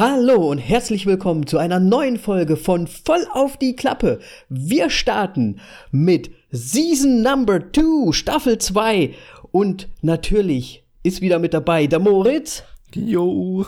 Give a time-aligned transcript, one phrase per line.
[0.00, 4.18] Hallo und herzlich willkommen zu einer neuen Folge von Voll auf die Klappe.
[4.48, 9.14] Wir starten mit Season Number 2, Staffel 2
[9.52, 12.62] und natürlich ist wieder mit dabei der Moritz.
[12.94, 13.66] Jo.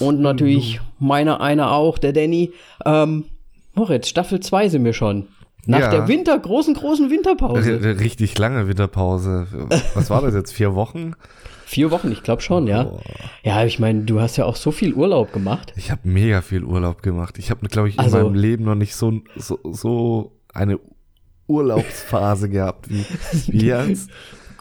[0.00, 2.52] Und natürlich meiner einer auch, der Danny.
[2.84, 3.26] Ähm,
[3.74, 5.28] Moritz, Staffel 2 sind wir schon.
[5.64, 5.90] Nach Ja.
[5.92, 7.78] der Winter, großen, großen Winterpause.
[7.80, 9.46] R richtig lange Winterpause.
[9.94, 10.50] Was war das jetzt?
[10.52, 11.14] Vier Wochen?
[11.68, 12.84] Vier Wochen, ich glaube schon, ja.
[12.84, 13.02] Boah.
[13.42, 15.74] Ja, ich meine, du hast ja auch so viel Urlaub gemacht.
[15.76, 17.38] Ich habe mega viel Urlaub gemacht.
[17.38, 20.80] Ich habe, glaube ich, in Also- meinem Leben noch nicht so, so, so eine
[21.46, 23.04] Urlaubsphase gehabt wie,
[23.48, 24.08] wie jetzt.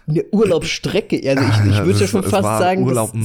[0.06, 1.22] Eine Urlaubsstrecke.
[1.30, 3.22] Also ich, ich würde ja schon fast sagen, Urlaub dass,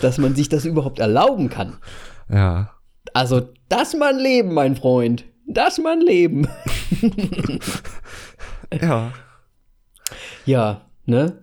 [0.00, 1.76] dass man sich das überhaupt erlauben kann.
[2.30, 2.70] Ja.
[3.12, 5.26] Also, das mal ein Leben, mein Freund.
[5.46, 6.48] Das mal ein Leben.
[8.80, 9.12] Ja.
[10.44, 11.38] Ja, ne?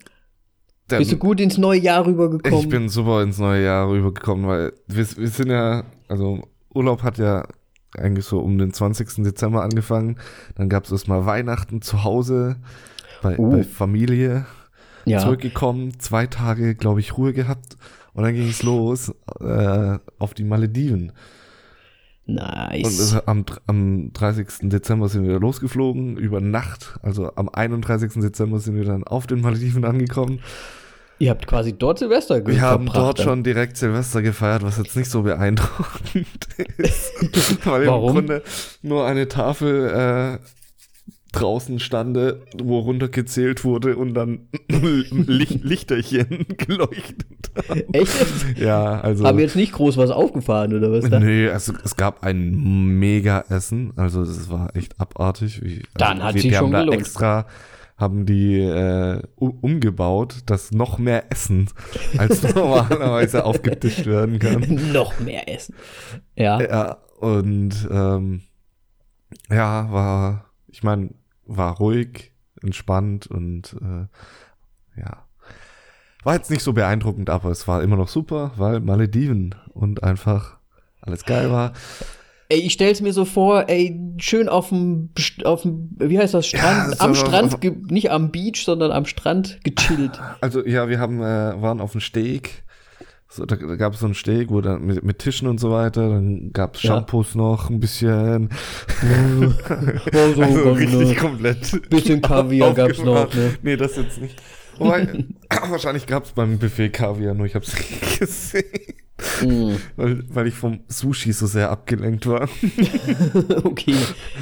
[0.88, 2.60] Dann- Bist du gut ins neue Jahr rübergekommen?
[2.60, 7.18] Ich bin super ins neue Jahr rübergekommen, weil wir, wir sind ja, also Urlaub hat
[7.18, 7.44] ja
[7.98, 9.24] eigentlich so um den 20.
[9.24, 10.18] Dezember angefangen.
[10.56, 12.58] Dann gab es erstmal Weihnachten zu Hause
[13.24, 13.52] bei, Uh.
[13.52, 14.46] bei Familie.
[15.06, 15.20] ja.
[15.20, 17.78] Zurückgekommen, zwei Tage, glaube ich, Ruhe gehabt.
[18.14, 21.12] Und dann ging es los äh, auf die Malediven.
[22.28, 23.00] Und Nice.
[23.00, 24.48] es, am, am 30.
[24.70, 26.98] Dezember sind wir losgeflogen, über Nacht.
[27.04, 28.14] Also am 31.
[28.16, 30.40] Dezember sind wir dann auf den Malediven angekommen.
[31.20, 33.24] Ihr habt quasi dort Silvester ge- Wir haben dort dann.
[33.26, 37.12] schon direkt Silvester gefeiert, was jetzt nicht so beeindruckend ist.
[37.66, 38.10] Weil Warum?
[38.10, 38.44] im Grunde
[38.82, 40.46] nur eine Tafel äh,
[41.40, 47.84] draußen stande, wo runtergezählt wurde und dann Licht, Lichterchen geleuchtet haben.
[47.94, 48.58] Echt?
[48.60, 49.26] Ja, also.
[49.26, 51.20] Haben jetzt nicht groß was aufgefahren, oder was da?
[51.20, 52.52] Nee, also es gab ein
[53.00, 55.64] mega Essen, also es war echt abartig.
[55.64, 56.94] Wie, Dann also, hat die schon gelohnt.
[56.94, 57.46] extra
[57.98, 61.70] haben die äh, umgebaut, dass noch mehr Essen
[62.18, 64.92] als normalerweise aufgetischt werden kann.
[64.92, 65.76] Noch mehr essen.
[66.36, 66.62] Ja.
[66.62, 68.42] Ja, und ähm,
[69.50, 71.12] ja, war, ich meine,
[71.46, 75.26] war ruhig, entspannt und äh, ja.
[76.24, 80.58] War jetzt nicht so beeindruckend, aber es war immer noch super, weil Malediven und einfach
[81.02, 81.74] alles geil war.
[82.50, 85.10] Ey, ich stell's mir so vor, ey, schön auf dem,
[85.44, 89.06] auf dem, wie heißt das, Strand, Ja, am Strand, auf- nicht am Beach, sondern am
[89.06, 90.20] Strand gechillt.
[90.42, 92.64] Also ja, wir haben äh, waren auf dem Steg.
[93.36, 95.70] So, da, da gab es so einen Steg, wo dann mit, mit Tischen und so
[95.72, 96.10] weiter.
[96.10, 96.92] Dann gab es Ja.
[96.96, 98.50] Shampoos noch ein bisschen.
[99.02, 101.16] Ja, so also ganz, richtig ne?
[101.16, 101.90] komplett.
[101.90, 103.36] Bisschen Kaviar gab's noch, aufgemacht.
[103.36, 103.58] ne?
[103.62, 104.42] Nee, das jetzt nicht.
[104.78, 105.08] Wobei,
[105.70, 108.64] wahrscheinlich gab es beim Buffet Kaviar, nur ich habe es nicht gesehen.
[109.42, 112.48] Mm, Weil, weil ich vom Sushi so sehr abgelenkt war.
[113.64, 113.96] okay.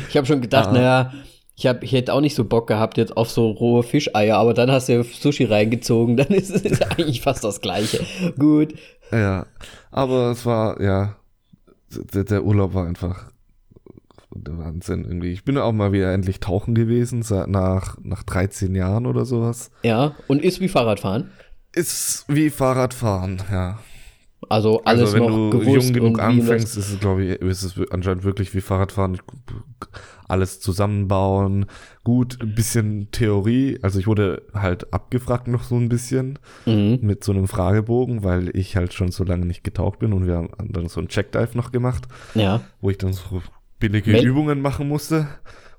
[0.10, 0.74] Ich habe schon gedacht, Ah.
[0.74, 1.14] naja,
[1.56, 4.54] ich, hab, ich hätte auch nicht so Bock gehabt jetzt auf so rohe Fischeier, aber
[4.54, 8.06] dann hast du Sushi reingezogen, dann ist es eigentlich fast das Gleiche.
[8.38, 8.74] Gut.
[9.12, 9.46] Ja,
[9.92, 11.16] aber es war, ja,
[11.92, 13.32] der, der Urlaub war einfach
[14.36, 15.32] der Wahnsinn irgendwie.
[15.32, 19.70] Ich bin auch mal wieder endlich tauchen gewesen, seit nach, nach 13 Jahren oder sowas.
[19.84, 21.32] Ja, und ist wie Fahrradfahren.
[21.74, 23.80] Ist wie Fahrradfahren, ja.
[24.50, 27.92] Also alles also wenn noch du jung genug anfängst, ist es, glaube ich, ist es
[27.92, 29.20] anscheinend wirklich wie Fahrradfahren.
[30.34, 31.68] Alles zusammenbauen,
[32.04, 33.78] gut, ein bisschen Theorie.
[33.84, 36.98] Also ich wurde halt abgefragt noch so ein bisschen Mhm.
[37.02, 40.36] mit so einem Fragebogen, weil ich halt schon so lange nicht getaucht bin und wir
[40.38, 42.08] haben dann so einen Checkdive noch gemacht.
[42.34, 42.62] Ja.
[42.82, 43.44] wo ich dann so
[43.80, 45.28] billige Mel- Übungen machen musste,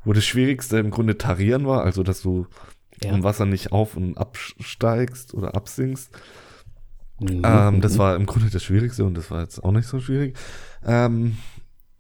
[0.04, 2.46] wo das Schwierigste im Grunde tarieren war, also dass du
[3.02, 3.10] Ja.
[3.12, 6.10] im Wasser nicht auf und absteigst oder absinkst.
[7.20, 7.42] Mhm.
[7.44, 10.36] Ähm, das war im Grunde das Schwierigste und das war jetzt auch nicht so schwierig.
[10.86, 11.38] Ähm,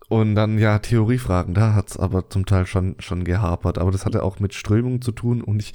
[0.08, 4.22] und dann ja Theoriefragen, da hat's aber zum Teil schon, schon gehapert, aber das hatte
[4.22, 5.72] auch mit Strömung zu tun und ich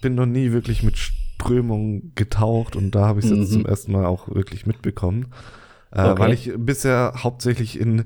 [0.00, 3.40] bin noch nie wirklich mit Strömung getaucht und da habe ich es Mhm.
[3.42, 5.28] jetzt zum ersten Mal auch wirklich mitbekommen,
[5.92, 6.18] äh, Okay.
[6.20, 8.04] weil ich bisher hauptsächlich in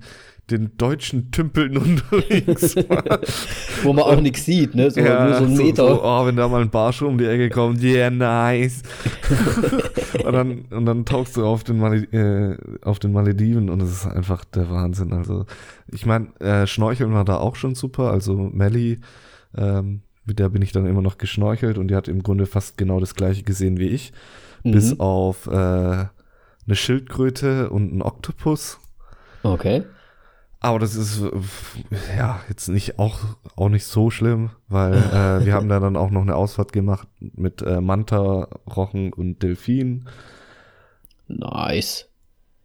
[0.51, 3.21] den deutschen Tümpeln unterwegs war.
[3.83, 4.91] Wo man auch nichts sieht, ne?
[4.91, 5.89] So, nur so ein Meter.
[5.89, 8.83] So, oh, wenn da mal ein Barsch um die Ecke kommt, yeah, nice.
[10.25, 13.91] und, dann, und dann tauchst du auf den, Male äh, auf den Malediven und es
[13.91, 15.13] ist einfach der Wahnsinn.
[15.13, 15.47] Also,
[15.91, 18.11] ich meine, äh, Schnorcheln war da auch schon super.
[18.11, 19.01] Also, Melly,
[19.57, 22.77] ähm, mit der bin ich dann immer noch geschnorchelt und die hat im Grunde fast
[22.77, 24.13] genau das gleiche gesehen wie ich.
[24.63, 25.01] Bis Mhm.
[25.01, 26.09] auf äh, eine
[26.71, 28.79] Schildkröte und einen Oktopus.
[29.43, 29.85] Okay.
[30.65, 31.21] Aber das ist
[32.17, 33.21] ja jetzt nicht auch,
[33.55, 37.07] auch nicht so schlimm, weil äh, wir haben da dann auch noch eine Ausfahrt gemacht
[37.21, 40.09] mit äh, Manta, Rochen und Delfin.
[41.29, 42.09] Nice.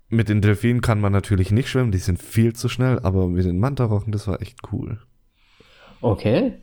[0.07, 3.44] Mit den Delfinen kann man natürlich nicht schwimmen, die sind viel zu schnell, aber mit
[3.44, 5.01] den Manta-Rochen, das war echt cool.
[6.00, 6.54] Okay.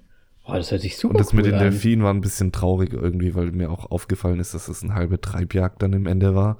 [0.46, 1.60] Oh, das hört sich super Und das cool mit den an.
[1.60, 5.20] Delfinen war ein bisschen traurig irgendwie, weil mir auch aufgefallen ist, dass es eine halbe
[5.20, 6.56] Treibjagd dann im Ende war.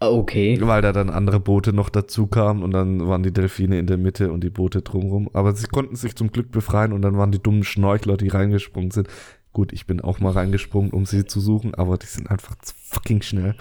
[0.00, 0.58] Ah, Okay.
[0.60, 3.98] weil da dann andere Boote noch dazu kamen und dann waren die Delfine in der
[3.98, 5.28] Mitte und die Boote drumherum.
[5.32, 8.92] Aber sie konnten sich zum Glück befreien und dann waren die dummen Schnorchler, die reingesprungen
[8.92, 9.08] sind.
[9.52, 12.74] Gut, ich bin auch mal reingesprungen, um sie zu suchen, aber die sind einfach zu
[12.84, 13.56] fucking schnell.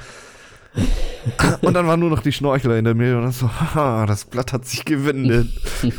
[1.62, 4.26] und dann waren nur noch die Schnorchler in der Mitte und dann so, haha, das
[4.26, 5.48] Blatt hat sich gewendet.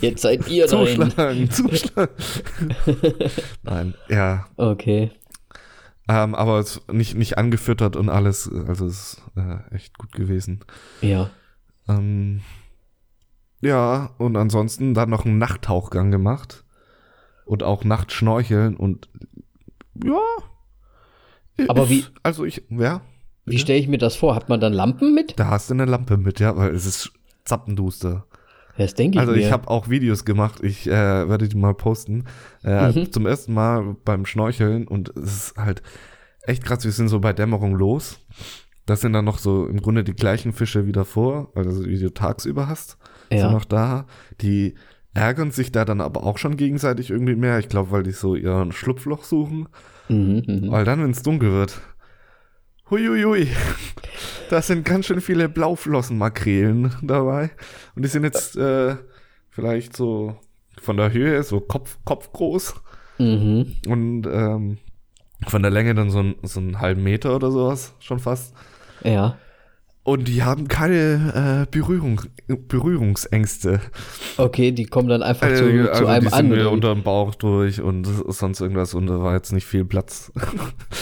[0.00, 0.86] Jetzt seid ihr dran.
[0.86, 2.14] Zuschlagen, zuschlagen.
[3.62, 4.46] Nein, ja.
[4.56, 5.12] Okay.
[6.08, 10.60] Ähm, aber es nicht, nicht angefüttert und alles, also es ist äh, echt gut gewesen.
[11.02, 11.30] Ja.
[11.88, 12.40] Ähm,
[13.60, 16.64] ja, und ansonsten dann noch einen Nachttauchgang gemacht.
[17.44, 19.08] Und auch Nachtschnorcheln und
[20.04, 20.18] ja.
[21.68, 23.00] Aber ist- wie- Also ich, ja.
[23.46, 24.34] Wie stelle ich mir das vor?
[24.34, 25.38] Hat man dann Lampen mit?
[25.38, 27.12] Da hast du eine Lampe mit, ja, weil es ist
[27.44, 28.26] zappenduster.
[28.78, 32.24] Das denke ich Also ich habe auch Videos gemacht, ich äh, werde die mal posten.
[32.64, 33.12] Äh, Mhm.
[33.12, 35.82] Zum ersten Mal beim Schnorcheln und es ist halt
[36.46, 38.20] echt krass, wir sind so bei Dämmerung los.
[38.86, 42.14] Das sind dann noch so im Grunde die gleichen Fische wie davor, also wie du
[42.14, 42.96] tagsüber hast,
[43.30, 43.40] Ja.
[43.40, 44.06] sind noch da.
[44.40, 44.74] Die
[45.12, 47.58] ärgern sich da dann aber auch schon gegenseitig irgendwie mehr.
[47.58, 49.68] Ich glaube, weil die so ihren Schlupfloch suchen.
[50.08, 50.70] Mhm, mhm.
[50.70, 51.80] Weil dann, wenn es dunkel wird,
[52.90, 53.48] huiuiui,
[54.50, 57.50] da sind ganz schön viele Blauflossenmakrelen dabei.
[57.94, 58.96] Und die sind jetzt äh,
[59.50, 60.36] vielleicht so
[60.80, 62.74] von der Höhe so Kopf, Kopf groß
[63.20, 63.74] Mhm.
[63.88, 64.78] und ähm,
[65.48, 68.54] von der Länge dann so, ein, so einen halben Meter oder sowas, schon fast.
[69.02, 69.36] Ja.
[70.04, 73.80] Und die haben keine äh, Berührung, Berührungsängste.
[74.36, 76.48] Okay, die kommen dann einfach zu, Äh, zu also einem die sind an.
[76.48, 80.32] mir unter dem Bauch durch und sonst irgendwas und da war jetzt nicht viel Platz.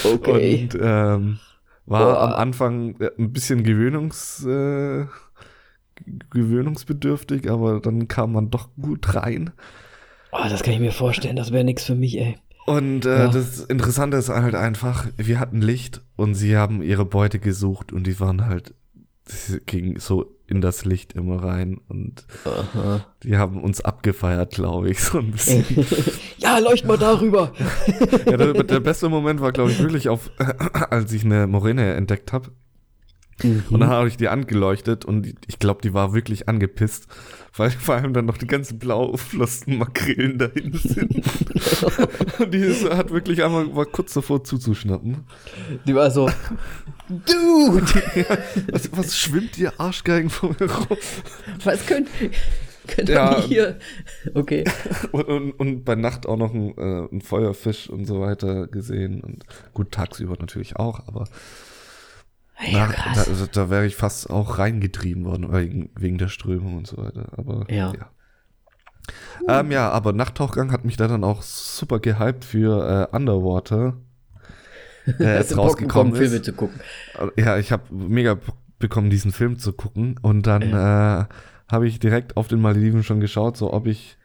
[0.05, 0.69] Okay.
[0.73, 1.39] Und ähm,
[1.87, 2.23] war Boah.
[2.23, 5.07] am Anfang äh, ein bisschen gewöhnungs, äh,
[6.31, 9.51] gewöhnungsbedürftig, aber dann kam man doch gut rein.
[10.33, 11.37] Oh, das kann ich mir vorstellen.
[11.37, 12.37] Das wäre nichts für mich, ey.
[12.67, 13.29] Und äh, Ja.
[13.29, 18.07] das Interessante ist halt einfach, wir hatten Licht und sie haben ihre Beute gesucht und
[18.07, 18.75] die waren halt,
[19.29, 23.05] sie gingen so in das Licht immer rein und Aha.
[23.25, 25.65] die haben uns abgefeiert, glaube ich, so ein bisschen.
[26.39, 27.53] ja, leucht mal darüber.
[28.27, 30.31] ja, der, der beste Moment war, glaube ich, wirklich auf,
[30.91, 32.53] als ich eine Moräne entdeckt habe.
[33.43, 33.81] Und Mhm.
[33.81, 37.07] dann habe ich die angeleuchtet und ich glaube, die war wirklich angepisst,
[37.55, 41.23] weil vor allem dann noch die ganzen blauflosten Makrelen dahin sind.
[42.39, 45.25] und die ist, hat wirklich einmal war kurz davor zuzuschnappen.
[45.87, 46.31] Die war so,
[47.09, 47.87] Dude,
[48.73, 50.97] Was, was schwimmt ihr Arschgeigen vor mir rum?
[51.63, 52.09] was könnt,
[52.89, 53.41] könnt Ja.
[53.43, 53.79] hier?
[54.35, 54.65] Okay.
[55.13, 59.21] Und, und, und bei Nacht auch noch ein, äh, ein Feuerfisch und so weiter gesehen.
[59.21, 59.45] Und
[59.75, 61.25] gut, tagsüber natürlich auch, aber
[62.65, 66.77] Ja, na, da, also, da wäre ich fast auch reingetrieben worden, wegen, wegen der Strömung
[66.77, 67.27] und so weiter.
[67.37, 67.93] Aber Ja.
[67.93, 68.11] ja.
[69.49, 73.95] Ähm, ja, aber Nachttauchgang hat mich da dann auch super gehypt für äh, Underwater.
[75.19, 76.45] Der jetzt du Bock rausgekommen bekommen, Filme ist.
[76.45, 76.81] zu gucken?
[77.37, 80.19] Ja, ich habe mega Bock bekommen, diesen Film zu gucken.
[80.21, 81.25] Und dann äh,
[81.71, 84.17] habe ich direkt auf den Malediven schon geschaut, so ob ich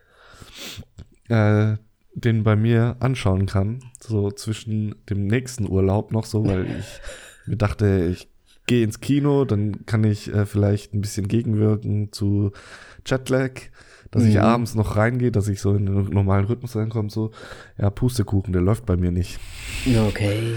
[1.28, 1.76] äh,
[2.14, 3.80] den bei mir anschauen kann.
[4.00, 7.00] So zwischen dem nächsten Urlaub noch so, weil ich
[7.46, 8.28] mir dachte, ich
[8.66, 12.52] gehe ins Kino, dann kann ich äh, vielleicht ein bisschen gegenwirken zu
[13.06, 13.50] Jetlag,
[14.10, 14.42] dass ich Mhm.
[14.42, 17.10] abends noch reingehe, dass ich so in den normalen Rhythmus reinkomme.
[17.10, 17.32] So,
[17.78, 19.40] ja, Pustekuchen, der läuft bei mir nicht.
[20.08, 20.54] Okay.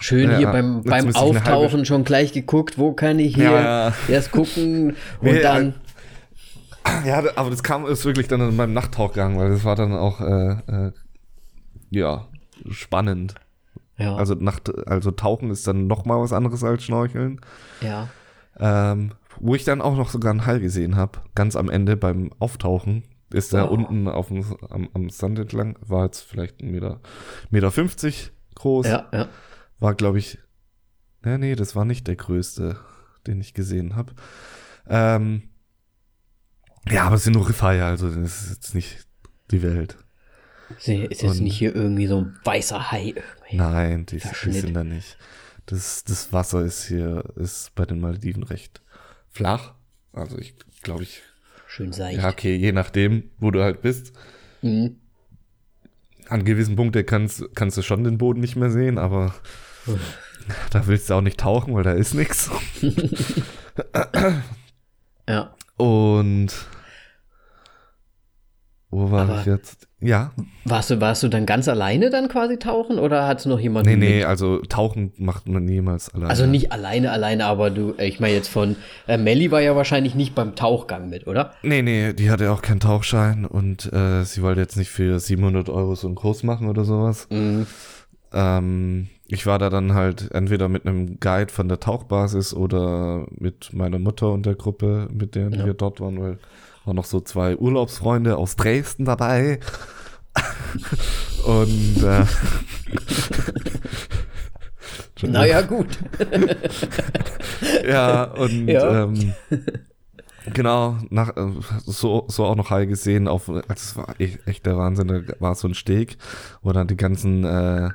[0.00, 3.88] Schön Ja, hier beim, beim ich Auftauchen schon gleich geguckt, wo kann ich hier Ja,
[3.88, 3.94] ja.
[4.08, 4.90] erst gucken
[5.20, 5.74] und Nee, dann.
[7.06, 10.52] Ja, aber das kam ist wirklich dann beim Nachttauchgang, weil das war dann auch äh,
[10.66, 10.92] äh,
[11.90, 12.28] ja
[12.70, 13.34] spannend.
[13.96, 17.40] Ja, Also Nacht, also Tauchen ist dann noch mal was anderes als Schnorcheln.
[17.80, 18.08] ja.
[18.56, 22.30] Ähm, wo ich dann auch noch sogar einen Hai gesehen habe, ganz am Ende beim
[22.38, 23.72] Auftauchen, ist da Oh.
[23.74, 27.00] unten auf dem, am, am Sand entlang, war jetzt vielleicht ein Meter,
[27.50, 29.28] Meter 50 groß, Ja, ja.
[29.80, 30.38] war glaube ich,
[31.24, 32.76] ja, nee, das war nicht der größte,
[33.26, 34.12] den ich gesehen habe.
[34.86, 35.48] Ähm,
[36.88, 39.04] ja, aber es sind nur Riffhaie, also das ist jetzt nicht
[39.50, 39.96] die Welt.
[40.78, 43.14] Sie- Ist jetzt Und- nicht hier irgendwie so ein weißer Hai.
[43.52, 45.16] Nein, die, die sind da nicht.
[45.66, 48.82] Das, das Wasser ist hier, ist bei den Malediven recht
[49.30, 49.74] flach.
[50.12, 51.22] Also ich glaube ich,
[51.66, 52.18] Schön seicht.
[52.20, 54.12] ja okay, je nachdem, wo du halt bist.
[54.62, 54.96] Mhm.
[56.28, 59.34] An gewissen Punkten kannst, kannst du schon den Boden nicht mehr sehen, aber
[60.70, 62.50] da willst du auch nicht tauchen, weil da ist nichts.
[65.28, 65.54] Ja.
[65.76, 66.52] Und
[68.90, 69.88] wo war Aber- ich jetzt?
[70.04, 70.32] Ja,
[70.66, 73.90] Warst du, warst du dann ganz alleine dann quasi tauchen oder hat es noch jemanden?
[73.90, 74.26] nee, nee, mit?
[74.26, 76.30] also tauchen macht man niemals alleine.
[76.30, 80.14] Also nicht alleine, alleine, aber du, ich meine jetzt von, äh, Melly war ja wahrscheinlich
[80.14, 81.52] nicht beim Tauchgang mit, oder?
[81.62, 85.68] Nee, nee, die hatte auch keinen Tauchschein und äh, sie wollte jetzt nicht für 700
[85.68, 87.26] Euro so einen Kurs machen oder sowas.
[87.30, 87.66] Mhm.
[88.32, 93.72] Ähm, ich war da dann halt entweder mit einem Guide von der Tauchbasis oder mit
[93.72, 95.66] meiner Mutter und der Gruppe, mit der Ja.
[95.66, 96.38] wir dort waren, weil
[96.84, 99.58] waren noch so zwei Urlaubsfreunde aus Dresden dabei.
[101.44, 102.24] und äh,
[105.22, 105.98] Naja, gut.
[107.88, 109.04] ja, und Ja.
[109.04, 109.32] Ähm,
[110.52, 111.32] genau, nach,
[111.86, 115.20] so, so auch noch Hai gesehen, auf, also das war echt, echt der Wahnsinn, da
[115.38, 116.18] war so ein Steg,
[116.62, 117.90] wo dann die ganzen äh,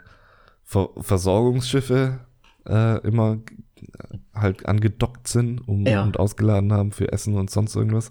[0.64, 2.20] Ver Versorgungsschiffe
[2.68, 3.38] äh, immer
[4.34, 6.04] halt angedockt sind um, Ja.
[6.04, 8.10] und ausgeladen haben für Essen und sonst irgendwas.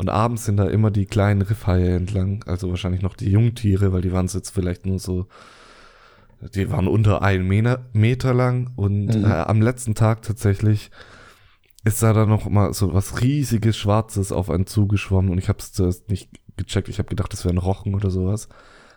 [0.00, 4.00] Und abends sind da immer die kleinen Riffhaie entlang, also wahrscheinlich noch die Jungtiere, weil
[4.00, 5.26] die waren jetzt vielleicht nur so,
[6.54, 9.24] die waren unter einen Meter, Meter lang und Mhm.
[9.26, 10.90] äh, am letzten Tag tatsächlich
[11.84, 15.58] ist da dann noch mal so was riesiges Schwarzes auf einen zugeschwommen und ich habe
[15.58, 16.88] es zuerst nicht gecheckt.
[16.88, 18.48] Ich habe gedacht, das wäre ein Rochen oder sowas.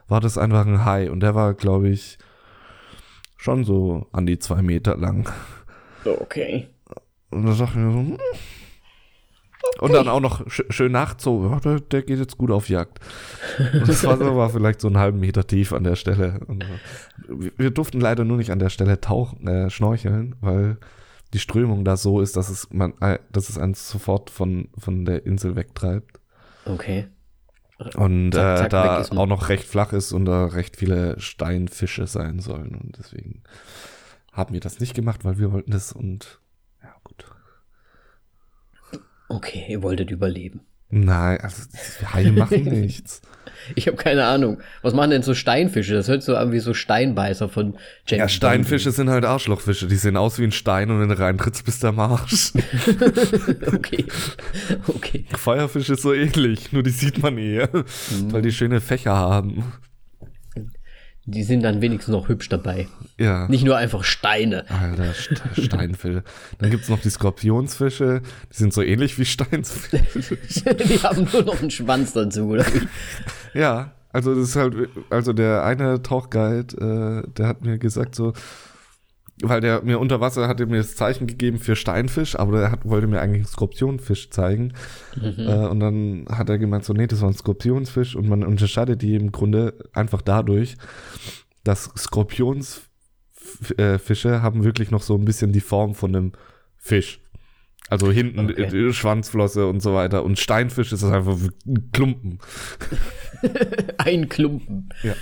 [0.08, 2.18] War das einfach ein Hai und der war, glaube ich,
[3.36, 5.30] schon so an die zwei Meter lang.
[6.06, 6.70] Okay.
[7.30, 8.18] Und da dachte ich mir so, hm.
[9.80, 12.70] Und dann auch noch sch schön nachts so, ja, der, der geht jetzt gut auf
[12.70, 13.00] Jagd.
[13.74, 16.40] Und das Wasser war vielleicht so einen halben Meter tief an der Stelle.
[16.48, 16.66] Und
[17.58, 20.78] wir- durften leider nur nicht an der Stelle tauchen, äh, schnorcheln, weil
[21.34, 25.06] die Strömung da so ist, dass es man, äh, dass es einen sofort von, von
[25.06, 26.20] der Insel wegtreibt.
[26.66, 27.08] Okay.
[27.96, 28.64] Und Zack, äh, zack,
[29.02, 32.76] weg da auch noch recht flach ist und da recht viele Steinfische sein sollen.
[32.76, 33.42] Und deswegen
[34.32, 36.40] haben wir das nicht gemacht, weil wir wollten das und
[36.84, 37.26] ja, gut.
[39.30, 40.62] Okay, ihr wolltet überleben.
[40.90, 41.64] Nein, also
[42.14, 43.22] Haie machen nichts.
[43.76, 44.60] Ich habe keine Ahnung.
[44.82, 45.94] Was machen denn so Steinfische?
[45.94, 49.88] Das hört so an wie so Steinbeißer von James Ja, Steinfische sind halt Arschlochfische.
[49.88, 52.52] Die sehen aus wie ein Stein und wenn du reintrittst, bist du am Arsch.
[53.74, 54.06] Okay.
[54.88, 55.26] Okay.
[55.36, 57.70] Feuerfisch ist so ähnlich, nur die sieht man eher,
[58.30, 59.64] weil die schöne Fächer haben.
[61.26, 62.88] Die sind dann wenigstens noch hübsch dabei.
[63.18, 63.48] Ja.
[63.48, 64.70] Nicht nur einfach Steine.
[64.70, 66.24] Alter, St Steinfische.
[66.58, 70.36] Dann gibt's noch die Skorpionsfische, die sind so ähnlich wie Steinsfische.
[70.76, 72.66] Die haben nur noch einen Schwanz dazu, oder?
[73.54, 74.76] Ja, also das ist halt,
[75.12, 78.34] also der eine Tauchguide, äh, der hat mir gesagt so,
[79.42, 82.86] weil der mir unter Wasser hatte mir das Zeichen gegeben für Steinfisch, aber der hat,
[82.86, 84.74] wollte mir eigentlich einen Skorpionfisch zeigen.
[85.22, 89.02] Äh, und dann hat er gemeint, so, nee, das war ein Skorpionsfisch und man unterscheidet
[89.02, 90.78] die im Grunde einfach dadurch,
[91.64, 92.90] dass Skorpionsfische
[93.78, 96.32] äh, haben wirklich noch so ein bisschen die Form von einem
[96.78, 97.20] Fisch.
[97.90, 98.94] Also hinten Okay.
[98.94, 100.24] Schwanzflosse und so weiter.
[100.24, 101.38] Und Steinfisch ist das einfach
[101.68, 102.40] ein Klumpen.
[103.98, 104.90] Ein Klumpen.
[105.04, 105.16] Ja.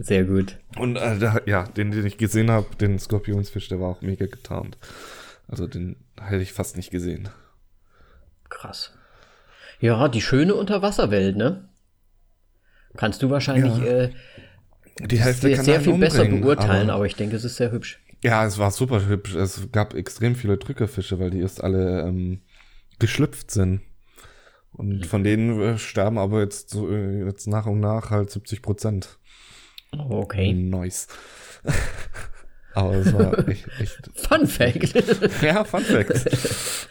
[0.00, 0.56] Sehr gut.
[0.78, 4.26] Und äh, da, ja, den, den ich gesehen habe, den Skorpionsfisch, der war auch mega
[4.26, 4.76] getarnt.
[5.48, 7.28] Also den hätte ich fast nicht gesehen.
[8.48, 8.92] Krass.
[9.80, 11.68] Ja, die schöne Unterwasserwelt, ne?
[12.96, 13.84] Kannst du wahrscheinlich Ja.
[13.84, 14.10] äh,
[15.02, 17.70] Die Hälfte sehr, kann sehr viel besser beurteilen, aber- aber ich denke, es ist sehr
[17.70, 18.00] hübsch.
[18.24, 19.34] Ja, es war super hübsch.
[19.34, 22.40] Es gab extrem viele Drückerfische, weil die erst alle ähm,
[22.98, 23.82] geschlüpft sind.
[24.72, 28.62] Und von denen äh, sterben aber jetzt so äh, jetzt nach und nach halt 70
[28.62, 29.18] Prozent.
[30.10, 30.52] Okay.
[30.52, 31.08] Nice.
[32.74, 34.10] aber es war echt, echt.
[34.14, 34.94] Fun Fact.
[35.42, 36.88] Ja, Fun Fact.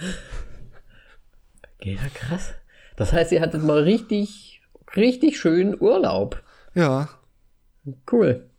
[1.81, 2.53] ja, krass.
[2.95, 4.61] Das heißt, ihr hattet mal richtig,
[4.95, 6.41] richtig schön Urlaub.
[6.73, 7.09] Ja.
[8.11, 8.49] Cool.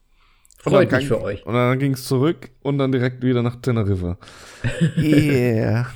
[0.58, 1.46] Freut mich für euch.
[1.46, 4.18] Und dann ging es zurück und dann direkt wieder nach Teneriffa.
[4.96, 5.86] Yeah.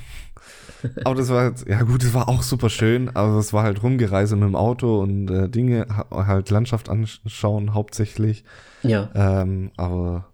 [1.04, 3.82] Aber das war jetzt, ja gut, das war auch super schön, aber es war halt
[3.82, 8.44] rumgereise mit dem Auto und äh, Dinge, ha- halt Landschaft anschauen hauptsächlich.
[8.82, 9.10] Ja.
[9.14, 10.26] Ähm, aber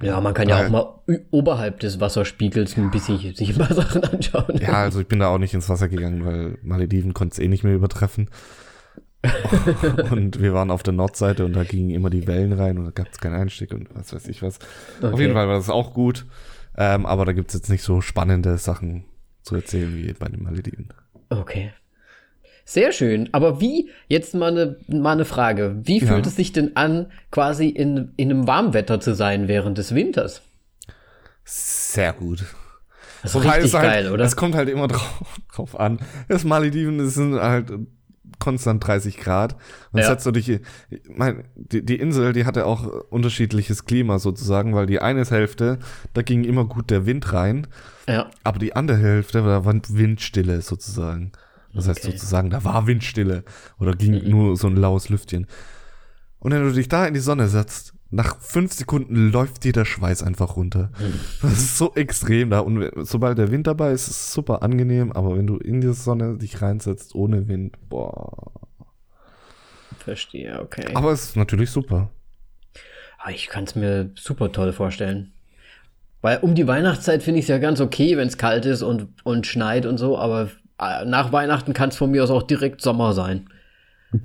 [0.00, 0.94] Ja, man kann ja auch mal
[1.30, 4.58] oberhalb des Wasserspiegels ein bisschen sich ein paar Sachen anschauen.
[4.60, 7.48] ja, also ich bin da auch nicht ins Wasser gegangen, weil Malediven konnte es eh
[7.48, 8.28] nicht mehr übertreffen.
[10.10, 12.90] und wir waren auf der Nordseite und da gingen immer die Wellen rein und da
[12.90, 14.58] gab es keinen Einstieg und was weiß ich was.
[15.00, 15.22] Auf Okay.
[15.22, 16.26] jeden Fall war das auch gut.
[16.76, 19.04] Ähm, aber da gibt es jetzt nicht so spannende Sachen
[19.42, 20.88] zu erzählen wie bei den Malediven.
[21.30, 21.72] Okay.
[22.64, 23.28] Sehr schön.
[23.32, 25.76] Aber wie, jetzt mal eine, mal eine Frage.
[25.82, 26.06] Wie Ja.
[26.06, 30.42] fühlt es sich denn an, quasi in, in einem Warmwetter zu sein während des Winters?
[31.44, 32.44] Sehr gut.
[33.22, 34.24] Das ist Wobei richtig es halt, geil, oder?
[34.24, 35.22] Es kommt halt immer drauf,
[35.54, 35.98] drauf an.
[36.28, 37.72] Das Malediven, das sind halt
[38.38, 39.56] konstant 30 Grad.
[39.92, 40.06] Und Ja.
[40.06, 40.60] setzt du dich, ich
[41.08, 45.78] mein, die, die Insel, die hatte auch unterschiedliches Klima sozusagen, weil die eine Hälfte,
[46.14, 47.66] da ging immer gut der Wind rein,
[48.08, 48.30] Ja.
[48.44, 51.32] aber die andere Hälfte, da war Windstille sozusagen.
[51.74, 52.08] Das heißt Okay.
[52.08, 52.12] Mhm.
[52.12, 53.44] sozusagen, da war Windstille
[53.78, 55.46] oder ging nur so ein laues Lüftchen.
[56.38, 59.86] Und wenn du dich da in die Sonne setzt, nach fünf Sekunden läuft dir der
[59.86, 60.90] Schweiß einfach runter.
[60.98, 61.20] Mhm.
[61.40, 62.58] Das ist so extrem da.
[62.58, 65.12] Und sobald der Wind dabei ist, ist es super angenehm.
[65.12, 68.52] Aber wenn du in die Sonne dich reinsetzt ohne Wind, boah.
[69.98, 70.90] Verstehe, okay.
[70.94, 72.10] Aber es ist natürlich super.
[73.18, 75.32] Ah, Ich kann es mir super toll vorstellen.
[76.22, 79.08] Weil um die Weihnachtszeit finde ich es ja ganz okay, wenn es kalt ist und,
[79.24, 80.48] und schneit und so, aber
[80.80, 83.48] äh, nach Weihnachten kann es von mir aus auch direkt Sommer sein.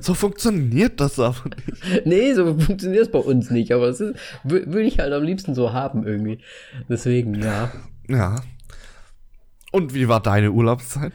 [0.00, 2.04] So funktioniert das aber nicht.
[2.06, 4.12] Nee, so funktioniert es bei uns nicht, aber wü-
[4.44, 6.40] würde ich halt am liebsten so haben irgendwie.
[6.88, 7.70] Deswegen, ja.
[8.08, 8.42] Ja.
[9.72, 11.12] Und wie war deine Urlaubszeit?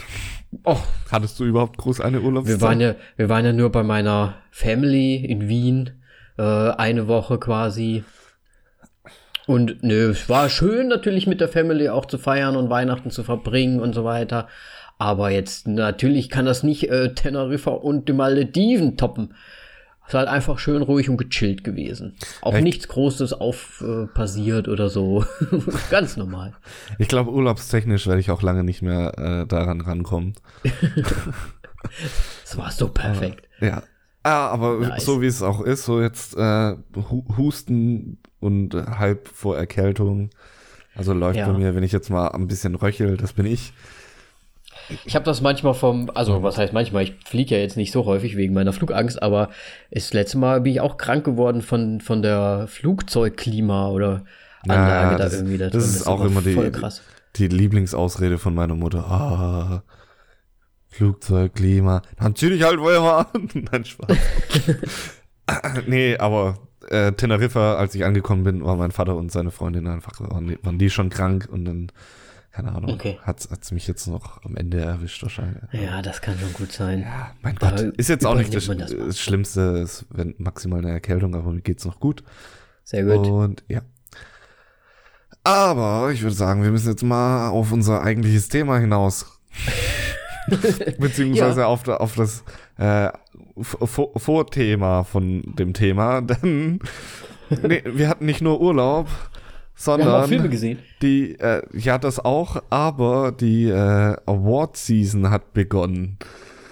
[0.66, 2.60] Och, Hattest du überhaupt groß eine Urlaubszeit?
[2.60, 6.02] wir waren ja, wir waren ja nur bei meiner Family in Wien,
[6.38, 8.04] äh, eine Woche quasi.
[9.46, 13.24] Und nö, es war schön natürlich mit der Family auch zu feiern und Weihnachten zu
[13.24, 14.48] verbringen und so weiter.
[14.98, 19.34] Aber jetzt natürlich kann das nicht äh, Teneriffa und die Malediven toppen.
[20.06, 22.16] Es ist halt einfach schön ruhig und gechillt gewesen.
[22.42, 25.26] Auch Ja, ich- nichts Großes auf äh, passiert oder so.
[25.92, 26.54] Ganz normal.
[27.00, 30.34] Ich glaube, urlaubstechnisch werde ich auch lange nicht mehr äh, daran rankommen.
[32.46, 33.48] Es war so perfekt.
[33.60, 33.84] Ja.
[34.24, 35.04] Ah, aber Nice.
[35.06, 40.30] so wie es auch ist, so jetzt äh, Hu- Husten und halb vor Erkältung.
[40.96, 41.48] Also läuft Ja.
[41.48, 43.74] bei mir, wenn ich jetzt mal ein bisschen röchel, das bin ich.
[45.06, 48.06] Ich habe das manchmal vom, also was heißt manchmal, ich fliege ja jetzt nicht so
[48.06, 49.50] häufig wegen meiner Flugangst, aber
[49.92, 54.26] das letzte Mal bin ich auch krank geworden von, von der Flugzeugklima oder
[54.68, 55.96] Anlage da das, irgendwie da das drin.
[55.96, 57.02] ist auch immer die, krass.
[57.38, 59.06] die Lieblingsausrede von meiner Mutter.
[59.10, 59.84] Ah,
[60.90, 62.02] Flugzeug, Klima.
[62.20, 63.50] Dann zieh dich halt vorher mal an.
[63.72, 64.18] Nein, Spaß.
[65.88, 66.58] nee, aber
[66.90, 70.60] äh, Teneriffa, als ich angekommen bin, war mein Vater und seine Freundin einfach, waren die,
[70.64, 71.92] waren die schon krank und dann,
[72.52, 73.18] keine Ahnung, Okay.
[73.24, 75.64] hat es mich jetzt noch am Ende erwischt wahrscheinlich.
[75.72, 77.02] Ja, das kann schon gut sein.
[77.02, 80.92] Ja, mein Da Gott, ist jetzt auch nicht das, das Schlimmste, ist wenn maximal eine
[80.92, 82.24] Erkältung, aber mir geht's noch gut.
[82.84, 83.28] Sehr gut.
[83.28, 83.82] Und ja.
[85.44, 89.26] Aber ich würde sagen, wir müssen jetzt mal auf unser eigentliches Thema hinaus.
[91.00, 92.44] Beziehungsweise auf, da- auf das
[92.78, 93.10] äh,
[93.62, 96.22] Vorthema von dem Thema.
[96.22, 96.80] Denn
[97.62, 100.80] nee, wir hatten nicht nur Urlaub, Wir haben auch Filme sondern gesehen.
[101.02, 106.18] die, äh, ja, das auch, aber die äh, Award-Season hat begonnen.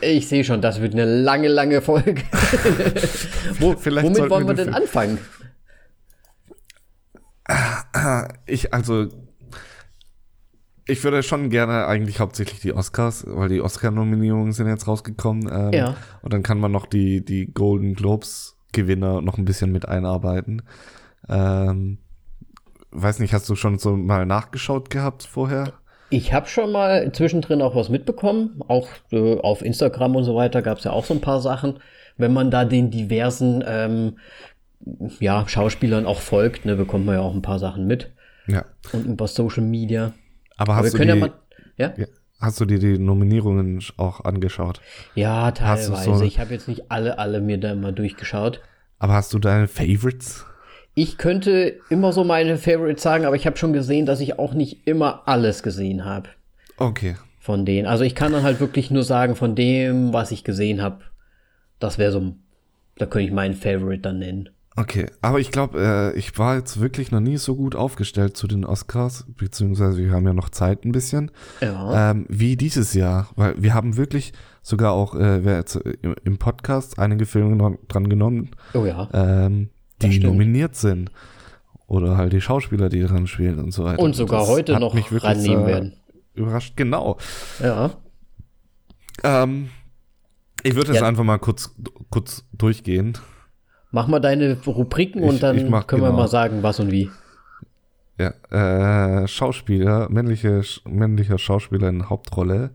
[0.01, 2.15] Ich sehe schon, das wird eine lange, lange Folge.
[3.59, 5.19] Wo, womit wollen wir denn den anfangen?
[8.45, 9.07] Ich, also,
[10.91, 15.49] ich würde schon gerne eigentlich hauptsächlich die Oscars, weil die Oscar-Nominierungen sind jetzt rausgekommen.
[15.51, 15.95] Ähm, Ja.
[16.21, 20.63] Und dann kann man noch die, die Golden Globes-Gewinner noch ein bisschen mit einarbeiten.
[21.29, 21.97] Ähm,
[22.91, 25.73] weiß nicht, hast du schon so mal nachgeschaut gehabt vorher?
[26.09, 28.61] Ich habe schon mal zwischendrin auch was mitbekommen.
[28.67, 31.79] Auch äh, auf Instagram und so weiter gab es ja auch so ein paar Sachen.
[32.17, 34.17] Wenn man da den diversen ähm,
[35.19, 38.11] ja, Schauspielern auch folgt, ne, bekommt man ja auch ein paar Sachen mit.
[38.47, 38.65] Ja.
[38.91, 40.11] Und über Social Media.
[40.57, 41.33] Aber Aber hast wir du die, ja mal.
[41.77, 41.93] Ja,
[42.39, 44.81] hast du dir die Nominierungen auch angeschaut?
[45.15, 46.15] ja teilweise.
[46.15, 48.61] so- ich habe jetzt nicht alle, alle mir da mal durchgeschaut.
[48.99, 50.45] Aber hast du deine Favorites?
[50.93, 54.53] Ich könnte immer so meine Favorites sagen, aber ich habe schon gesehen, dass ich auch
[54.53, 56.29] nicht immer alles gesehen habe
[56.77, 57.15] Okay.
[57.39, 57.87] von denen.
[57.87, 60.99] Also ich kann dann halt wirklich nur sagen, von dem, was ich gesehen habe,
[61.79, 62.33] das wäre so,
[62.97, 64.49] da könnte ich meinen Favorite dann nennen.
[64.77, 68.47] Okay, aber ich glaube, äh, ich war jetzt wirklich noch nie so gut aufgestellt zu
[68.47, 71.29] den Oscars, beziehungsweise wir haben ja noch Zeit ein bisschen,
[71.59, 72.11] Ja.
[72.11, 74.31] ähm, wie dieses Jahr, weil wir haben wirklich
[74.61, 79.09] sogar auch äh, wer jetzt, äh, im- Podcast einige Filme dran, genommen, oh ja.
[79.13, 79.69] ähm,
[80.01, 81.11] die nominiert sind.
[81.87, 84.01] Oder halt die Schauspieler, die dran spielen und so weiter.
[84.01, 85.93] Und sogar das heute noch mich wirklich rannehmen sehr werden.
[86.33, 87.17] Überrascht, genau.
[87.61, 87.91] Ja.
[89.23, 89.67] Ähm,
[90.63, 91.07] ich würde jetzt Ja.
[91.07, 91.75] einfach mal kurz,
[92.09, 93.17] kurz durchgehen.
[93.91, 96.21] Mach mal deine Rubriken Ich- und dann können wir genau.
[96.21, 97.09] mal sagen, was und wie.
[98.17, 102.71] Ja, äh, Schauspieler, männliche, männlicher Schauspieler in Hauptrolle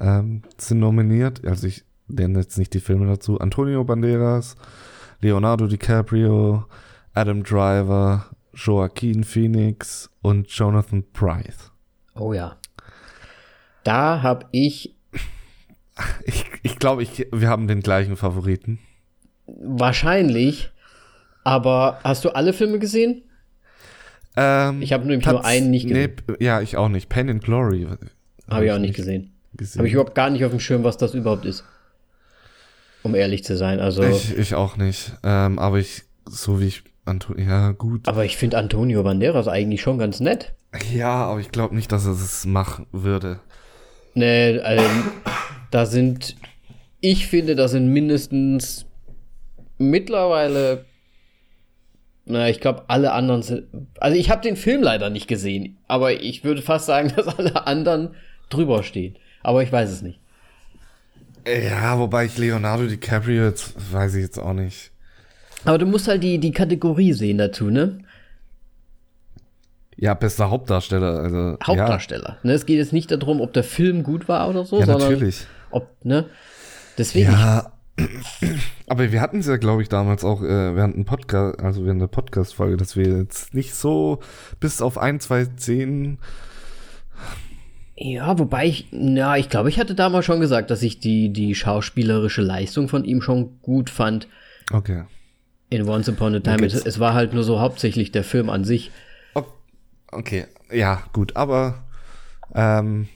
[0.00, 1.46] ähm, sind nominiert.
[1.46, 3.38] Also ich nenne jetzt nicht die Filme dazu.
[3.38, 4.56] Antonio Banderas,
[5.20, 6.64] Leonardo DiCaprio,
[7.12, 11.70] Adam Driver, Joaquin Phoenix und Jonathan Price.
[12.16, 12.56] Oh ja.
[13.84, 14.94] Da habe ich
[16.24, 18.78] Ich, ich glaube, ich, wir haben den gleichen Favoriten.
[19.46, 20.70] Wahrscheinlich,
[21.44, 23.22] aber hast du alle Filme gesehen?
[24.36, 26.16] Ähm, Ich habe nämlich nur einen nicht nee, gesehen.
[26.38, 27.08] p- ja, ich auch nicht.
[27.08, 27.86] Pen and Glory.
[28.50, 29.32] Habe ich auch nicht gesehen.
[29.54, 29.78] gesehen.
[29.78, 31.64] Habe ich überhaupt gar nicht auf dem Schirm, was das überhaupt ist.
[33.02, 33.80] Um ehrlich zu sein.
[33.80, 35.12] Also, Ich, ich auch nicht.
[35.22, 38.08] Ähm, aber ich, so wie ich, Anto ja, gut.
[38.08, 40.52] aber ich finde Antonio Banderas eigentlich schon ganz nett.
[40.92, 43.40] Ja, aber ich glaube nicht, dass er es machen würde.
[44.14, 45.04] Ne, ähm,
[45.70, 46.34] da sind,
[47.00, 48.86] ich finde, da sind mindestens
[49.90, 50.84] mittlerweile,
[52.24, 53.66] na, ich glaube, alle anderen sind,
[54.00, 57.66] also ich habe den Film leider nicht gesehen, aber ich würde fast sagen, dass alle
[57.66, 58.14] anderen
[58.50, 59.16] drüber stehen.
[59.42, 60.20] Aber ich weiß es nicht.
[61.46, 64.90] Ja, wobei ich Leonardo DiCaprio jetzt, weiß ich jetzt auch nicht.
[65.66, 67.98] Aber du musst halt die, die Kategorie sehen dazu, ne?
[69.96, 71.20] Ja, bester Hauptdarsteller.
[71.20, 72.38] Also, Hauptdarsteller.
[72.42, 75.12] Ne, es geht jetzt nicht darum, ob der Film gut war oder so, Ja, sondern
[75.12, 75.46] natürlich.
[75.70, 76.24] ob, ne?
[76.98, 77.72] Deswegen, Ja,
[78.88, 82.00] aber wir hatten es ja, glaube ich, damals auch äh, während einem Podcast, also während
[82.00, 84.20] der Podcast-Folge, dass wir jetzt nicht so
[84.60, 86.18] bis auf ein, zwei Szenen.
[87.96, 91.54] Ja, wobei ich, na, ich glaube, ich hatte damals schon gesagt, dass ich die, die
[91.54, 94.26] schauspielerische Leistung von ihm schon gut fand
[94.72, 95.04] Okay.
[95.70, 96.66] in Once Upon a Time.
[96.66, 98.90] Es, es war halt nur so hauptsächlich der Film an sich.
[100.10, 101.84] Okay, ja, gut, aber
[102.54, 103.08] ähm,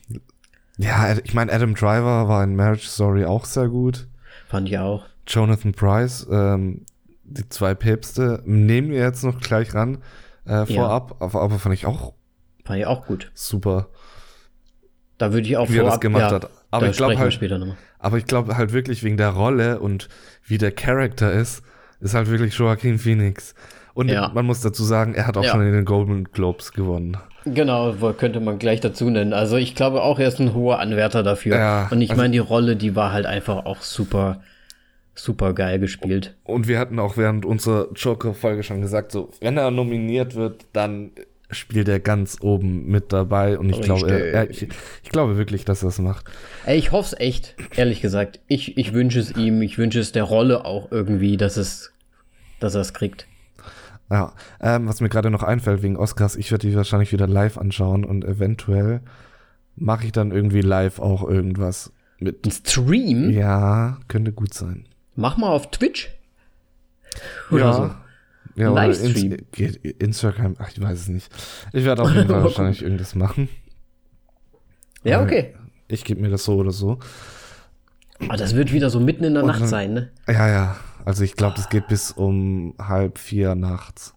[0.78, 4.06] ja, ich meine, Adam Driver war in Marriage Story auch sehr gut.
[4.48, 5.04] Fand ich auch.
[5.26, 6.84] Jonathan Price, ähm,
[7.24, 9.98] die zwei Päpste, nehmen wir jetzt noch gleich ran
[10.46, 12.14] äh, vorab, aber, aber fand ich auch
[12.64, 13.30] Fand ich auch gut.
[13.34, 13.88] super,
[15.18, 16.50] Da würde ich auch wie er das vorab- gemacht ja, hat.
[16.70, 17.40] Aber ich glaube halt,
[17.98, 20.08] aber ich glaube halt wirklich wegen der Rolle und
[20.44, 21.62] wie der Charakter ist,
[22.00, 23.54] ist halt wirklich Joaquin Phoenix.
[23.94, 24.28] Und Ja.
[24.34, 25.50] man muss dazu sagen, er hat auch Ja.
[25.52, 27.16] schon in den Golden Globes gewonnen.
[27.54, 29.32] Genau, könnte man gleich dazu nennen.
[29.32, 31.56] Also ich glaube auch, er ist ein hoher Anwärter dafür.
[31.56, 34.42] Ja, Und ich also- meine, die Rolle, die war halt einfach auch super,
[35.14, 36.36] super geil gespielt.
[36.44, 41.10] Und wir hatten auch während unserer Joker-Folge schon gesagt, so, wenn er nominiert wird, dann
[41.50, 43.58] spielt er ganz oben mit dabei.
[43.58, 44.68] Und ich glaube, er, ich,
[45.02, 46.26] ich glaube wirklich, dass er es macht.
[46.66, 48.40] Ey, ich hoffe es echt, ehrlich gesagt.
[48.48, 51.92] Ich, ich wünsche es ihm, ich wünsche es der Rolle auch irgendwie, dass es,
[52.60, 53.26] dass er es kriegt.
[54.10, 57.58] Ja, ähm, was mir gerade noch einfällt wegen Oscars, ich werde die wahrscheinlich wieder live
[57.58, 59.00] anschauen und eventuell
[59.76, 62.46] mache ich dann irgendwie live auch irgendwas mit.
[62.46, 63.30] Ein Stream?
[63.30, 64.86] Ja, könnte gut sein.
[65.14, 66.10] Mach mal auf Twitch.
[67.50, 67.72] Oder ja.
[67.72, 67.90] so.
[68.62, 69.36] Ja, Livestream.
[69.56, 71.30] Ins Instagram, ach, ich weiß es nicht.
[71.72, 73.48] Ich werde auf jeden Fall wahrscheinlich irgendwas machen.
[75.04, 75.54] Ja, okay.
[75.86, 76.98] Ich gebe mir das so oder so.
[78.20, 80.10] Aber das wird wieder so mitten in der Und Nacht dann- sein, ne?
[80.26, 80.76] Ja, ja.
[81.08, 84.12] Also ich glaube, das geht bis um halb vier nachts.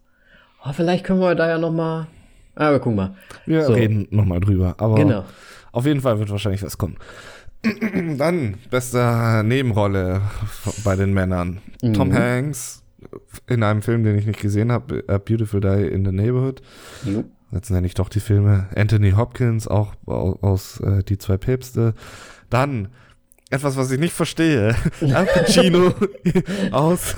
[0.65, 2.08] Oh, vielleicht können wir da ja noch mal.
[2.54, 3.15] Aber guck mal.
[3.45, 3.71] Wir So.
[3.71, 4.75] reden nochmal drüber.
[4.77, 5.23] Aber Genau.
[5.71, 6.97] auf jeden Fall wird wahrscheinlich was kommen.
[8.17, 10.21] Dann, beste Nebenrolle
[10.84, 11.62] bei den Männern.
[11.82, 11.93] Mhm.
[11.93, 12.84] Tom Hanks
[13.47, 16.62] in einem Film, den ich nicht gesehen habe, A Beautiful Day in the Neighborhood.
[17.06, 17.23] Jo.
[17.54, 18.67] Jetzt nenne ich doch die Filme.
[18.75, 21.93] Anthony Hopkins, auch au- aus äh, Die zwei Päpste.
[22.49, 22.89] Dann
[23.51, 24.75] etwas, was ich nicht verstehe.
[25.01, 25.93] Al Pacino
[26.71, 27.15] aus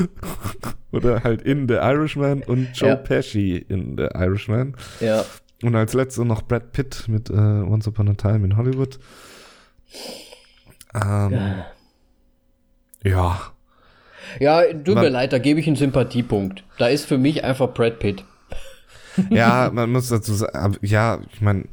[0.92, 2.96] oder halt in The Irishman und Joe Ja.
[2.96, 4.76] Pesci in The Irishman.
[5.00, 5.24] Ja.
[5.62, 9.00] Und als letzte noch Brad Pitt mit äh, Once Upon a Time in Hollywood.
[10.94, 11.66] Ähm, Ja.
[13.04, 13.42] ja.
[14.40, 16.64] Ja, tut mir leid, da gebe ich einen Sympathiepunkt.
[16.78, 18.24] Da ist für mich einfach Brad Pitt.
[19.30, 21.66] Ja, man muss dazu sagen, ja, ich meine,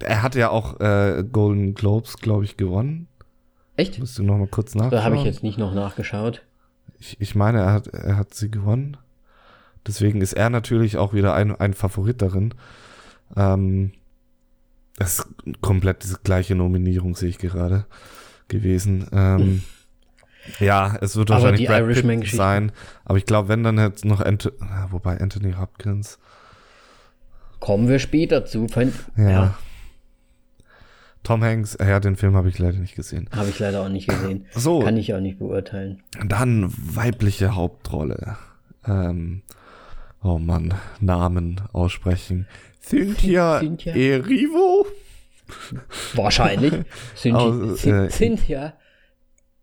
[0.00, 3.08] er hat ja auch äh, Golden Globes, glaube ich, gewonnen.
[3.76, 3.98] Echt?
[3.98, 4.90] Musst du noch mal kurz nachschauen.
[4.90, 6.42] Da habe ich jetzt nicht noch nachgeschaut.
[6.98, 8.96] Ich, ich meine, er hat, er hat sie gewonnen.
[9.86, 12.54] Deswegen ist er natürlich auch wieder ein, ein Favorit darin.
[13.36, 13.92] Ähm,
[14.96, 15.28] das ist
[15.60, 17.84] komplett diese gleiche Nominierung, sehe ich gerade,
[18.48, 19.06] gewesen.
[19.12, 19.62] Ähm,
[20.60, 22.72] ja, es wird Aber wahrscheinlich die Brad Pitt sein.
[23.04, 26.18] Aber ich glaube, wenn dann jetzt noch Ant ah, wobei Anthony Hopkins.
[27.60, 28.66] Kommen wir später zu.
[29.16, 29.30] Ja.
[29.30, 29.54] Ja,
[31.24, 33.28] Tom Hanks, äh, ja, den Film habe ich leider nicht gesehen.
[33.34, 34.46] habe ich leider auch nicht gesehen.
[34.52, 36.02] So, Kann ich auch nicht beurteilen.
[36.24, 38.36] dann weibliche Hauptrolle.
[38.86, 39.42] Ähm,
[40.22, 42.46] oh Mann, Namen aussprechen.
[42.82, 43.94] Cynthia, Cynthia?
[43.94, 44.86] Erivo?
[46.14, 46.72] Wahrscheinlich.
[47.14, 48.72] Sind, äh, ja.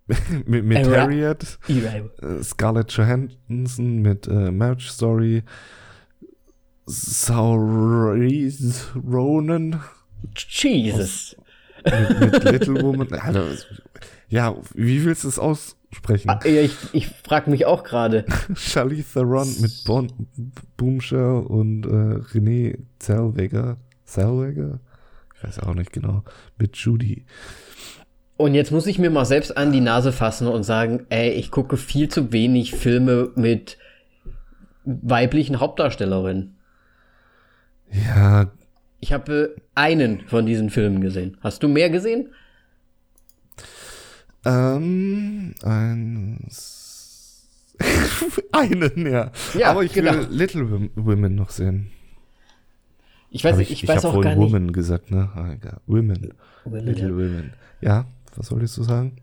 [0.45, 5.43] mit, mit Era- Harriet, ihre- äh, Scarlett Johansson mit äh, Marriage Story,
[7.41, 9.79] Saoirse Ronan
[10.35, 11.35] Jesus.
[11.85, 13.11] Mit, mit Little Woman.
[13.13, 13.45] Alter,
[14.29, 16.29] ja, wie willst du es aussprechen?
[16.29, 18.25] Ah, ja, ich ich frage mich auch gerade.
[18.55, 20.11] Charlize Theron mit bon
[20.77, 21.89] Boomshire und äh,
[22.33, 23.77] René Zellweger.
[24.05, 24.79] Zellweger?
[25.35, 26.23] Ich weiß auch nicht genau.
[26.57, 27.25] Mit Judy.
[28.37, 31.51] Und jetzt muss ich mir mal selbst an die Nase fassen und sagen, ey, ich
[31.51, 33.77] gucke viel zu wenig Filme mit
[34.83, 36.57] weiblichen Hauptdarstellerinnen.
[37.91, 38.51] Ja,
[39.01, 41.37] Ich habe einen von diesen Filmen gesehen.
[41.41, 42.29] Hast du mehr gesehen?
[44.45, 47.47] ähm, eins.
[48.51, 49.31] einen, ja.
[49.57, 50.13] Ja, Aber ich genau.
[50.13, 51.91] will Little Wom- Women noch sehen.
[53.31, 54.37] Ich weiß, ich, ich, ich weiß auch gar nicht.
[54.39, 55.29] Woman gesagt, ne?
[55.35, 55.79] Ah, egal.
[55.87, 56.33] Women.
[56.65, 57.15] Women, Little ja.
[57.15, 57.53] Women.
[57.81, 59.15] Ja, was solltest du sagen?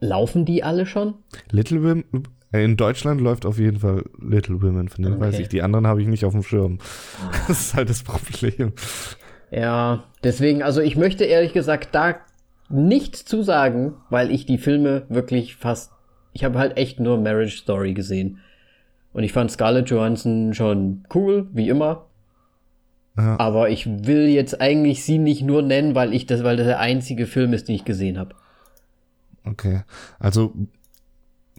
[0.00, 1.14] Laufen die alle schon?
[1.50, 2.04] Little Women.
[2.52, 5.24] Äh, In Deutschland läuft auf jeden Fall Little Women, von denen Okay.
[5.26, 5.48] weiß ich.
[5.48, 6.78] Die anderen habe ich nicht auf dem Schirm.
[7.48, 8.72] Das ist halt das Problem.
[9.50, 12.16] Ja, deswegen, also ich möchte ehrlich gesagt da
[12.68, 15.90] nichts zu sagen, weil ich die Filme wirklich fast
[16.32, 18.38] ich habe halt echt nur Marriage Story gesehen.
[19.12, 22.06] Und ich fand Scarlett Johansson schon cool, wie immer.
[23.16, 23.38] Ja.
[23.40, 26.78] Aber ich will jetzt eigentlich sie nicht nur nennen, weil ich das, weil das der
[26.78, 28.36] einzige Film ist, den ich gesehen habe.
[29.44, 29.82] Okay.
[30.20, 30.54] Also,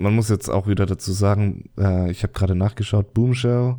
[0.02, 3.76] man muss jetzt auch wieder dazu sagen, äh, ich habe gerade nachgeschaut, Boomshell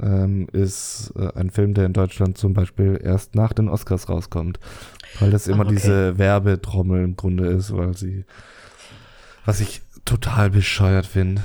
[0.00, 4.58] ähm, ist äh, ein Film, der in Deutschland zum Beispiel erst nach den Oscars rauskommt.
[5.20, 5.76] Weil das immer Ah, okay.
[5.76, 8.24] diese Werbetrommel im Grunde ist, weil sie,
[9.44, 11.42] was ich total bescheuert finde.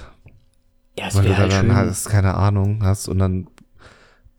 [0.98, 3.48] Ja, Weil du halt dann hast, keine Ahnung hast und dann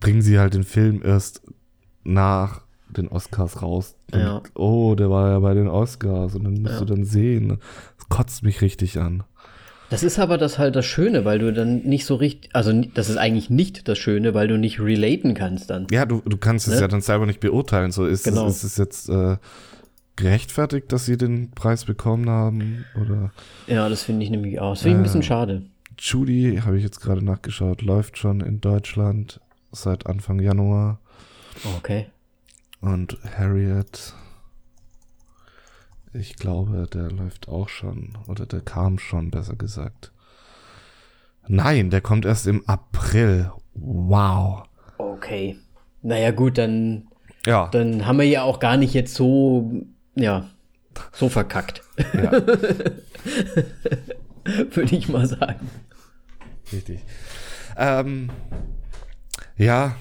[0.00, 1.40] bringen sie halt den Film erst
[2.04, 2.60] nach
[2.90, 3.96] den Oscars raus.
[4.12, 4.42] Und, Ja.
[4.54, 6.80] Oh, der war ja bei den Oscars und dann musst Ja.
[6.80, 7.58] du dann sehen.
[7.96, 9.24] Das kotzt mich richtig an.
[9.92, 13.08] Das ist aber das halt das Schöne, weil du dann nicht so richtig, also das
[13.08, 15.86] ist eigentlich nicht das Schöne, weil du nicht relaten kannst dann.
[15.90, 16.80] Ja, du, du kannst es Ne?
[16.80, 17.92] ja dann selber nicht beurteilen.
[17.92, 18.46] So ist, Genau.
[18.46, 19.36] es, ist es jetzt äh,
[20.16, 22.84] gerechtfertigt, dass sie den Preis bekommen haben?
[23.00, 23.32] Oder
[23.66, 24.72] Ja, das finde ich nämlich auch.
[24.72, 25.24] Das finde ich ein bisschen Äh.
[25.24, 25.62] schade.
[25.98, 29.40] Judy, habe ich jetzt gerade nachgeschaut, läuft schon in Deutschland
[29.72, 30.98] seit Anfang Januar.
[31.76, 32.06] Okay.
[32.80, 34.14] Und Harriet,
[36.14, 38.18] ich glaube, der läuft auch schon.
[38.28, 40.12] Oder der kam schon, besser gesagt.
[41.48, 43.50] Nein, der kommt erst im April.
[43.74, 44.64] Wow.
[44.98, 45.58] Okay.
[46.02, 47.08] Naja, gut, dann,
[47.46, 49.72] Ja, dann haben wir ja auch gar nicht jetzt so,
[50.14, 50.48] ja,
[51.12, 52.32] so verkackt, ja
[54.74, 55.70] würde ich mal sagen.
[56.72, 57.00] richtig.
[57.76, 58.30] Ähm,
[59.56, 59.96] ja,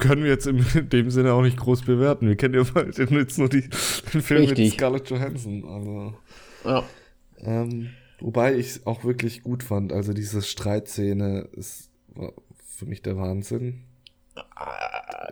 [0.00, 2.28] können wir jetzt in dem Sinne auch nicht groß bewerten.
[2.28, 3.62] Wir kennen ja bald jetzt nur die,
[4.12, 4.74] den Film mit Richtig.
[4.74, 5.64] Scarlett Johansson.
[5.64, 6.14] Also,
[6.64, 6.84] Ja.
[7.40, 7.90] ähm,
[8.20, 9.92] wobei ich es auch wirklich gut fand.
[9.92, 12.32] Also diese Streitszene ist war
[12.64, 13.82] für mich der Wahnsinn.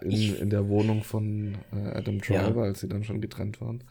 [0.02, 3.84] In, in der Wohnung von äh, Adam Driver, als sie dann schon getrennt waren.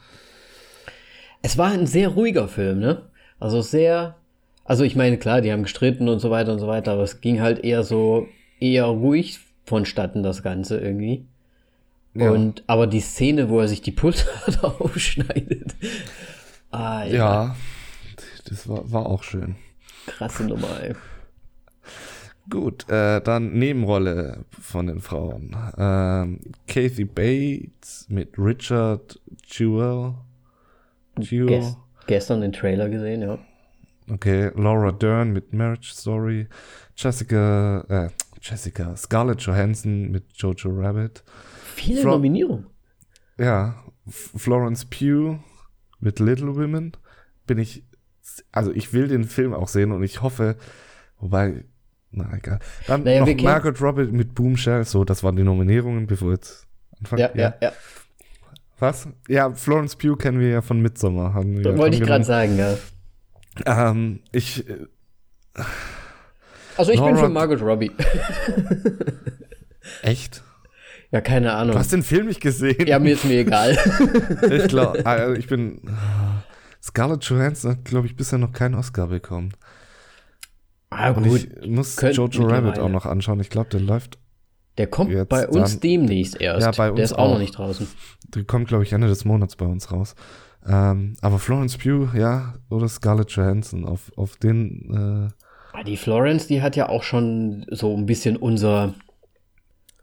[1.42, 3.10] Es war ein sehr ruhiger Film, ne?
[3.40, 4.16] Also sehr,
[4.64, 7.22] also ich meine, klar, die haben gestritten und so weiter und so weiter, aber es
[7.22, 8.28] ging halt eher so,
[8.60, 11.26] eher ruhig vonstatten, das Ganze irgendwie.
[12.14, 12.32] Ja.
[12.32, 15.76] Und, aber die Szene, wo er sich die Pulsader aufschneidet,
[16.72, 17.56] ah, ja, Ja,
[18.48, 19.56] das war, war auch schön.
[20.06, 20.94] krasse Nummer, ey.
[22.50, 25.56] Gut, äh, dann Nebenrolle von den Frauen.
[25.78, 30.16] Ähm, Kathy Bates mit Richard Jewell.
[31.18, 31.48] Jewell.
[31.60, 33.38] Ges gestern den Trailer gesehen, ja.
[34.12, 36.48] Okay, Laura Dern mit Marriage Story.
[36.98, 38.10] Jessica, äh,
[38.44, 41.24] Jessica, Scarlett Johansson mit Jojo Rabbit.
[41.76, 42.66] Viele Fro- Nominierungen.
[43.38, 45.40] Ja, Florence Pugh
[46.00, 46.92] mit Little Women.
[47.48, 47.84] Bin ich,
[48.52, 50.58] also ich will den Film auch sehen und ich hoffe,
[51.20, 51.64] wobei,
[52.12, 52.60] na egal.
[52.86, 54.84] Dann Naja, noch Margaret Robbie mit Boomshell.
[54.84, 56.68] So, das waren die Nominierungen, bevor jetzt
[57.00, 57.22] anfangen.
[57.22, 57.72] Ja, ja, ja.
[58.80, 59.08] Was?
[59.30, 61.34] Ja, Florence Pugh kennen wir ja von Midsommar.
[61.34, 62.78] Haben wir wollte ich gerade sagen, ja.
[63.66, 64.86] Ähm, ich, äh,
[66.78, 67.92] Also ich bin Laura- für Margaret Robbie.
[70.02, 70.44] echt?
[71.12, 71.74] ja, keine Ahnung.
[71.74, 72.88] Du hast den Film nicht gesehen?
[72.88, 73.78] Ja, mir ist mir egal.
[74.52, 75.82] Ich glaube, also ich bin.
[76.82, 79.54] Scarlett Johansson hat, glaube ich, bisher noch keinen Oscar bekommen.
[80.90, 81.48] ah, Und gut.
[81.62, 83.40] ich muss Könnt Jojo Rabbit auch noch anschauen.
[83.40, 84.18] Ich glaube, der läuft,
[84.78, 86.62] Der kommt Jetzt bei uns dann- demnächst erst.
[86.66, 87.40] Ja, bei uns Der ist auch, noch auch.
[87.40, 87.88] nicht draußen.
[88.36, 90.16] der kommt, glaube ich, Ende des Monats bei uns raus.
[90.66, 95.28] Ähm, aber Florence Pugh, ja, oder Scarlett Johansson, auf, auf den, Ah,
[95.86, 98.94] Die Florence, die hat ja auch schon so ein bisschen unser,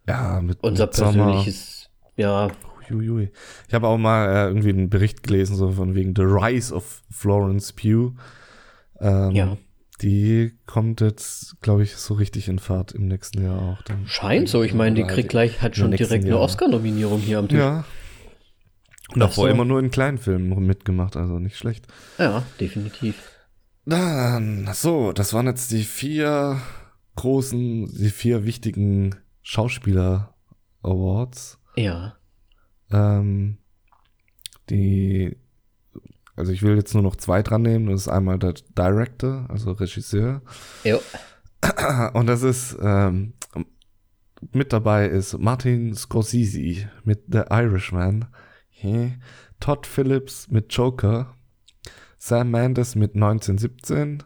[0.07, 1.13] ja, mit, unser mit Sommer.
[1.13, 2.51] persönliches, ja,
[2.91, 3.31] Uiuiui.
[3.69, 7.03] Ich habe auch mal äh, irgendwie einen Bericht gelesen, so von wegen The Rise of
[7.11, 8.15] Florence Pugh.
[9.01, 9.57] Ähm, Ja.
[10.03, 13.83] Die kommt jetzt, glaube ich, so richtig in Fahrt im nächsten Jahr auch.
[13.83, 14.07] Dann.
[14.07, 14.63] scheint so.
[14.63, 16.39] Ich meine, die kriegt gleich, hat schon direkt eine.
[16.39, 17.59] Oscar-Nominierung hier am Tisch.
[17.59, 17.85] Ja.
[19.13, 19.51] Und davor so.
[19.51, 21.87] immer nur in kleinen Filmen mitgemacht, also nicht schlecht.
[22.19, 23.30] ja, definitiv.
[23.90, 26.62] Dann, so, das waren jetzt die vier
[27.16, 31.59] großen, die vier wichtigen Schauspieler-Awards.
[31.74, 32.14] Ja.
[32.92, 33.59] Ähm,
[34.70, 35.37] die,
[36.37, 37.88] also ich will jetzt nur noch zwei dran nehmen.
[37.88, 40.42] Das ist einmal der Director, also Regisseur.
[40.85, 41.00] Jo.
[42.14, 43.33] Und das ist, ähm,
[44.53, 48.26] mit dabei ist Martin Scorsese mit The Irishman.
[49.59, 51.35] Todd Phillips mit Joker.
[52.23, 54.23] Sam Mendes mit 1917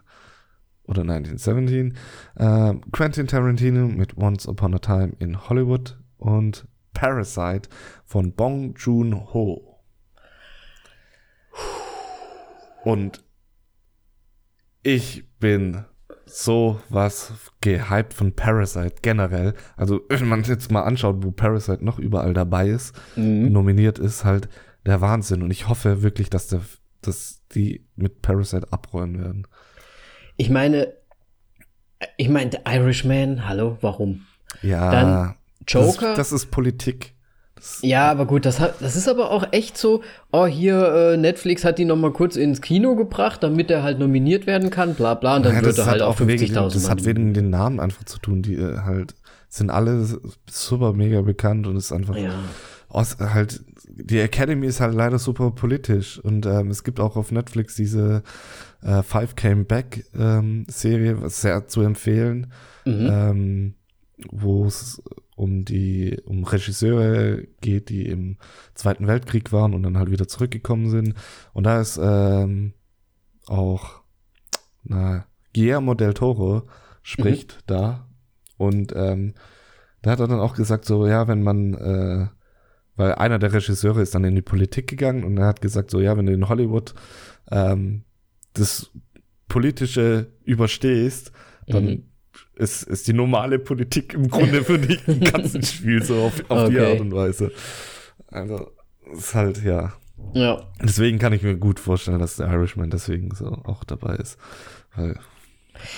[0.83, 1.95] oder 1917.
[2.37, 5.97] Ähm, Quentin Tarantino mit Once Upon a Time in Hollywood.
[6.17, 7.69] Und Parasite
[8.05, 9.79] von Bong Joon-ho.
[12.83, 13.23] Und
[14.83, 15.85] ich bin
[16.25, 17.31] so was
[17.61, 19.53] gehypt von Parasite generell.
[19.77, 23.51] Also, wenn man jetzt mal anschaut, wo Parasite noch überall dabei ist, Mhm.
[23.51, 24.49] nominiert ist, halt
[24.85, 25.41] der Wahnsinn.
[25.43, 26.61] Und ich hoffe wirklich, dass der,
[27.07, 29.47] dass die mit Parasite abräumen werden.
[30.37, 30.93] Ich meine,
[32.17, 34.25] ich meine, The Irishman, hallo, warum?
[34.61, 34.91] Ja.
[34.91, 35.35] Dann
[35.67, 36.09] Joker.
[36.09, 37.15] Das, das ist Politik.
[37.55, 41.17] Das, Ja, aber gut, das, hat, das ist aber auch echt so, oh, hier, äh,
[41.17, 44.93] Netflix hat die noch mal kurz ins Kino gebracht, damit er halt nominiert werden kann,
[44.93, 47.49] bla bla, und dann Ja, wird er halt auch wegen, 50.000 Das hat wegen den
[47.49, 49.15] Namen einfach zu tun, die äh, halt
[49.47, 50.05] sind alle
[50.49, 52.33] super mega bekannt und ist einfach Ja.
[52.95, 57.31] Aus, halt die Academy ist halt leider super politisch und ähm, es gibt auch auf
[57.31, 58.23] Netflix diese
[58.81, 62.51] äh, Five Came Back ähm, Serie, was sehr zu empfehlen,
[62.85, 63.07] Mhm.
[63.11, 63.73] ähm,
[64.31, 65.01] wo es
[65.35, 68.37] um die um Regisseure geht, die im
[68.75, 71.13] Zweiten Weltkrieg waren und dann halt wieder zurückgekommen sind
[71.53, 72.73] und da ist ähm,
[73.47, 74.01] auch
[74.83, 76.63] na, Guillermo del Toro
[77.01, 78.07] spricht da
[78.57, 79.33] und ähm,
[80.01, 82.27] da hat er dann auch gesagt so ja wenn man äh,
[82.95, 85.99] weil einer der Regisseure ist dann in die Politik gegangen und er hat gesagt so
[86.01, 86.93] ja wenn du in Hollywood
[87.51, 88.03] ähm,
[88.53, 88.91] das
[89.47, 91.31] politische überstehst
[91.67, 92.03] dann Mhm.
[92.55, 96.69] ist, ist die normale Politik im Grunde für dich im ganzen Spiel so auf, auf
[96.69, 96.91] die Okay.
[96.91, 97.51] Art und Weise
[98.27, 98.71] also
[99.13, 99.93] ist halt ja
[100.33, 104.37] Ja, Deswegen kann ich mir gut vorstellen, dass der Irishman deswegen so auch dabei ist.
[104.95, 105.19] Weil,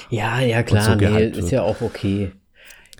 [0.09, 2.31] ja, ja, klar, so nee, ist ja auch okay.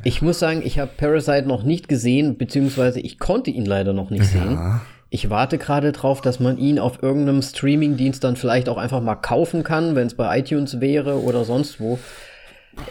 [0.03, 4.09] Ich muss sagen, ich habe Parasite noch nicht gesehen, beziehungsweise ich konnte ihn leider noch
[4.09, 4.51] nicht sehen.
[4.53, 9.01] ja, Ich warte gerade drauf, dass man ihn auf irgendeinem Streamingdienst dann vielleicht auch einfach
[9.01, 11.97] mal kaufen kann, wenn es bei iTunes wäre oder sonst wo.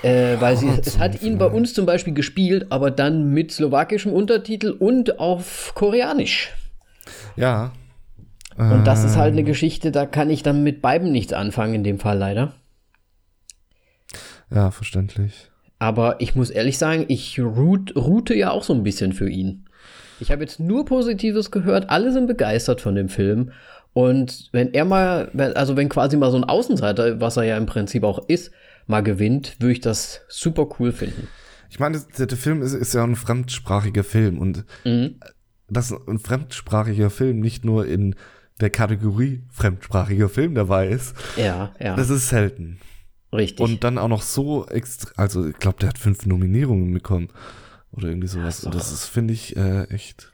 [0.03, 4.12] Äh, weil sie, es hat ihn bei uns zum Beispiel gespielt, aber dann mit slowakischem
[4.12, 6.53] Untertitel und auf Koreanisch.
[7.37, 7.73] ja.
[8.59, 9.19] Und das ist Ähm.
[9.21, 12.55] halt eine Geschichte, da kann ich dann mit beiden nichts anfangen, in dem Fall leider.
[14.51, 15.51] Ja, verständlich.
[15.78, 19.66] Aber ich muss ehrlich sagen, ich root, route ja auch so ein bisschen für ihn.
[20.20, 23.52] Ich habe jetzt nur Positives gehört, alle sind begeistert von dem Film.
[23.92, 27.66] Und wenn er mal, also wenn quasi mal so ein Außenseiter, was er ja im
[27.66, 28.50] Prinzip auch ist,
[28.86, 31.28] mal gewinnt, würde ich das super cool finden.
[31.68, 35.16] Ich meine, der, der Film ist, ist ja ein fremdsprachiger Film und Mhm.
[35.68, 38.14] dass ein fremdsprachiger Film nicht nur in
[38.60, 42.78] der Kategorie fremdsprachiger Film dabei ist, Ja, ja, das ist selten.
[43.32, 43.64] Richtig.
[43.64, 47.28] Und dann auch noch so extra, also ich glaube, der hat fünf Nominierungen bekommen
[47.92, 48.58] oder irgendwie sowas.
[48.60, 50.32] ist Und das ist, finde ich, äh, echt,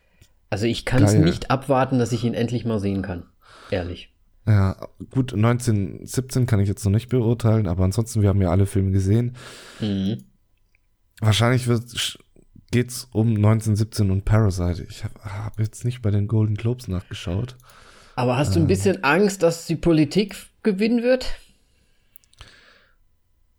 [0.50, 3.24] also ich kann es nicht abwarten, dass ich ihn endlich mal sehen kann.
[3.70, 4.12] Ehrlich.
[4.46, 4.76] ja,
[5.11, 8.90] gut, 1917 kann ich jetzt noch nicht beurteilen, aber ansonsten, wir haben ja alle Filme
[8.90, 9.35] gesehen.
[9.81, 10.24] Mhm.
[11.20, 12.18] Wahrscheinlich wird,
[12.70, 14.85] geht's um 1917 und Parasite.
[14.90, 17.57] Ich habe hab jetzt nicht bei den Golden Globes nachgeschaut.
[18.14, 21.37] Aber hast du ein bisschen Angst, dass die Politik gewinnen wird?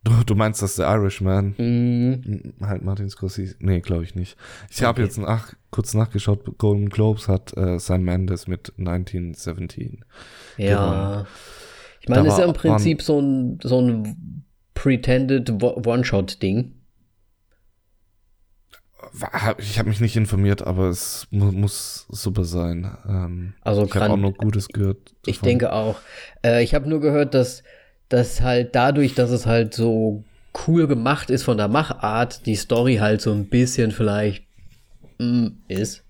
[0.06, 2.54] Du, du meinst, dass der Irishman Mhm.
[2.60, 3.56] m, halt Martin Scorsese?
[3.60, 4.36] Nee, glaube ich nicht.
[4.70, 5.04] Ich habe Okay.
[5.04, 10.04] jetzt nach, kurz nachgeschaut, Golden Globes hat äh, Sam Mendes mit 1917.
[10.58, 11.26] Ja.
[12.02, 16.74] Ich meine, es ist ja im Prinzip so ein, so ein pretended One-Shot-Ding.
[19.60, 22.98] Ich habe mich nicht informiert, aber es mu muss super sein.
[23.08, 25.14] Ähm, Also ich habe kann- auch nur Gutes gehört.
[25.26, 25.50] Ich davon.
[25.50, 25.98] denke auch.
[26.44, 27.64] Äh, ich habe nur gehört, dass
[28.14, 30.24] dass halt dadurch, dass es halt so
[30.68, 34.44] cool gemacht ist von der Machart, die Story halt so ein bisschen vielleicht
[35.18, 36.04] mm, ist.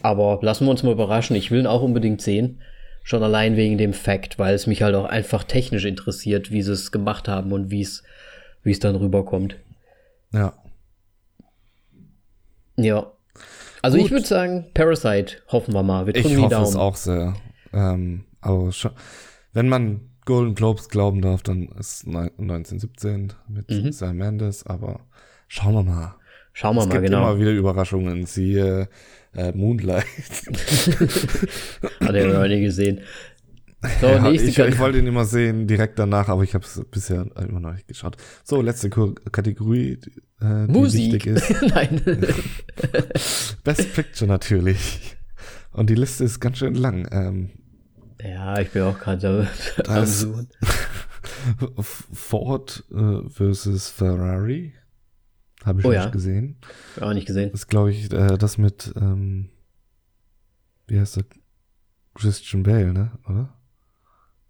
[0.00, 1.34] Aber lassen wir uns mal überraschen.
[1.34, 2.60] Ich will ihn auch unbedingt sehen.
[3.02, 6.70] Schon allein wegen dem Fact, weil es mich halt auch einfach technisch interessiert, wie sie
[6.70, 8.04] es gemacht haben und wie es
[8.62, 9.56] wie es dann rüberkommt.
[10.32, 10.52] Ja.
[12.76, 13.10] Ja.
[13.82, 14.12] Also ich Gut.
[14.12, 16.06] würde sagen, Parasite, hoffen wir mal.
[16.06, 16.68] Wir drücken Ich die hoffe Daumen.
[16.68, 17.34] es auch sehr.
[17.72, 18.92] Ähm, aber schon,
[19.52, 23.92] wenn man Golden Globes glauben darf, dann ist neun- 1917 mit Mhm.
[23.92, 25.00] Sam Mendes, aber
[25.48, 26.14] schauen wir mal.
[26.52, 27.30] Schauen wir es mal, gibt genau.
[27.32, 28.88] immer wieder Überraschungen, siehe
[29.34, 30.06] äh, Moonlight.
[32.00, 33.00] Hat er noch nie gesehen.
[34.00, 36.80] So, Ja, nächste ich, ich wollte ihn immer sehen, direkt danach, aber ich habe es
[36.90, 38.16] bisher immer noch nicht geschaut.
[38.42, 40.10] So, letzte Kategorie, die,
[40.44, 41.12] äh, die Musik.
[41.26, 41.54] wichtig ist.
[41.74, 42.00] Nein.
[43.62, 45.16] Best Picture natürlich.
[45.72, 47.06] Und die Liste ist ganz schön lang.
[47.10, 47.50] Ähm,
[48.24, 49.46] ja, ich bin auch gerade
[50.06, 50.48] Suchen.
[52.12, 54.74] Ford äh, versus Ferrari.
[55.64, 56.08] Habe ich Oh nicht ja.
[56.10, 56.56] gesehen.
[57.00, 57.50] Auch nicht gesehen.
[57.52, 59.48] Das ist, glaube ich, äh, das mit, ähm,
[60.86, 61.24] wie heißt der?
[62.14, 63.10] Christian Bale, ne?
[63.28, 63.54] Oder?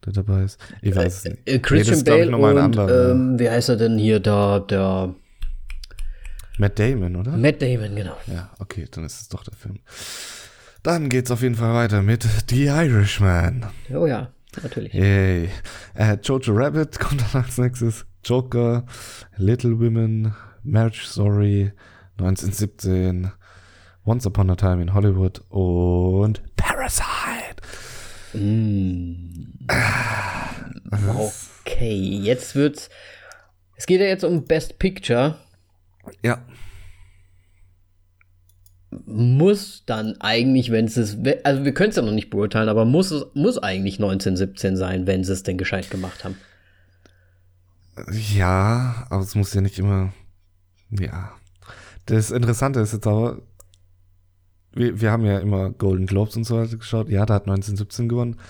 [0.04, 0.60] Der dabei ist.
[0.82, 1.48] Ich weiß es nicht.
[1.48, 3.10] Äh, Christian ist, glaub ich, Bale und anderer.
[3.12, 5.14] ähm, wie heißt er denn hier, da, der
[6.58, 7.32] Matt Damon, oder?
[7.36, 8.16] Matt Damon, genau.
[8.26, 9.78] Ja, okay, dann ist es doch der Film.
[10.84, 13.64] Dann geht's auf jeden Fall weiter mit The Irishman.
[13.90, 14.92] Oh ja, natürlich.
[14.92, 15.48] Yay.
[15.94, 18.04] Äh, Jojo Rabbit kommt dann als nächstes.
[18.22, 18.84] Joker,
[19.38, 21.72] Little Women, Marriage Story,
[22.18, 23.32] 1917,
[24.04, 27.62] Once Upon a Time in Hollywood und Parasite.
[28.34, 29.66] Mm.
[31.64, 32.90] Okay, jetzt wird's.
[33.76, 35.38] Es geht ja jetzt um Best Picture.
[36.22, 36.44] Ja.
[39.06, 42.84] Muss dann eigentlich, wenn es ist, also wir können es ja noch nicht beurteilen, aber
[42.84, 46.36] muss es muss eigentlich 1917 sein, wenn sie es denn gescheit gemacht haben.
[48.34, 50.12] Ja, aber es muss ja nicht immer.
[50.90, 51.32] Ja.
[52.06, 53.42] Das Interessante ist jetzt aber,
[54.72, 57.08] wir, wir haben ja immer Golden Globes und so weiter geschaut.
[57.08, 58.40] Ja, da hat 1917 gewonnen,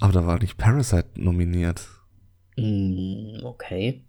[0.00, 1.86] aber da war nicht Parasite nominiert.
[2.56, 4.04] Mm, okay.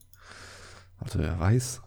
[0.99, 1.81] Also wer weiß.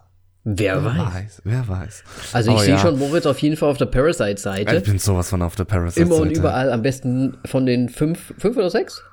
[0.47, 1.13] Wer, wer weiß.
[1.13, 1.41] weiß.
[1.43, 2.03] Wer weiß.
[2.33, 2.77] Also ich sehe ja.
[2.77, 4.75] schon Moritz auf jeden Fall auf der Parasite-Seite.
[4.75, 6.07] Ich bin sowas von auf der Parasite-Seite.
[6.07, 9.03] Immer und überall am besten von den fünf, fünf oder sechs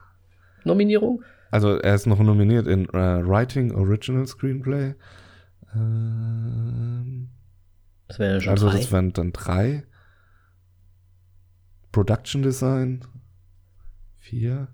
[0.65, 1.25] Nominierungen.
[1.51, 4.95] Also er ist noch nominiert in uh, Writing Original Screenplay.
[5.75, 7.31] Ähm,
[8.09, 8.77] das wären schon also drei.
[8.77, 9.85] das wären dann drei.
[11.93, 13.07] Production Design.
[14.19, 14.69] Vier.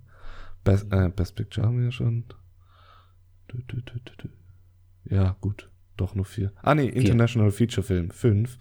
[0.64, 2.24] Best, äh, Best Picture haben wir ja schon.
[5.04, 5.70] Ja, gut.
[5.98, 6.52] Doch nur vier.
[6.62, 7.68] Ah, nee, International vier.
[7.68, 8.10] Feature Film.
[8.10, 8.56] Fünf.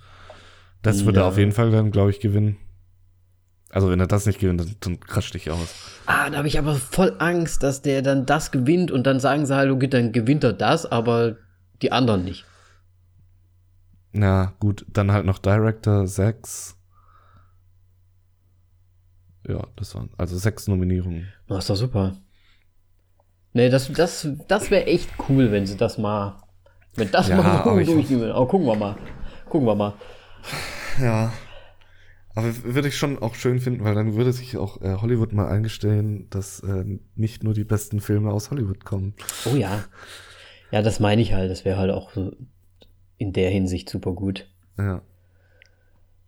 [0.82, 1.26] Das würde ja.
[1.26, 2.58] er auf jeden Fall dann, glaube ich, gewinnen.
[3.70, 5.76] Also, wenn er das nicht gewinnt, dann, dann krascht dich aus.
[6.06, 9.46] Ah, da habe ich aber voll Angst, dass der dann das gewinnt und dann sagen
[9.46, 11.38] sie halt, okay, dann gewinnt er das, aber
[11.82, 12.46] die anderen nicht.
[14.14, 16.76] Na, gut, dann halt noch Director 6.
[19.48, 21.28] Ja, das waren also sechs Nominierungen.
[21.48, 22.18] Das ist doch super.
[23.54, 26.38] Nee, das, das, das wäre echt cool, wenn sie das mal.
[26.98, 28.32] Wenn das ja, mal aber durchnehmen.
[28.32, 28.96] Aber gucken wir mal.
[29.48, 29.94] Gucken wir mal.
[31.02, 31.32] Ja.
[32.36, 35.48] Aber würde ich schon auch schön finden, weil dann würde sich auch äh, Hollywood mal
[35.48, 36.84] eingestehen, dass äh,
[37.16, 39.14] nicht nur die besten Filme aus Hollywood kommen.
[39.46, 39.86] Oh ja.
[40.72, 41.50] Ja, das meine ich halt.
[41.50, 42.32] Das wäre halt auch so
[43.18, 44.48] in der Hinsicht super gut.
[44.78, 45.02] Ja.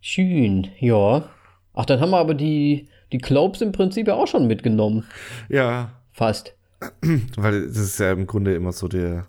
[0.00, 1.28] Schön, ja.
[1.74, 5.04] Ach, dann haben wir aber die, die Globes im Prinzip ja auch schon mitgenommen.
[5.48, 5.92] Ja.
[6.12, 6.54] Fast.
[7.36, 9.26] Weil das ist ja im Grunde immer so der,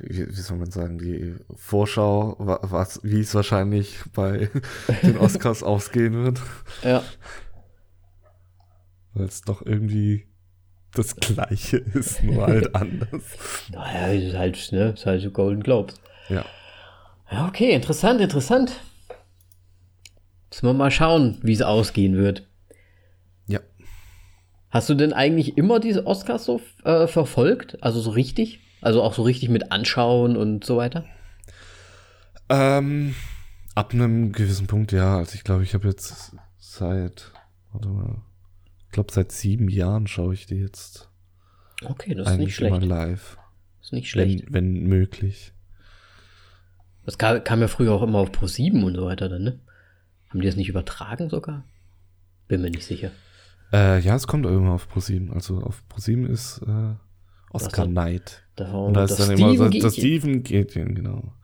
[0.00, 4.50] wie, wie soll man sagen, die Vorschau, was, wie es wahrscheinlich bei
[5.02, 6.40] den Oscars ausgehen wird.
[6.82, 7.02] Ja.
[9.14, 10.26] Weil es doch irgendwie
[10.92, 13.22] das Gleiche ist, nur halt anders.
[13.70, 15.94] Naja, ist halt, ne, ist halt so Golden Globes.
[16.28, 16.44] Ja.
[17.30, 18.72] Ja, okay, interessant, interessant.
[20.50, 22.46] Müssen wir mal schauen, wie es ausgehen wird.
[23.46, 23.60] Ja.
[24.70, 27.82] Hast du denn eigentlich immer diese Oscars so äh, verfolgt?
[27.82, 28.60] Also so richtig?
[28.80, 31.04] Also auch so richtig mit anschauen und so weiter?
[32.48, 33.14] Ähm,
[33.74, 35.18] ab einem gewissen Punkt, ja.
[35.18, 37.32] Also ich glaube, ich habe jetzt seit,
[37.72, 38.22] warte mal,
[38.84, 41.08] ich glaube seit sieben Jahren schaue ich die jetzt.
[41.84, 42.82] Okay, das ist nicht schlecht.
[42.82, 43.38] Live.
[43.78, 44.46] Das ist nicht schlecht.
[44.46, 45.52] Wenn, wenn möglich.
[47.04, 49.60] Das kam, kam, ja früher auch immer auf Pro 7 und so weiter dann, ne?
[50.30, 51.64] Haben die das nicht übertragen sogar?
[52.48, 53.10] Bin mir nicht sicher.
[53.72, 55.32] Äh, ja, es kommt immer auf Pro 7.
[55.32, 56.94] Also auf Pro 7 ist äh,
[57.50, 58.45] Oscar Night.
[58.56, 61.34] Da und da ist dann Steven immer so, das Steven Gätchen, genau.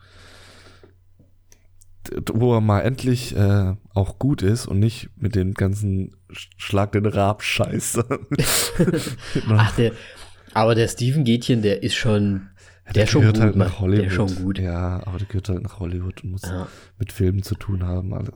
[2.32, 7.06] Wo er mal endlich äh, auch gut ist und nicht mit dem ganzen Schlag den
[7.06, 8.00] Rab-Scheiß.
[9.48, 9.92] Ach, der,
[10.54, 12.48] aber der Steven Gätchen, der ist schon,
[12.86, 13.98] der, der schon gut, halt nach Hollywood.
[13.98, 14.58] Der ist schon gut.
[14.58, 16.66] Ja, aber der gehört halt nach Hollywood und muss ja.
[16.98, 18.14] mit Filmen zu tun haben.
[18.14, 18.32] Also.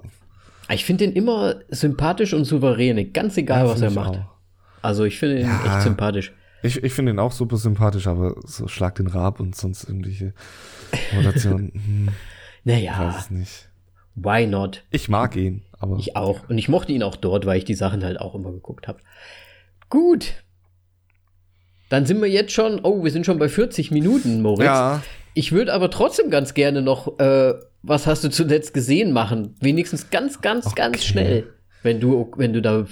[0.68, 4.18] Ich finde den immer sympathisch und souverän, ganz egal, ja, was er macht.
[4.18, 4.36] Auch.
[4.82, 6.32] Also ich finde ihn ja, echt sympathisch.
[6.62, 10.32] Ich, ich finde ihn auch super sympathisch, aber so Schlag den Rab und sonst irgendwelche
[11.12, 11.72] Moderationen.
[11.74, 12.08] hm,
[12.64, 12.98] naja.
[12.98, 13.68] Weiß es nicht.
[14.14, 14.82] Why not?
[14.90, 15.98] Ich mag ihn, aber.
[15.98, 16.48] Ich auch.
[16.48, 19.00] Und ich mochte ihn auch dort, weil ich die Sachen halt auch immer geguckt habe.
[19.90, 20.42] Gut.
[21.88, 24.64] Dann sind wir jetzt schon, oh, wir sind schon bei 40 Minuten, Moritz.
[24.64, 25.02] Ja.
[25.34, 29.54] Ich würde aber trotzdem ganz gerne noch, äh, was hast du zuletzt gesehen machen?
[29.60, 30.74] Wenigstens ganz, ganz, okay.
[30.76, 31.52] ganz schnell,
[31.82, 32.86] wenn du, wenn du da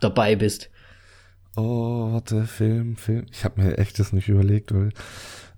[0.00, 0.70] dabei bist.
[1.58, 3.26] Oh, warte, Film, Film.
[3.32, 4.90] Ich habe mir echt das nicht überlegt, weil.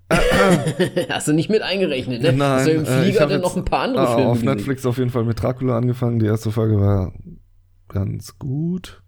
[1.09, 2.33] Hast du nicht mit eingerechnet, ne?
[2.33, 4.85] Nein, Hast du im äh, Flieger dann noch ein paar andere ah, Filme Auf Netflix
[4.85, 6.17] auf jeden Fall mit Dracula angefangen.
[6.17, 7.13] Die erste Folge war
[7.87, 9.03] ganz gut.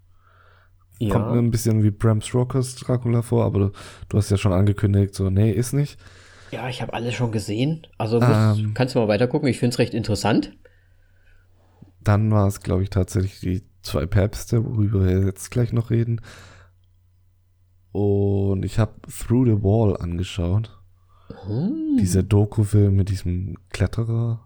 [1.00, 1.10] Ja.
[1.10, 3.72] Kommt mir ein bisschen wie Bram Stokers Dracula vor, aber du,
[4.10, 5.98] du, hast ja schon angekündigt, so, nee, ist nicht.
[6.52, 7.88] Ja, ich habe alles schon gesehen.
[7.98, 9.50] Also musst, ähm, kannst du mal weiter gucken.
[9.50, 10.54] Ich finde es recht interessant.
[12.02, 16.22] Dann war es, glaube ich, tatsächlich die zwei Päpste, worüber wir jetzt gleich noch reden.
[17.94, 20.78] Und ich habe Through the Wall angeschaut.
[21.46, 21.98] Hm.
[22.00, 24.46] Dieser Doku-Film mit diesem Kletterer.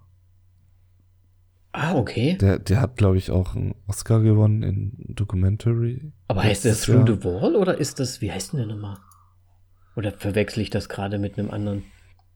[1.72, 2.38] Ah, okay.
[2.40, 6.12] Der, der hat, glaube ich, auch einen Oscar gewonnen in Documentary.
[6.28, 7.08] Aber heißt der Through Jahr.
[7.08, 8.98] the Wall oder ist das, wie heißt denn der nochmal?
[9.96, 11.84] Oder verwechsel ich das gerade mit einem anderen?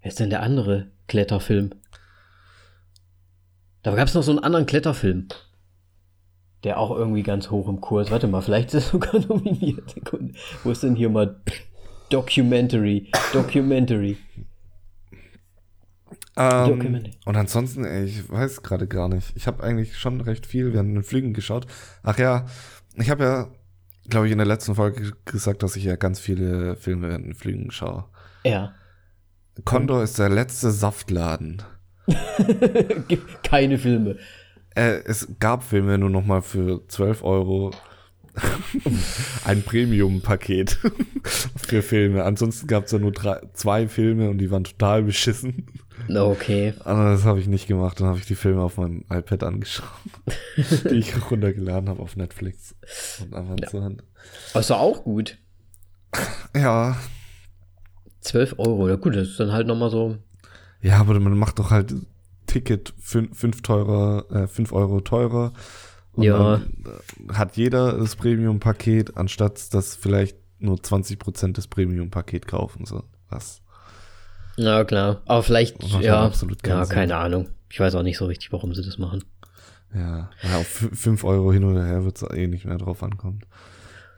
[0.01, 1.71] Wer ist denn der andere Kletterfilm?
[3.83, 5.27] Da gab es noch so einen anderen Kletterfilm.
[6.63, 8.11] Der auch irgendwie ganz hoch im Kurs.
[8.11, 9.95] Warte mal, vielleicht ist er sogar nominiert.
[10.63, 11.41] Wo ist denn hier mal
[12.09, 13.09] Documentary?
[13.33, 14.17] Documentary.
[16.37, 17.13] Ähm, Documentary.
[17.25, 19.33] und ansonsten, ey, ich weiß gerade gar nicht.
[19.35, 21.67] Ich habe eigentlich schon recht viel während den Flügen geschaut.
[22.03, 22.45] Ach ja,
[22.95, 23.47] ich habe ja,
[24.09, 27.35] glaube ich, in der letzten Folge gesagt, dass ich ja ganz viele Filme während den
[27.35, 28.05] Flügen schaue.
[28.43, 28.73] Ja.
[29.65, 31.61] Condor ist der letzte Saftladen.
[33.43, 34.17] Keine Filme.
[34.75, 37.71] Äh, es gab Filme nur noch mal für 12 Euro.
[39.45, 40.79] Ein Premium-Paket
[41.57, 42.23] für Filme.
[42.23, 45.65] Ansonsten gab es ja nur drei, zwei Filme und die waren total beschissen.
[46.09, 46.73] Okay.
[46.85, 47.99] Aber das habe ich nicht gemacht.
[47.99, 49.85] Dann habe ich die Filme auf meinem iPad angeschaut,
[50.89, 52.73] die ich runtergeladen habe auf Netflix
[53.21, 53.67] und einfach Ja.
[53.67, 54.03] zur Hand.
[54.53, 55.37] Also auch gut.
[56.55, 56.97] Ja,
[58.21, 58.87] 12 Euro.
[58.89, 60.17] Ja gut, das ist dann halt nochmal so.
[60.81, 61.93] ja, aber man macht doch halt
[62.51, 65.53] Ticket 5 teurer, äh, fünf Euro teurer.
[66.13, 66.55] Und Ja.
[66.55, 66.59] äh,
[67.33, 72.85] hat jeder das Premium-Paket, anstatt dass vielleicht nur 20% des Premium-Paket kaufen.
[72.85, 73.61] So, was?
[74.57, 75.21] Na klar.
[75.25, 76.25] Aber vielleicht, Macht halt ja.
[76.25, 76.93] absolut ja, Sinn.
[76.93, 77.47] keine Ahnung.
[77.69, 79.23] Ich weiß auch nicht so richtig, warum sie das machen.
[79.93, 83.39] Ja, ja auf 5 Euro hin oder her wird es eh nicht mehr drauf ankommen.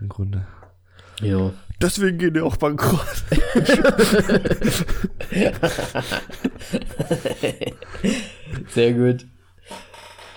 [0.02, 0.48] Im Grunde.
[1.24, 1.52] Ja.
[1.82, 3.24] Deswegen gehen die auch bankrott.
[8.70, 9.26] Sehr gut.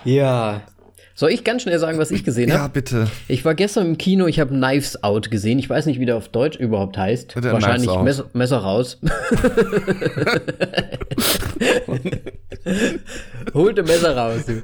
[0.04, 0.62] Ja.
[1.14, 2.74] Soll ich ganz schnell sagen, was ich gesehen Ja, habe?
[2.74, 3.06] bitte.
[3.26, 5.58] Ich war gestern im Kino, ich habe Knives Out gesehen.
[5.58, 7.36] Ich weiß nicht, wie der auf Deutsch überhaupt heißt.
[7.36, 7.90] Der Wahrscheinlich.
[8.02, 8.98] Messer, Messer raus.
[13.54, 14.44] Holte Messer raus.
[14.46, 14.62] Du.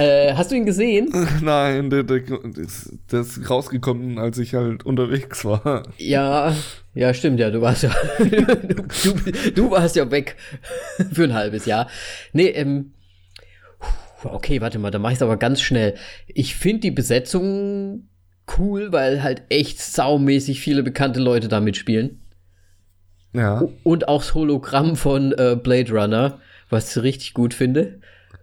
[0.00, 1.12] Äh, hast du ihn gesehen?
[1.42, 5.82] Nein, der, der, das, das ist rausgekommen, als ich halt unterwegs war.
[5.98, 6.54] Ja,
[6.94, 10.36] ja, stimmt, ja, du warst ja, du, du, du warst ja weg
[11.12, 11.88] für ein halbes Jahr.
[12.32, 12.94] Nee, ähm,
[14.24, 15.94] okay, warte mal, da mach ich's aber ganz schnell.
[16.26, 18.08] Ich finde die Besetzung
[18.58, 22.20] cool, weil halt echt saumäßig viele bekannte Leute da mitspielen.
[23.34, 23.68] Ja.
[23.84, 26.40] Und auch das Hologramm von äh, Blade Runner,
[26.70, 28.00] was ich richtig gut finde.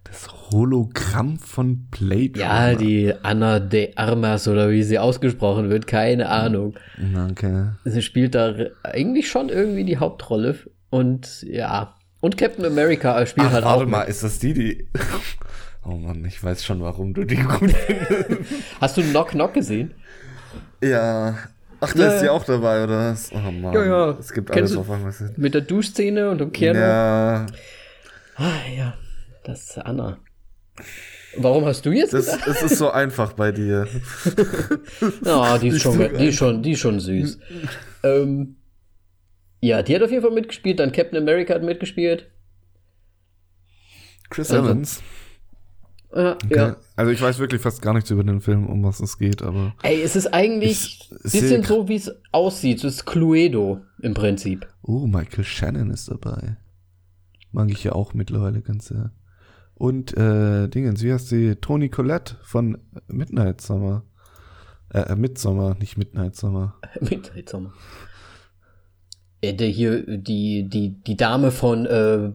[0.09, 6.29] Das Hologramm von Blade Ja, die Anna de Armas oder wie sie ausgesprochen wird, keine
[6.29, 6.75] Ahnung.
[7.31, 7.65] Okay.
[7.85, 8.53] Sie spielt da
[8.83, 10.55] eigentlich schon irgendwie die Hauptrolle.
[10.89, 11.95] Und ja.
[12.21, 13.87] Und Captain America spielt Ach, halt warte auch.
[13.89, 14.09] mal, Mit.
[14.09, 14.87] ist das die, die.
[15.89, 18.51] Oh Mann, ich weiß schon, warum du die gut findest.
[18.81, 19.93] Hast du Knock Knock gesehen?
[20.83, 21.35] ja.
[21.79, 23.15] Ach, da Ja, ist sie auch dabei, oder?
[23.31, 23.73] Oh Mann.
[23.73, 24.09] Ja, ja.
[24.19, 25.13] Es gibt Kennst alles auf einmal.
[25.37, 26.77] Mit der Duschszene und dem Keanu.
[26.79, 27.45] Ja,
[28.35, 28.93] Ah, ja.
[29.47, 30.19] Das ist Anna.
[31.37, 33.87] Warum hast du jetzt das, es ist so einfach bei dir.
[35.25, 37.39] Ah, die ist, schon, die, ist schon, die ist schon süß.
[38.03, 38.57] ähm,
[39.61, 40.79] ja, die hat auf jeden Fall mitgespielt.
[40.79, 42.29] Dann Captain America hat mitgespielt.
[44.29, 45.01] Chris Also, Evans.
[46.13, 46.55] Ja, Okay.
[46.55, 46.75] ja.
[46.95, 49.75] Also ich weiß wirklich fast gar nichts über den Film, um was es geht, aber.
[49.83, 52.79] Ey, es ist eigentlich Ich ein bisschen so, wie es aussieht.
[52.79, 54.67] Es ist Cluedo im Prinzip.
[54.81, 56.57] Oh, Michael Shannon ist dabei.
[57.51, 59.11] Mag ich ja auch mittlerweile ganz sehr.
[59.77, 61.55] Und äh, Dingens, wie heißt sie?
[61.55, 64.03] Toni Collette von Midnight Summer.
[64.91, 66.75] Äh, äh, Midsommer, nicht Midnight Summer.
[66.99, 67.73] Midnight Summer.
[69.41, 72.31] Äh, der hier, die, die, die Dame von äh,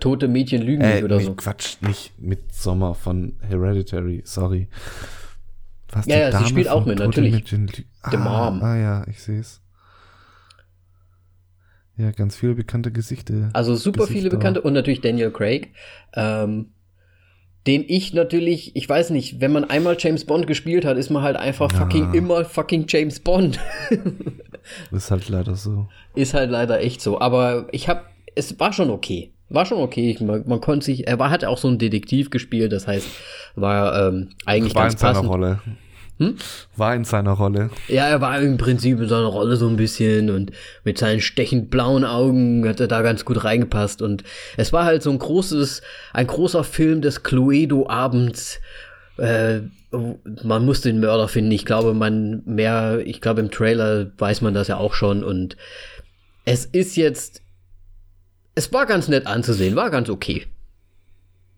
[0.00, 1.34] Tote Mädchen lügen Äh, nicht oder nee, so.
[1.34, 4.68] Quatsch, nicht Midsommer von Hereditary, sorry.
[5.88, 7.32] Was, Ja, ja, sie Dame spielt auch mit, natürlich.
[7.32, 8.62] Mädchen Lü- The ah, Mom.
[8.62, 9.62] Ah ja, ich sehe es.
[11.96, 13.50] Ja, ganz viele bekannte Gesichter.
[13.52, 14.36] Also super viele Gesichter.
[14.36, 15.72] Bekannte und natürlich Daniel Craig.
[16.14, 16.66] Ähm,
[17.66, 21.22] den ich natürlich, ich weiß nicht, wenn man einmal James Bond gespielt hat, ist man
[21.22, 21.78] halt einfach Ja.
[21.78, 23.58] fucking immer fucking James Bond.
[24.90, 25.88] Ist halt leider so.
[26.14, 27.20] ist halt leider echt so.
[27.20, 29.32] Aber ich hab, es war schon okay.
[29.50, 30.10] War schon okay.
[30.10, 33.06] Ich, man, man konnte sich, er war, hat auch so ein Detektiv gespielt, das heißt,
[33.56, 35.28] war ähm, eigentlich War ganz in passend.
[35.28, 35.60] Rolle.
[36.18, 36.36] Hm?
[36.76, 37.70] War in seiner Rolle.
[37.88, 40.52] Ja, er war im Prinzip in seiner Rolle so ein bisschen und
[40.84, 44.00] mit seinen stechend blauen Augen hat er da ganz gut reingepasst.
[44.00, 44.22] Und
[44.56, 48.60] es war halt so ein großes, ein großer Film des Cluedo-Abends.
[49.16, 49.60] Äh,
[50.42, 51.50] man muss den Mörder finden.
[51.50, 55.24] Ich glaube, man mehr, ich glaube, im Trailer weiß man das ja auch schon.
[55.24, 55.56] Und
[56.44, 57.42] es ist jetzt,
[58.54, 60.46] es war ganz nett anzusehen, war ganz okay.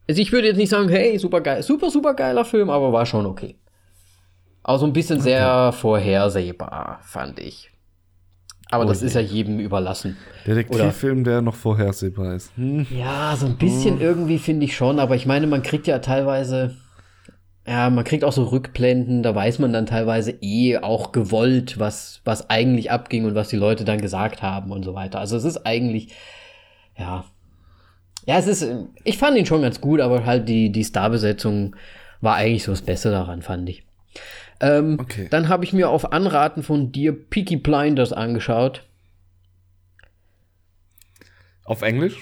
[0.09, 3.07] Also ich würde jetzt nicht sagen, hey, super geil, super, super geiler Film, aber war
[3.07, 3.57] schon okay.
[4.67, 7.71] Auch so ein bisschen sehr vorhersehbar, fand ich.
[8.69, 9.07] Aber Oh das je.
[9.07, 10.17] ist ja jedem überlassen.
[10.45, 12.51] Detektivfilm, der noch vorhersehbar ist.
[12.57, 12.85] Hm.
[12.91, 16.75] Ja, so ein bisschen irgendwie finde ich schon, aber ich meine, man kriegt ja teilweise,
[17.64, 22.21] ja, man kriegt auch so Rückblenden, da weiß man dann teilweise eh auch gewollt, was,
[22.25, 25.21] was eigentlich abging und was die Leute dann gesagt haben und so weiter.
[25.21, 26.12] Also es ist eigentlich,
[26.99, 27.25] ja.
[28.27, 28.67] Ja, es ist,
[29.05, 31.77] ich fand ihn schon ganz gut, aber halt die, die Starbesetzung
[32.21, 33.85] war eigentlich so das Beste daran, fand ich.
[34.61, 35.28] Ähm, Okay.
[35.30, 38.82] Dann habe ich mir auf Anraten von dir Peaky Blinders angeschaut.
[41.64, 42.16] Auf Englisch?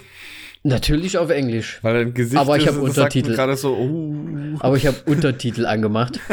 [0.62, 1.78] Natürlich auf Englisch.
[1.82, 3.34] Weil dein Gesicht Aber ich ist- hab das sagt Untertitel.
[3.36, 6.18] gerade so, uh, Aber ich habe Untertitel angemacht.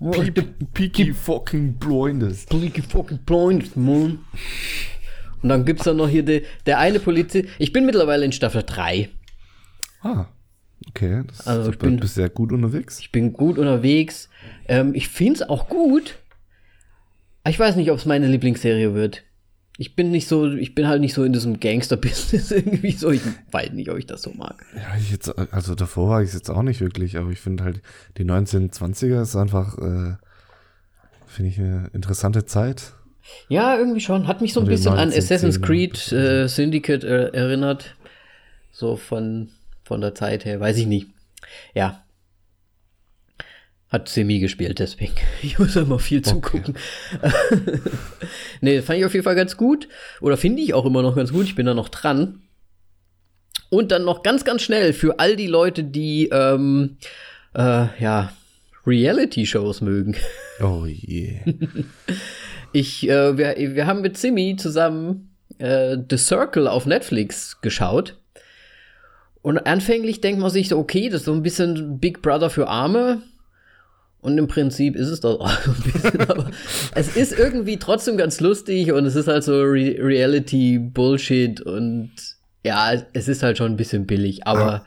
[0.00, 0.42] Pe
[0.72, 2.46] Peaky fucking Blinders.
[2.46, 4.20] Peaky fucking Blinders, man.
[5.42, 7.48] Und dann gibt's dann noch hier de, der eine Polizist.
[7.58, 9.10] Ich bin mittlerweile in Staffel 3.
[10.02, 10.24] Ah,
[10.88, 11.22] okay.
[11.26, 12.98] Das Also ich bin- bin bisher gut unterwegs.
[13.00, 14.28] Ich bin gut unterwegs.
[14.68, 16.16] Ähm, ich find's auch gut.
[17.48, 19.22] Ich weiß nicht, ob es meine Lieblingsserie wird.
[19.78, 23.10] Ich bin nicht so, ich bin halt nicht so in diesem Gangster-Business irgendwie so.
[23.10, 24.62] Ich weiß nicht, ob ich das so mag.
[24.76, 27.64] Ja, ich jetzt, also davor war ich es jetzt auch nicht wirklich, aber ich finde
[27.64, 27.80] halt,
[28.18, 30.16] die 1920er ist einfach, äh,
[31.26, 32.92] finde ich eine interessante Zeit.
[33.48, 34.26] Ja, irgendwie schon.
[34.26, 37.94] Hat mich so ein bisschen an 1910er, Assassin's Creed äh, Syndicate äh, erinnert.
[38.72, 39.48] So von,
[39.90, 41.08] von der Zeit her, weiß ich nicht.
[41.74, 42.04] Ja.
[43.88, 45.14] Hat Semi gespielt, deswegen.
[45.42, 46.76] Ich muss immer viel zugucken.
[48.60, 49.88] nee, fand ich auf jeden Fall ganz gut.
[50.20, 51.46] Oder finde ich auch immer noch ganz gut.
[51.46, 52.42] Ich bin da noch dran.
[53.68, 56.98] Und dann noch ganz, ganz schnell für all die Leute, die, ähm,
[57.56, 58.32] äh, ja,
[58.86, 60.14] Reality-Shows mögen.
[60.60, 61.40] Oh je.
[62.72, 68.19] Ich, äh, wir, wir haben mit Simi zusammen äh, The Circle auf Netflix geschaut.
[69.42, 72.68] Und anfänglich denkt man sich so, okay, das ist so ein bisschen Big Brother für
[72.68, 73.22] Arme.
[74.20, 76.50] Und im Prinzip ist es doch auch so ein bisschen, aber
[76.94, 82.10] es ist irgendwie trotzdem ganz lustig und es ist halt so Re Reality-Bullshit und
[82.62, 84.84] ja, es ist halt schon ein bisschen billig, aber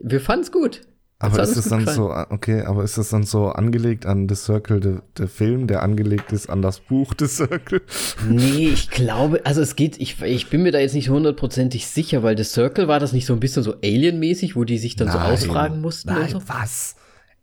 [0.00, 0.80] wir fanden's gut.
[1.18, 1.96] Aber ist es gut dann gefallen.
[1.96, 5.82] so, okay, aber ist es dann so angelegt an The Circle, der, der Film, der
[5.82, 7.80] angelegt ist an das Buch The Circle?
[8.28, 12.22] Nee, ich glaube, also es geht, ich, ich bin mir da jetzt nicht hundertprozentig sicher,
[12.22, 15.10] weil The Circle war das nicht so ein bisschen so Alien-mäßig, wo die sich dann
[15.10, 15.32] so Nein.
[15.32, 16.42] ausfragen mussten Nein, so?
[16.46, 16.96] was?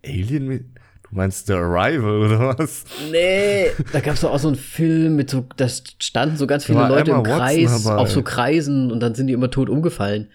[0.05, 0.65] Alien mit,
[1.09, 2.83] du meinst The Arrival oder was?
[3.11, 6.65] Nee, da gab es doch auch so einen Film mit so, da standen so ganz
[6.65, 8.01] viele Leute im Emma Watson Kreis, dabei.
[8.01, 10.27] auf so Kreisen und dann sind die immer tot umgefallen.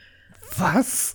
[0.56, 1.14] Was?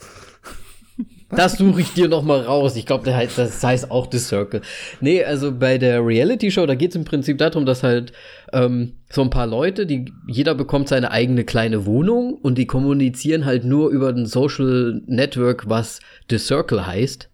[1.37, 2.75] Das suche ich dir noch mal raus.
[2.75, 4.61] Ich glaube, das heißt auch The Circle.
[5.01, 8.13] Nee, also bei der Reality-Show, da geht es im Prinzip darum, dass halt
[8.51, 13.45] ähm, so ein paar Leute, die jeder bekommt seine eigene kleine Wohnung und die kommunizieren
[13.45, 17.29] halt nur über ein Social Network, was The Circle heißt.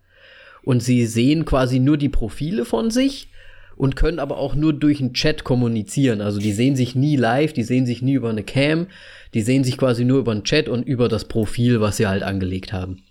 [0.64, 3.30] Und sie sehen quasi nur die Profile von sich
[3.80, 6.20] und können aber auch nur durch einen Chat kommunizieren.
[6.20, 8.88] Also die sehen sich nie live, die sehen sich nie über eine Cam,
[9.34, 12.24] die sehen sich quasi nur über einen Chat und über das Profil, was sie halt
[12.24, 13.04] angelegt haben.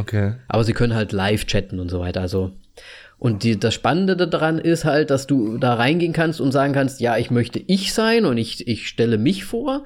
[0.00, 0.34] Okay.
[0.48, 2.20] Aber sie können halt live chatten und so weiter.
[2.20, 2.52] Also.
[3.18, 7.00] Und die, das Spannende daran ist halt, dass du da reingehen kannst und sagen kannst,
[7.00, 9.84] ja, ich möchte ich sein und ich, ich stelle mich vor.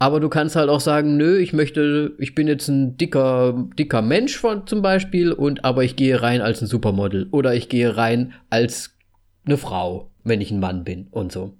[0.00, 4.02] Aber du kannst halt auch sagen, nö, ich möchte, ich bin jetzt ein dicker, dicker
[4.02, 7.28] Mensch von, zum Beispiel, und aber ich gehe rein als ein Supermodel.
[7.30, 8.96] Oder ich gehe rein als
[9.46, 11.54] eine Frau, wenn ich ein Mann bin und so.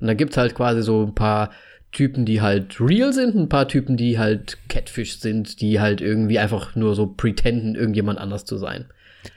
[0.00, 1.50] Und dann gibt's halt quasi so ein paar
[1.96, 6.38] Typen, die halt real sind, ein paar Typen, die halt Catfish sind, die halt irgendwie
[6.38, 8.84] einfach nur so pretenden, irgendjemand anders zu sein.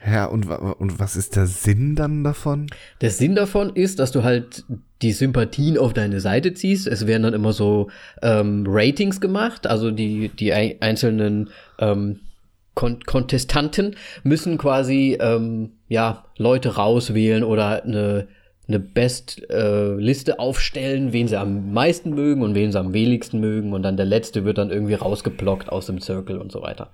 [0.06, 2.66] Ja, und, und was ist der Sinn dann davon?
[3.00, 4.64] Der Sinn davon ist, dass du halt
[5.02, 6.86] die Sympathien auf deine Seite ziehst.
[6.86, 7.88] Es werden dann immer so
[8.22, 11.48] ähm, Ratings gemacht, also die, die ei- einzelnen
[11.78, 12.20] ähm,
[12.74, 18.28] Kon Kontestanten müssen quasi ähm, ja Leute rauswählen oder eine
[18.70, 23.72] eine Best-Liste äh, aufstellen, wen sie am meisten mögen und wen sie am wenigsten mögen
[23.72, 26.90] und dann der letzte wird dann irgendwie rausgeblockt aus dem Circle und so weiter.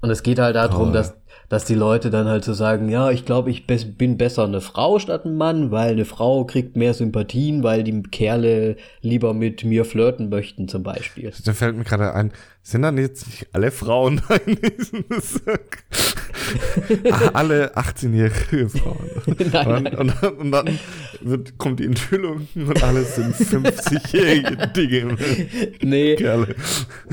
[0.00, 0.92] Und es geht halt darum, Toll.
[0.94, 1.14] dass,
[1.48, 4.60] dass die Leute dann halt so sagen, ja, ich glaube, ich bes- bin besser eine
[4.60, 9.62] Frau statt ein Mann, weil eine Frau kriegt mehr Sympathien, weil die Kerle lieber mit
[9.62, 11.30] mir flirten möchten zum Beispiel.
[11.44, 12.32] Da fällt mir gerade ein,
[12.64, 15.84] sind dann jetzt nicht alle Frauen da in diesem Sack?
[17.10, 19.10] Ah, alle 18-jährige Frauen.
[19.52, 20.78] Nein, und, und, dann- und dann
[21.20, 25.16] wird, kommt die Enthüllung und alles sind 50-jährige Dinge.
[25.82, 26.54] Nee, Kerle.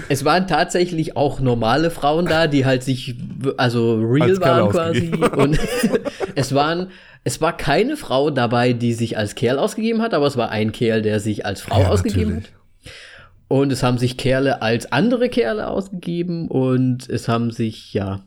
[0.10, 3.16] es waren tatsächlich auch normale Frauen da, die halt sich,
[3.58, 5.12] also real waren quasi.
[5.36, 5.60] Und
[6.36, 6.90] es waren,
[7.24, 10.72] es war keine Frau dabei, die sich als Kerl ausgegeben hat, aber es war ein
[10.72, 12.52] Kerl, der sich als Frau Ja, ausgegeben natürlich.
[12.54, 12.59] hat.
[13.50, 18.22] Und es haben sich Kerle als andere Kerle ausgegeben und es haben sich, ja.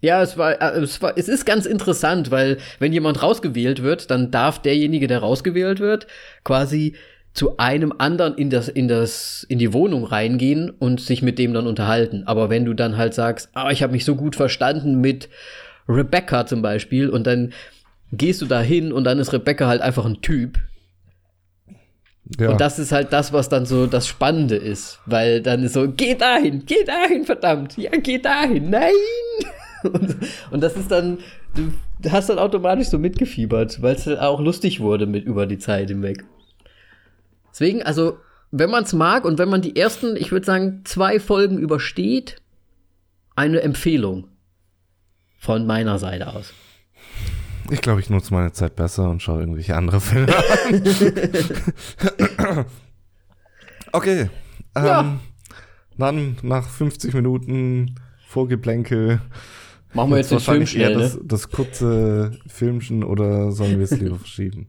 [0.00, 4.12] Ja, es war, äh, es war, es ist ganz interessant, weil wenn jemand rausgewählt wird,
[4.12, 6.06] dann darf derjenige, der rausgewählt wird,
[6.44, 6.94] quasi
[7.32, 11.52] zu einem anderen in das, in das, in die Wohnung reingehen und sich mit dem
[11.52, 12.22] dann unterhalten.
[12.26, 15.28] Aber wenn du dann halt sagst, ah, ich habe mich so gut verstanden mit
[15.88, 17.52] Rebecca zum Beispiel und dann
[18.12, 20.60] gehst du da hin und dann ist Rebecca halt einfach ein Typ,
[22.38, 22.50] Ja.
[22.50, 25.00] Und das ist halt das, was dann so das Spannende ist.
[25.06, 28.92] Weil dann ist so, geh dahin, geh dahin, verdammt, ja, geh dahin, nein!
[29.84, 30.16] Und,
[30.50, 31.18] und das ist dann,
[31.54, 35.58] du hast dann automatisch so mitgefiebert, weil es halt auch lustig wurde mit über die
[35.58, 36.24] Zeit hinweg.
[37.52, 38.18] Deswegen, also,
[38.50, 42.42] wenn man es mag und wenn man die ersten, ich würde sagen, zwei Folgen übersteht,
[43.36, 44.26] eine Empfehlung
[45.38, 46.52] von meiner Seite aus.
[47.70, 50.82] Ich glaube, ich nutze meine Zeit besser und schaue irgendwelche andere Filme an.
[53.92, 54.30] okay.
[54.74, 55.20] Ähm, ja.
[55.98, 57.96] Dann nach 50 Minuten
[58.26, 59.20] Vorgeplänkel.
[59.92, 61.02] Machen wir jetzt den Film schnell, ne?
[61.02, 64.68] das, das kurze Filmchen oder sollen wir es lieber verschieben?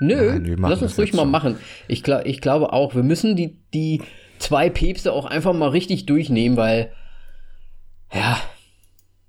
[0.00, 1.30] Nö, Nein, lass uns ruhig mal schon.
[1.30, 1.56] machen.
[1.88, 4.02] Ich, glaub, ich glaube auch, wir müssen die, die
[4.38, 6.92] zwei Päpste auch einfach mal richtig durchnehmen, weil,
[8.12, 8.40] ja,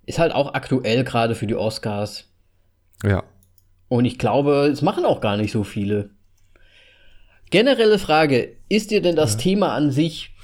[0.06, 2.32] ist halt auch aktuell gerade für die Oscars.
[3.04, 3.24] Ja.
[3.88, 6.10] Und ich glaube, es machen auch gar nicht so viele.
[7.52, 9.40] Generelle Frage, ist dir denn das ja.
[9.40, 10.36] Thema an sich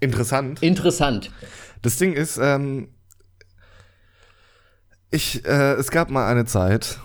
[0.00, 0.62] interessant?
[0.62, 1.30] Interessant.
[1.82, 2.88] Das Ding ist, ähm,
[5.10, 7.00] ich, äh, es gab mal eine Zeit,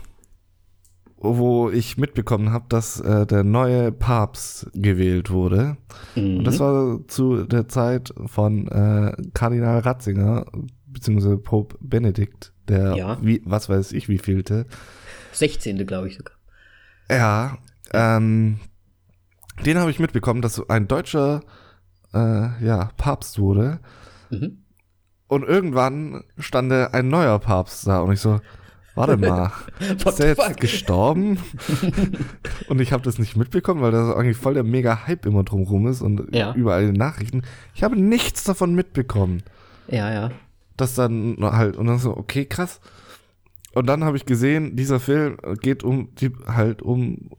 [1.18, 5.78] wo ich mitbekommen habe, dass äh, der neue Papst gewählt wurde.
[6.16, 6.40] Mhm.
[6.40, 10.46] Und das war zu der Zeit von äh, Kardinal Ratzinger,
[10.86, 13.18] beziehungsweise Pope Benedikt der, ja.
[13.22, 14.66] wie, was weiß ich, wie vielte.
[15.34, 15.86] 16.
[15.86, 16.36] glaube ich sogar.
[17.10, 17.58] Ja,
[17.92, 18.60] ähm,
[19.66, 21.42] den habe ich mitbekommen, dass ein deutscher
[22.14, 23.80] äh, ja, Papst wurde.
[24.30, 24.60] Mhm.
[25.28, 28.40] Und irgendwann stand ein neuer Papst da und ich so,
[28.94, 31.40] warte mal, ist der jetzt gestorben?
[32.68, 35.88] und ich habe das nicht mitbekommen, weil da eigentlich voll der mega Hype immer drumherum
[35.88, 36.54] ist und ja.
[36.54, 37.42] überall in den Nachrichten.
[37.74, 39.44] Ich habe nichts davon mitbekommen.
[39.88, 40.32] Ja, ja
[40.78, 42.80] das dann halt, und dann so, okay, krass.
[43.74, 47.32] Und dann habe ich gesehen, dieser Film geht um die halt um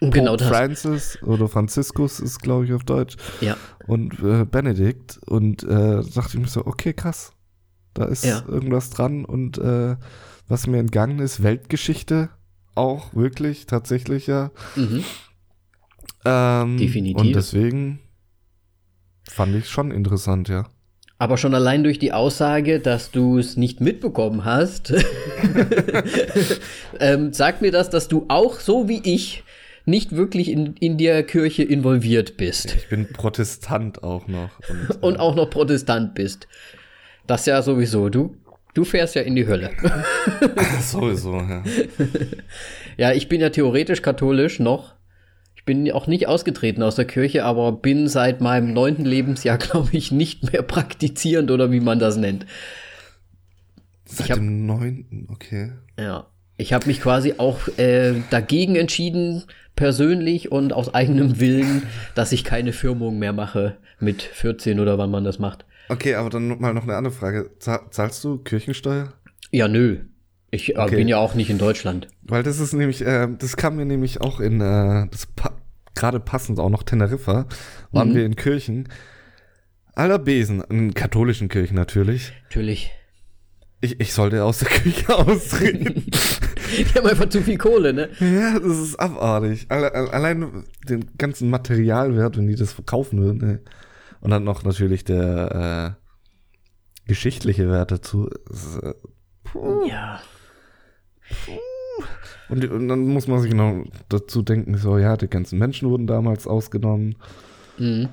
[0.00, 3.16] genau Pope Francis oder Franziskus ist, glaube ich, auf Deutsch.
[3.40, 3.56] Ja.
[3.86, 5.18] Und äh, Benedikt.
[5.26, 7.32] Und äh, dachte ich mir so, okay, krass.
[7.94, 8.44] Da ist ja.
[8.46, 9.24] irgendwas dran.
[9.24, 9.96] Und äh,
[10.46, 12.30] was mir entgangen ist, Weltgeschichte
[12.74, 14.50] auch wirklich, tatsächlich, ja.
[14.76, 15.04] Mhm.
[16.24, 17.20] Ähm, Definitiv.
[17.20, 17.98] Und deswegen
[19.28, 20.68] fand ich schon interessant, ja.
[21.20, 24.92] Aber schon allein durch die Aussage, dass du es nicht mitbekommen hast,
[27.00, 29.42] ähm, sagt mir das, dass du auch so wie ich
[29.84, 32.76] nicht wirklich in, in der Kirche involviert bist.
[32.76, 34.50] Ich bin Protestant auch noch.
[34.68, 36.46] Und, und auch noch Protestant bist.
[37.26, 38.10] Das ja sowieso.
[38.10, 38.36] Du,
[38.74, 39.70] du fährst ja in die Hölle.
[40.80, 41.64] sowieso, ja.
[42.96, 44.94] ja, ich bin ja theoretisch katholisch noch
[45.68, 50.10] bin auch nicht ausgetreten aus der Kirche, aber bin seit meinem neunten Lebensjahr, glaube ich,
[50.10, 52.46] nicht mehr praktizierend oder wie man das nennt.
[54.06, 55.72] Seit hab, dem neunten, okay.
[56.00, 56.26] Ja.
[56.56, 59.44] Ich habe mich quasi auch äh, dagegen entschieden,
[59.76, 61.82] persönlich und aus eigenem Willen,
[62.14, 65.66] dass ich keine Firmung mehr mache mit 14 oder wann man das macht.
[65.90, 67.50] Okay, aber dann mal noch eine andere Frage.
[67.58, 69.12] Zahlst du Kirchensteuer?
[69.50, 69.98] Ja, nö.
[70.50, 70.96] Ich äh, okay.
[70.96, 72.08] bin ja auch nicht in Deutschland.
[72.22, 75.26] Weil das ist nämlich, äh, das kam mir nämlich auch in, äh, das
[75.98, 77.46] gerade passend auch noch Teneriffa,
[77.92, 78.14] waren mhm.
[78.14, 78.88] wir in Kirchen.
[79.94, 82.32] Aller Besen, in katholischen Kirchen natürlich.
[82.44, 82.92] Natürlich.
[83.80, 86.04] Ich, ich sollte aus der Küche austreten.
[86.06, 88.08] Die haben einfach zu viel Kohle, ne?
[88.18, 89.66] Ja, das ist abartig.
[89.68, 93.38] Alle, allein den ganzen Materialwert, wenn die das verkaufen würden.
[93.38, 93.60] Ne?
[94.20, 98.28] Und dann noch natürlich der äh, geschichtliche Wert dazu.
[98.28, 100.20] Äh, ja.
[102.48, 106.06] Und, und, dann muss man sich noch dazu denken, so, ja, die ganzen Menschen wurden
[106.06, 107.16] damals ausgenommen.
[107.78, 108.08] Mhm.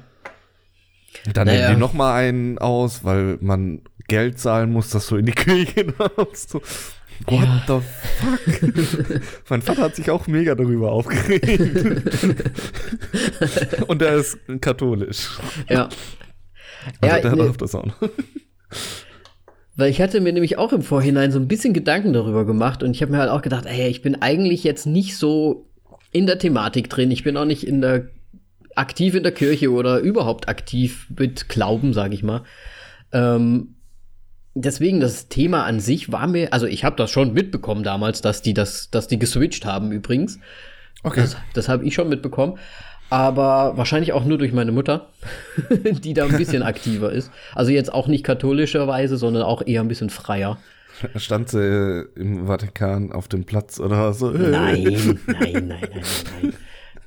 [1.34, 1.62] Dann naja.
[1.62, 5.86] nehmen die nochmal einen aus, weil man Geld zahlen muss, dass du in die Kirche
[5.86, 6.50] darfst.
[6.50, 6.62] So,
[7.28, 7.64] what ja.
[7.68, 7.80] the
[8.20, 9.22] fuck?
[9.50, 11.48] mein Vater hat sich auch mega darüber aufgeregt.
[13.88, 15.30] Und er ist katholisch.
[15.70, 15.88] Ja.
[17.02, 17.96] Also ja, der ne, darf das auch noch.
[19.76, 22.92] Weil ich hatte mir nämlich auch im Vorhinein so ein bisschen Gedanken darüber gemacht und
[22.92, 25.70] ich habe mir halt auch gedacht, ey, ich bin eigentlich jetzt nicht so
[26.12, 27.12] in der Thematik drin.
[27.12, 28.08] Ich bin auch nicht in der
[28.76, 32.44] aktiv in der Kirche oder überhaupt aktiv mit Glauben, sage ich mal.
[33.12, 33.76] Ähm,
[34.54, 38.42] deswegen das Thema an sich war mir, also ich habe das schon mitbekommen damals, dass
[38.42, 40.40] die das, dass die geswitcht haben übrigens.
[41.04, 41.22] Okay.
[41.22, 42.58] Das, das habe ich schon mitbekommen
[43.10, 45.10] aber wahrscheinlich auch nur durch meine Mutter,
[45.70, 47.32] die da ein bisschen aktiver ist.
[47.54, 50.58] Also jetzt auch nicht katholischerweise, sondern auch eher ein bisschen freier.
[51.16, 54.32] Stand sie im Vatikan auf dem Platz oder so?
[54.32, 55.90] Nein, nein, nein, nein, nein,
[56.42, 56.54] nein.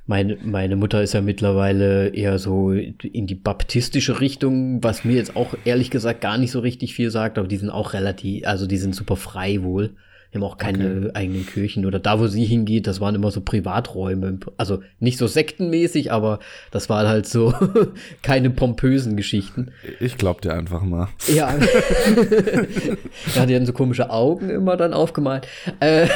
[0.08, 5.36] Meine, meine Mutter ist ja mittlerweile eher so in die baptistische Richtung, was mir jetzt
[5.36, 8.66] auch ehrlich gesagt gar nicht so richtig viel sagt, aber die sind auch relativ, also
[8.66, 9.96] die sind super frei wohl.
[10.32, 11.10] Die haben auch keine okay.
[11.14, 11.86] eigenen Kirchen.
[11.86, 14.38] Oder da, wo sie hingeht, das waren immer so Privaträume.
[14.58, 16.38] Also nicht so sektenmäßig, aber
[16.70, 17.54] das waren halt so
[18.22, 19.70] keine pompösen Geschichten.
[20.00, 21.08] Ich glaub dir einfach mal.
[21.28, 21.54] Ja.
[23.34, 25.48] ja, die haben so komische Augen immer dann aufgemalt.
[25.80, 26.08] Äh,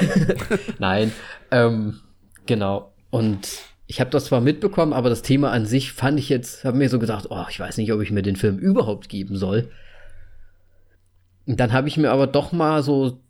[0.78, 1.12] Nein.
[1.50, 2.00] Ähm,
[2.44, 2.92] genau.
[3.10, 3.48] Und
[3.86, 6.88] ich habe das zwar mitbekommen, aber das Thema an sich fand ich jetzt, habe mir
[6.88, 9.70] so gedacht, oh, ich weiß nicht, ob ich mir den Film überhaupt geben soll.
[11.46, 13.21] Und dann habe ich mir aber doch mal so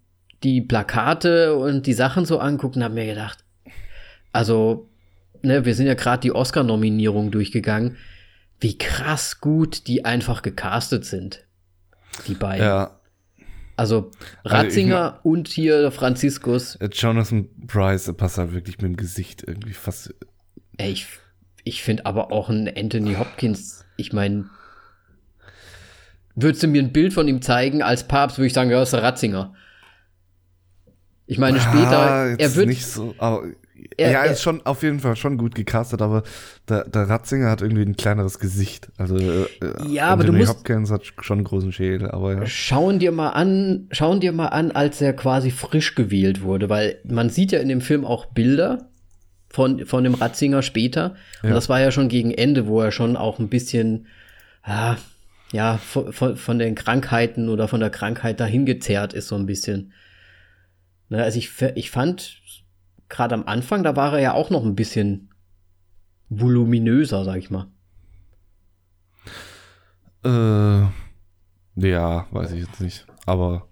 [0.43, 3.45] die Plakate und die Sachen so angucken und habe mir gedacht,
[4.33, 4.89] also,
[5.43, 7.97] ne, wir sind ja gerade die Oscar-Nominierung durchgegangen,
[8.61, 11.45] wie krass gut die einfach gecastet sind.
[12.27, 12.65] Die beiden.
[12.65, 12.99] Ja.
[13.77, 14.11] Also
[14.45, 16.79] Ratzinger also und hier Franziskus.
[16.93, 20.15] Jonathan Price passt halt wirklich mit dem Gesicht irgendwie fast.
[20.77, 21.07] Ey, ich,
[21.65, 24.47] ich finde aber auch ein Anthony Hopkins, ich meine,
[26.35, 28.93] würdest du mir ein Bild von ihm zeigen als Papst, würde ich sagen, ja, ist
[28.93, 29.55] der Ratzinger.
[31.33, 32.69] Ich meine, später, ah, er wird.
[32.69, 33.45] Nicht so, aber,
[33.97, 36.23] er, ja, er ist schon auf jeden Fall schon gut gecastet, aber
[36.69, 38.91] der, der Ratzinger hat irgendwie ein kleineres Gesicht.
[38.97, 39.47] Also äh,
[39.89, 42.47] ja, aber du musst Hopkins hat schon einen großen Schädel, aber ja.
[42.47, 46.99] Schauen dir mal an, schauen dir mal an, als er quasi frisch gewählt wurde, weil
[47.05, 48.91] man sieht ja in dem Film auch Bilder
[49.49, 51.15] von, von dem Ratzinger später.
[51.43, 51.55] Und ja.
[51.55, 54.07] das war ja schon gegen Ende, wo er schon auch ein bisschen,
[54.63, 54.97] ah,
[55.53, 59.47] ja, von, von, von den Krankheiten oder von der Krankheit dahin gezerrt ist, so ein
[59.47, 59.93] bisschen.
[61.13, 62.41] Ne, also ich, ich fand,
[63.11, 65.29] gerade am Anfang, da war er ja auch noch ein bisschen
[66.31, 67.71] voluminöser, sag ich mal.
[70.25, 70.89] Äh,
[71.87, 73.07] ja, weiß ich jetzt nicht.
[73.27, 73.69] Aber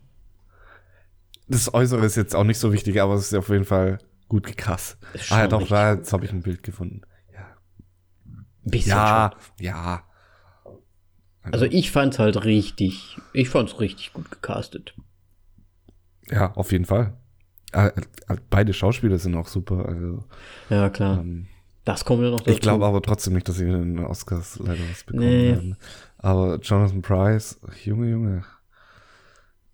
[1.49, 4.47] das Äußere ist jetzt auch nicht so wichtig, aber es ist auf jeden Fall gut
[4.47, 4.99] gecast.
[5.31, 7.01] Ah ja, doch, da, jetzt habe ich ein Bild gefunden.
[7.33, 7.57] Ja.
[8.65, 9.65] Bisschen ja, schon.
[9.65, 10.05] ja.
[11.41, 14.95] Also, also ich fand's halt richtig, ich fand's richtig gut gecastet.
[16.29, 17.17] Ja, auf jeden Fall.
[17.73, 19.87] Äh, äh, beide Schauspieler sind auch super.
[19.89, 20.25] Also,
[20.71, 21.21] ja, klar.
[21.21, 21.47] Ähm,
[21.85, 22.51] das kommt ja noch dazu.
[22.51, 25.53] Ich glaube aber trotzdem nicht, dass sie in den Oscars leider was bekommen nee.
[25.53, 25.77] werden.
[26.19, 28.45] Aber Jonathan Price, Junge, Junge.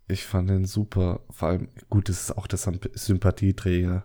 [0.08, 1.20] Ich fand den super.
[1.30, 4.04] Vor allem, gut, das ist auch der Sympathieträger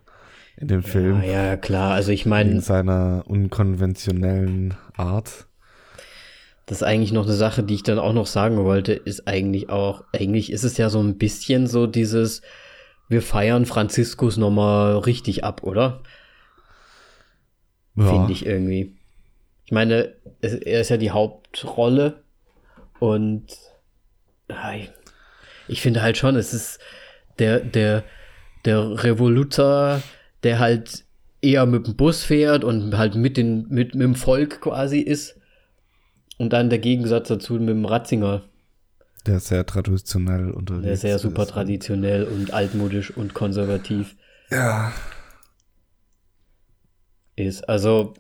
[0.58, 1.22] in dem Film.
[1.22, 1.94] Ja, ja, klar.
[1.94, 2.50] Also ich meine.
[2.50, 5.48] In seiner unkonventionellen Art.
[6.66, 9.70] Das ist eigentlich noch eine Sache, die ich dann auch noch sagen wollte, ist eigentlich
[9.70, 12.42] auch, eigentlich ist es ja so ein bisschen so dieses,
[13.12, 16.02] wir feiern Franziskus nochmal richtig ab, oder?
[17.96, 18.10] Ja.
[18.10, 18.96] Finde ich irgendwie.
[19.66, 22.24] Ich meine, er ist ja die Hauptrolle
[23.00, 23.48] und
[25.68, 26.80] ich finde halt schon, es ist
[27.40, 28.04] der, der,
[28.66, 30.02] der Revoluzer,
[30.44, 31.06] der halt
[31.42, 35.38] eher mit dem Bus fährt und halt mit, den, mit, mit dem Volk quasi ist.
[36.38, 38.44] Und dann der Gegensatz dazu mit dem Ratzinger,
[39.26, 41.50] der sehr traditionell unterwegs Der sehr super ist.
[41.50, 44.16] traditionell und altmodisch und konservativ.
[44.50, 44.92] Ja.
[47.36, 47.68] Ist.
[47.70, 48.14] Also,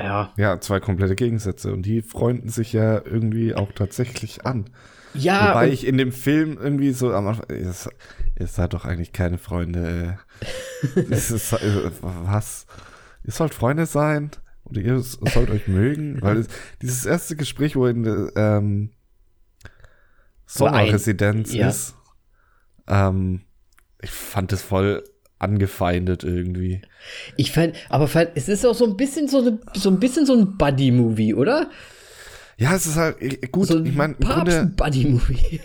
[0.00, 0.32] ja.
[0.36, 1.72] Ja, zwei komplette Gegensätze.
[1.72, 4.70] Und die freunden sich ja irgendwie auch tatsächlich an.
[5.14, 5.50] Ja.
[5.50, 7.46] Wobei ich in dem Film irgendwie so am Anfang.
[7.48, 10.18] Ihr, seid doch eigentlich keine Freunde.
[10.94, 12.66] ist, äh, was?
[13.24, 14.30] Ihr sollt Freunde sein?
[14.64, 16.20] Oder ihr sollt euch mögen?
[16.20, 16.48] Weil es,
[16.82, 18.90] dieses erste Gespräch, wo in ähm,
[20.46, 21.68] Sommerresidenz ja.
[21.68, 21.94] ist.
[22.86, 23.42] Ähm,
[24.00, 25.04] ich fand es voll
[25.38, 26.82] angefeindet irgendwie.
[27.36, 30.24] Ich fand, aber fand, es ist auch so ein bisschen so, eine, so ein bisschen
[30.24, 31.70] so ein Buddy-Movie, oder?
[32.56, 33.68] Ja, es ist halt gut.
[33.68, 35.60] So ein ich meine, Buddy-Movie.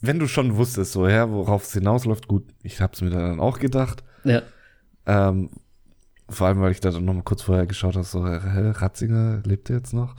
[0.00, 3.58] Wenn du schon wusstest, so ja, worauf es hinausläuft, gut, ich hab's mir dann auch
[3.58, 4.04] gedacht.
[4.22, 4.42] Ja.
[5.06, 5.50] Ähm,
[6.28, 9.42] vor allem, weil ich da dann noch mal kurz vorher geschaut habe, so, hä, Ratzinger
[9.44, 10.14] lebt er jetzt noch?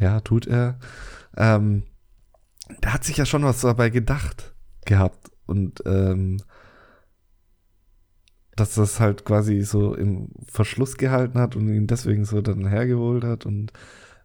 [0.00, 0.78] Ja, tut er.
[1.36, 1.82] Ähm,
[2.82, 4.54] der hat sich ja schon was dabei gedacht
[4.84, 6.38] gehabt und ähm,
[8.54, 13.24] dass das halt quasi so im Verschluss gehalten hat und ihn deswegen so dann hergeholt
[13.24, 13.72] hat und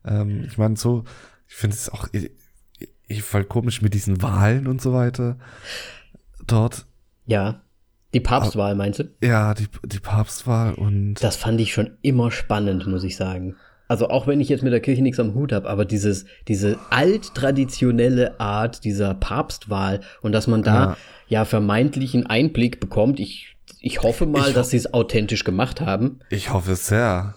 [0.06, 1.04] ähm, ich meine so,
[1.48, 2.32] ich finde es auch ich,
[3.08, 5.38] ich voll komisch mit diesen Wahlen und so weiter
[6.48, 6.86] dort.
[7.26, 7.62] Ja.
[8.14, 9.10] Die Papstwahl, meinst du?
[9.24, 11.16] Ja, die, die Papstwahl und.
[11.24, 13.56] Das fand ich schon immer spannend, muss ich sagen
[13.92, 16.80] also auch wenn ich jetzt mit der Kirche nichts am Hut habe, aber dieses, diese
[16.92, 24.02] alttraditionelle Art dieser Papstwahl und dass man da ja, ja vermeintlichen Einblick bekommt, ich, ich
[24.02, 26.22] hoffe mal, ich dass sie es authentisch gemacht haben.
[26.30, 27.36] Ich hoffe es sehr.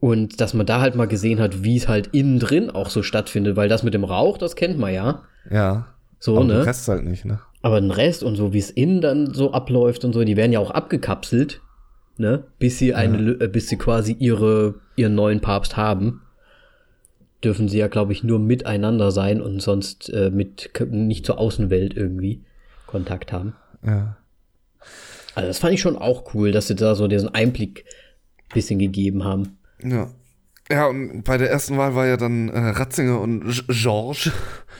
[0.00, 3.04] Und dass man da halt mal gesehen hat, wie es halt innen drin auch so
[3.04, 5.22] stattfindet, weil das mit dem Rauch, das kennt man ja.
[5.48, 5.86] Ja.
[6.18, 6.54] So, aber ne?
[6.54, 7.38] Den Rest halt nicht, ne?
[7.62, 10.50] Aber den Rest und so, wie es innen dann so abläuft und so, die werden
[10.50, 11.60] ja auch abgekapselt
[12.18, 12.44] ne?
[12.58, 13.40] Bis sie eine, ja.
[13.40, 16.22] Äh, bis sie quasi ihre, ihren neuen Papst haben,
[17.42, 21.96] dürfen sie ja, glaube ich, nur miteinander sein und sonst äh, mit nicht zur Außenwelt
[21.96, 22.42] irgendwie
[22.86, 23.54] Kontakt haben.
[23.84, 24.16] ja.
[25.34, 27.86] Also das fand ich schon auch cool, dass sie da so diesen Einblick
[28.52, 29.56] bisschen gegeben haben.
[29.82, 30.10] Ja.
[30.70, 34.30] Ja, und bei der ersten Wahl war ja dann äh, Ratzinger und Georges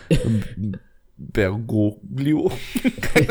[1.16, 2.50] Bergoglio.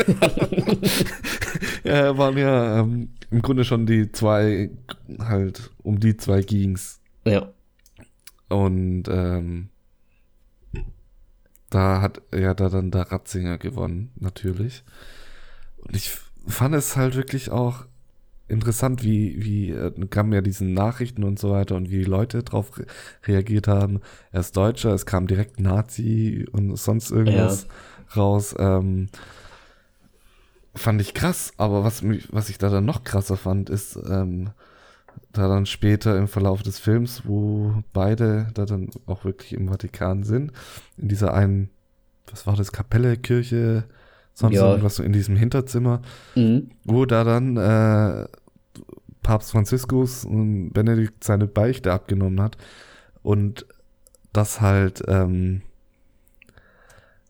[1.84, 4.70] ja, waren ja ähm, im Grunde schon die zwei,
[5.18, 7.00] halt um die zwei ging's.
[7.24, 7.48] Ja.
[8.48, 9.70] Und ähm,
[11.70, 14.84] da hat ja da dann der Ratzinger gewonnen, natürlich.
[15.78, 16.10] Und ich
[16.46, 17.86] fand es halt wirklich auch
[18.48, 22.42] interessant, wie, wie äh, kamen ja diesen Nachrichten und so weiter und wie die Leute
[22.42, 22.84] drauf re
[23.24, 24.00] reagiert haben.
[24.30, 28.22] Er ist Deutscher, es kam direkt Nazi und sonst irgendwas ja.
[28.22, 28.54] raus.
[28.58, 29.08] Ähm,
[30.74, 34.50] fand ich krass, aber was, was ich da dann noch krasser fand, ist ähm,
[35.32, 40.24] da dann später im Verlauf des Films, wo beide da dann auch wirklich im Vatikan
[40.24, 40.52] sind,
[40.96, 41.70] in dieser einen,
[42.30, 43.84] was war das, Kapelle, Kirche,
[44.34, 44.68] sonst ja.
[44.68, 46.02] irgendwas so in diesem Hinterzimmer,
[46.34, 46.70] mhm.
[46.84, 48.26] wo da dann äh,
[49.22, 52.56] Papst Franziskus und Benedikt seine Beichte abgenommen hat
[53.22, 53.66] und
[54.32, 55.62] das halt ähm,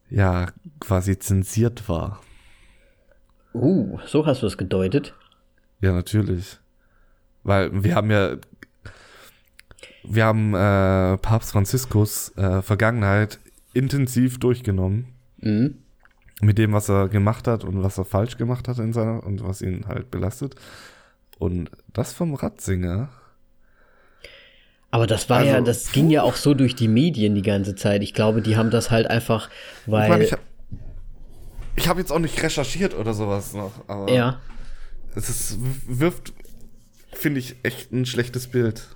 [0.08, 0.48] ja
[0.80, 2.20] quasi zensiert war.
[3.54, 5.14] Uh, so hast du es gedeutet.
[5.80, 6.58] Ja, natürlich.
[7.42, 8.36] Weil wir haben ja
[10.04, 13.38] wir haben äh, Papst Franziskus äh, Vergangenheit
[13.72, 15.06] intensiv durchgenommen.
[15.38, 15.78] Mhm.
[16.40, 19.44] Mit dem, was er gemacht hat und was er falsch gemacht hat in seiner und
[19.44, 20.56] was ihn halt belastet.
[21.38, 23.10] Und das vom Ratzinger.
[24.90, 27.74] Aber das war also, ja, das ging ja auch so durch die Medien die ganze
[27.76, 28.02] Zeit.
[28.02, 29.48] Ich glaube, die haben das halt einfach,
[29.86, 30.02] weil.
[30.04, 30.32] Ich, mein, ich
[31.76, 34.10] habe hab jetzt auch nicht recherchiert oder sowas noch, aber.
[34.10, 34.40] Ja.
[35.14, 36.32] Es ist, wirft,
[37.12, 38.86] finde ich, echt ein schlechtes Bild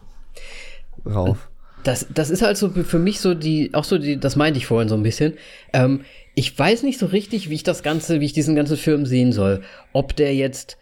[1.04, 1.48] drauf.
[1.84, 4.66] Das, das ist halt so für mich so die, auch so die, das meinte ich
[4.66, 5.34] vorhin so ein bisschen.
[5.72, 6.00] Ähm,
[6.34, 9.32] ich weiß nicht so richtig, wie ich das Ganze, wie ich diesen ganzen Film sehen
[9.32, 9.62] soll.
[9.92, 10.78] Ob der jetzt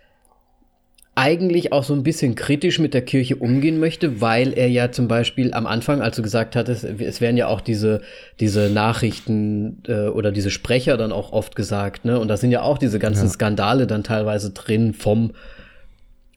[1.17, 5.07] eigentlich auch so ein bisschen kritisch mit der Kirche umgehen möchte, weil er ja zum
[5.07, 8.01] Beispiel am Anfang, als du gesagt hattest, es werden ja auch diese,
[8.41, 12.19] diese Nachrichten äh, oder diese Sprecher dann auch oft gesagt, ne?
[12.19, 13.33] Und da sind ja auch diese ganzen ja.
[13.33, 15.33] Skandale dann teilweise drin vom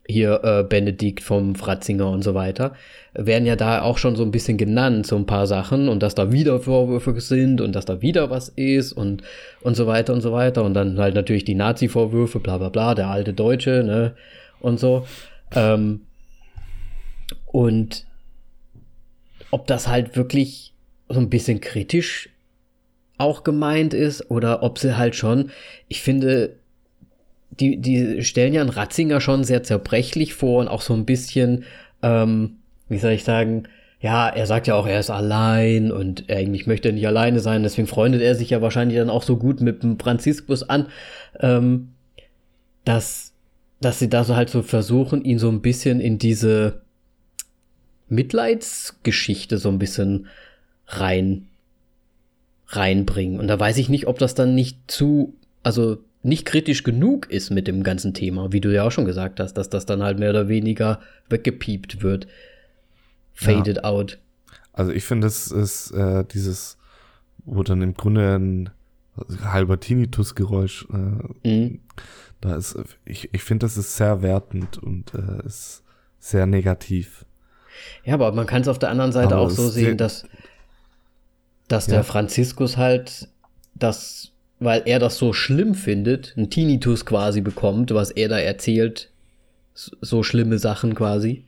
[0.07, 2.73] hier äh, Benedikt vom Fratzinger und so weiter,
[3.13, 6.15] werden ja da auch schon so ein bisschen genannt, so ein paar Sachen und dass
[6.15, 9.21] da wieder Vorwürfe sind und dass da wieder was ist und,
[9.61, 12.95] und so weiter und so weiter und dann halt natürlich die Nazi-Vorwürfe, bla bla bla,
[12.95, 14.13] der alte Deutsche, ne,
[14.60, 15.05] und so.
[15.53, 16.01] Ähm,
[17.45, 18.05] und
[19.51, 20.74] ob das halt wirklich
[21.10, 22.30] so ein bisschen kritisch
[23.18, 25.51] auch gemeint ist oder ob sie halt schon,
[25.88, 26.58] ich finde,
[27.51, 31.64] die, die stellen ja einen Ratzinger schon sehr zerbrechlich vor und auch so ein bisschen,
[32.03, 32.58] ähm,
[32.89, 33.64] wie soll ich sagen,
[33.99, 37.64] ja, er sagt ja auch, er ist allein und eigentlich möchte er nicht alleine sein,
[37.64, 40.88] deswegen freundet er sich ja wahrscheinlich dann auch so gut mit dem Franziskus an,
[41.39, 41.93] ähm,
[42.86, 43.34] dass,
[43.80, 46.82] dass sie da so halt so versuchen, ihn so ein bisschen in diese
[48.09, 50.28] Mitleidsgeschichte so ein bisschen
[50.88, 51.47] rein
[52.69, 53.39] reinbringen.
[53.39, 57.49] Und da weiß ich nicht, ob das dann nicht zu, also nicht kritisch genug ist
[57.49, 60.19] mit dem ganzen Thema, wie du ja auch schon gesagt hast, dass das dann halt
[60.19, 60.99] mehr oder weniger
[61.30, 62.28] weggepiept wird.
[63.34, 63.84] Faded ja.
[63.84, 64.17] out.
[64.73, 66.78] Also ich finde, es ist äh, dieses,
[67.45, 68.69] wo dann im Grunde ein
[69.43, 71.80] halber Tinnitus-Geräusch, äh, mhm.
[72.41, 75.83] Da ist, ich, ich finde, das ist sehr wertend und äh, ist
[76.19, 77.25] sehr negativ.
[78.03, 80.27] Ja, aber man kann es auf der anderen Seite aber auch so sehen, dass,
[81.67, 81.95] dass ja.
[81.95, 83.29] der Franziskus halt
[83.75, 89.11] das weil er das so schlimm findet, ein Tinnitus quasi bekommt, was er da erzählt,
[89.73, 91.45] so schlimme Sachen quasi.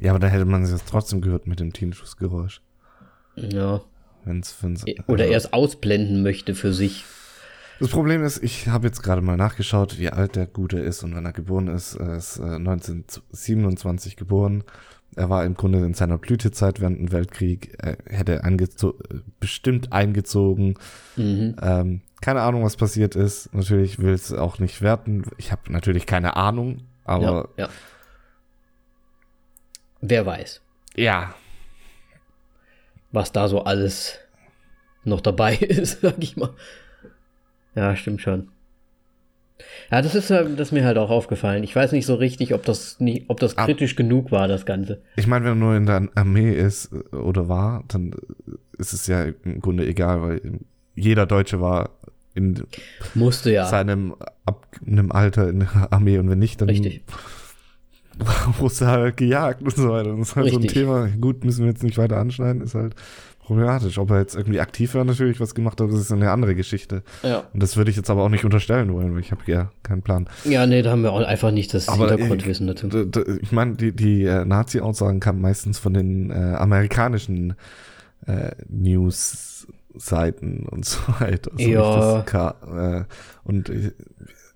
[0.00, 2.60] Ja, aber da hätte man es jetzt trotzdem gehört mit dem Tinnitus-Geräusch.
[3.36, 3.80] Ja.
[4.24, 7.04] Wenn's, wenn's, Oder also er es ausblenden möchte für sich.
[7.78, 11.14] Das Problem ist, ich habe jetzt gerade mal nachgeschaut, wie alt der Gute ist und
[11.14, 11.94] wenn er geboren ist.
[11.94, 14.64] Er ist äh, 1927 geboren.
[15.14, 18.98] Er war im Grunde in seiner Blütezeit während dem Weltkrieg, er hätte eingezo
[19.40, 20.74] bestimmt eingezogen.
[21.16, 21.56] Mhm.
[21.62, 23.54] Ähm, keine Ahnung, was passiert ist.
[23.54, 25.24] Natürlich will es auch nicht werten.
[25.38, 27.48] Ich habe natürlich keine Ahnung, aber.
[27.56, 27.68] Ja, ja.
[30.00, 30.60] Wer weiß.
[30.96, 31.34] Ja.
[33.12, 34.18] Was da so alles
[35.04, 36.50] noch dabei ist, sag ich mal.
[37.76, 38.48] Ja, stimmt schon.
[39.90, 41.62] Ja, das ist, das ist mir halt auch aufgefallen.
[41.62, 44.66] Ich weiß nicht so richtig, ob das nicht, ob das kritisch Ab genug war, das
[44.66, 45.00] Ganze.
[45.16, 48.14] Ich meine, wenn er nur in der Armee ist äh, oder war, dann
[48.78, 50.40] ist es ja im Grunde egal, weil
[50.94, 51.90] jeder Deutsche war
[52.34, 52.64] in
[53.14, 53.66] Musste ja.
[53.66, 54.14] seinem
[54.44, 57.02] ab einem Alter in der Armee und wenn nicht, dann Richtig.
[58.60, 60.16] musste halt gejagt und so weiter.
[60.16, 60.70] Das ist halt Richtig.
[60.72, 61.08] so ein Thema.
[61.18, 62.94] Gut, müssen wir jetzt nicht weiter anschneiden, ist halt
[63.46, 63.98] problematisch.
[63.98, 67.04] Ob er jetzt irgendwie aktiv war, natürlich was gemacht hat, das ist eine andere Geschichte.
[67.22, 67.44] Ja.
[67.52, 70.02] Und das würde ich jetzt aber auch nicht unterstellen wollen, weil ich habe ja keinen
[70.02, 70.28] Plan.
[70.44, 72.88] Ja, nee, da haben wir auch einfach nicht das Aber Hintergrundwissen dazu.
[73.40, 77.54] Ich meine, die, die äh, Nazi-Aussagen kamen meistens von den äh, amerikanischen
[78.26, 81.52] äh, News-Seiten und so weiter.
[81.56, 82.22] So Ja.
[82.22, 83.04] das äh,
[83.44, 83.92] und ich,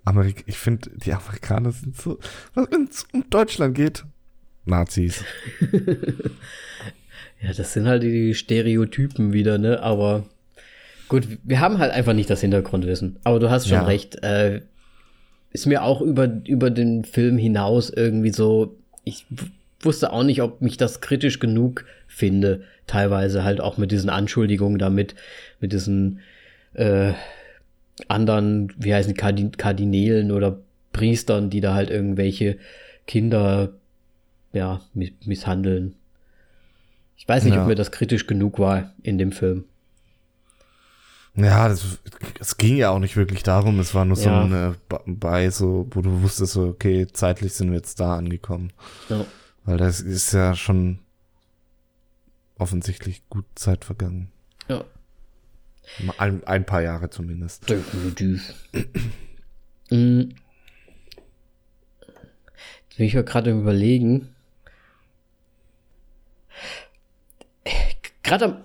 [0.05, 2.19] Amerik ich finde, die Amerikaner sind so,
[2.55, 4.05] wenn es um Deutschland geht,
[4.65, 5.25] Nazis.
[7.43, 9.83] Ja, das sind halt die Stereotypen wieder, ne?
[9.83, 10.25] Aber
[11.09, 13.17] gut, wir haben halt einfach nicht das Hintergrundwissen.
[13.25, 13.85] Aber du hast schon Ja.
[13.87, 14.23] recht.
[14.23, 14.61] Äh,
[15.53, 19.27] ist mir auch über, über den Film hinaus irgendwie so, ich
[19.81, 22.63] wusste auch nicht, ob mich das kritisch genug finde.
[22.87, 25.15] Teilweise halt auch mit diesen Anschuldigungen damit,
[25.61, 26.21] mit diesen
[26.75, 27.13] äh,
[28.09, 30.59] anderen, wie heißen Kardin Kardinälen oder
[30.93, 32.57] Priestern, die da halt irgendwelche
[33.07, 33.73] Kinder
[34.53, 35.95] ja, mi- misshandeln.
[37.31, 37.63] Ich weiß nicht, Ja.
[37.63, 39.65] ob mir das kritisch genug war in dem Film.
[41.37, 42.01] Ja, das,
[42.41, 43.79] es ging ja auch nicht wirklich darum.
[43.79, 44.43] Es war nur so Ja.
[44.43, 48.73] eine Ba- bei, so, wo du wusstest, so, okay, zeitlich sind wir jetzt da angekommen.
[49.09, 49.25] Ja.
[49.65, 50.99] Weil das ist ja schon
[52.59, 54.33] offensichtlich gut Zeit vergangen.
[54.69, 54.85] ja.
[56.19, 57.69] Ein, ein paar Jahre zumindest.
[57.71, 58.55] Definitiv.
[59.91, 60.21] mm.
[62.01, 64.29] Jetzt bin ich ja gerade Überlegen.
[68.23, 68.57] Gerade am,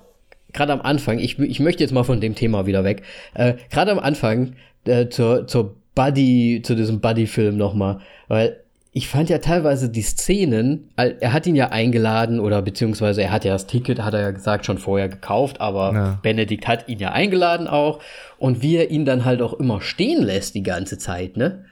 [0.53, 3.03] gerade am Anfang, ich, ich möchte jetzt mal von dem Thema wieder weg.
[3.34, 4.53] Äh, gerade am Anfang
[4.86, 8.58] äh, zur, zur Buddy, zu diesem Buddy-Film nochmal, weil
[8.97, 13.43] ich fand ja teilweise die Szenen, er hat ihn ja eingeladen oder beziehungsweise er hat
[13.43, 16.20] ja das Ticket, hat er ja gesagt, schon vorher gekauft, aber Ja.
[16.22, 17.99] Benedikt hat ihn ja eingeladen auch
[18.38, 21.66] und wie er ihn dann halt auch immer stehen lässt die ganze Zeit, ne?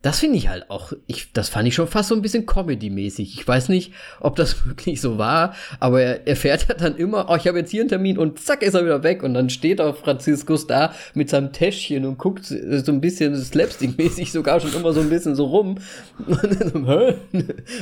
[0.00, 3.34] Das finde ich halt auch, ich, das fand ich schon fast so ein bisschen Comedy-mäßig.
[3.34, 7.28] Ich weiß nicht, ob das wirklich so war, aber er, er fährt ja dann immer,
[7.28, 9.50] oh, ich habe jetzt hier einen Termin und zack ist er wieder weg und dann
[9.50, 14.72] steht auch Franziskus da mit seinem Täschchen und guckt so ein bisschen Slapstick-mäßig sogar schon
[14.72, 15.78] immer so ein bisschen so rum.
[16.26, 17.14] Und dann so, hä?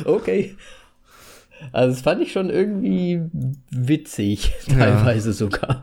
[0.04, 0.56] okay.
[1.72, 3.20] Also das fand ich schon irgendwie
[3.70, 5.82] witzig, teilweise sogar,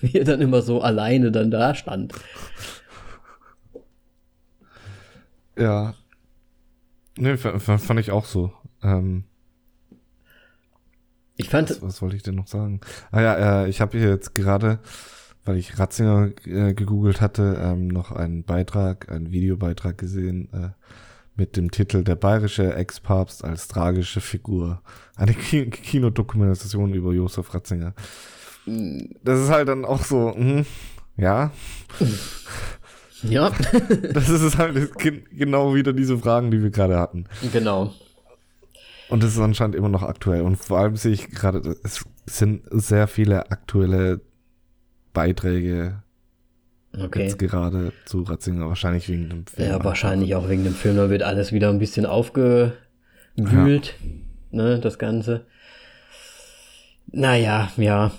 [0.00, 2.14] wie er dann immer so alleine dann da stand.
[5.60, 5.94] Ja.
[7.18, 8.52] Ne, f- fand ich auch so.
[8.82, 9.24] Ähm,
[11.36, 12.80] Ich fand, was, was wollte ich denn noch sagen?
[13.10, 14.78] Ah ja, äh, ich habe hier jetzt gerade,
[15.44, 20.70] weil ich Ratzinger äh, gegoogelt hatte, ähm, noch einen Beitrag, einen Videobeitrag gesehen äh,
[21.36, 24.82] mit dem Titel Der bayerische Ex-Papst als tragische Figur.
[25.16, 27.94] Eine Ki Kinodokumentation über Josef Ratzinger.
[28.66, 30.66] Das ist halt dann auch so, hm,
[31.16, 31.50] ja,
[33.22, 33.50] ja,
[34.14, 37.24] das ist halt gen- genau wieder diese Fragen, die wir gerade hatten.
[37.52, 37.92] genau.
[39.08, 40.42] Und das ist anscheinend immer noch aktuell.
[40.42, 44.20] Und vor allem sehe ich gerade, es sind sehr viele aktuelle
[45.12, 46.02] Beiträge
[46.96, 47.24] Okay.
[47.24, 49.68] jetzt gerade zu Ratzinger, wahrscheinlich wegen dem Film.
[49.68, 53.94] Ja, wahrscheinlich auch wegen dem Film, da wird alles wieder ein bisschen aufgewühlt,
[54.50, 55.44] ne, das Ganze.
[57.12, 58.12] Naja, ja.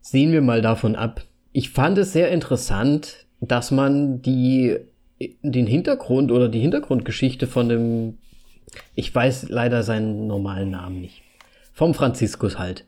[0.00, 1.22] Sehen wir mal davon ab.
[1.52, 4.78] Ich fand es sehr interessant, dass man die,
[5.42, 8.18] den Hintergrund oder die Hintergrundgeschichte von dem,
[8.94, 11.22] ich weiß leider seinen normalen Namen nicht,
[11.72, 12.84] vom Franziskus halt,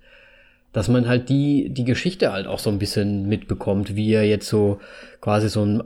[0.73, 4.49] dass man halt die, die Geschichte halt auch so ein bisschen mitbekommt, wie er jetzt
[4.49, 4.81] so
[5.21, 5.83] quasi so ein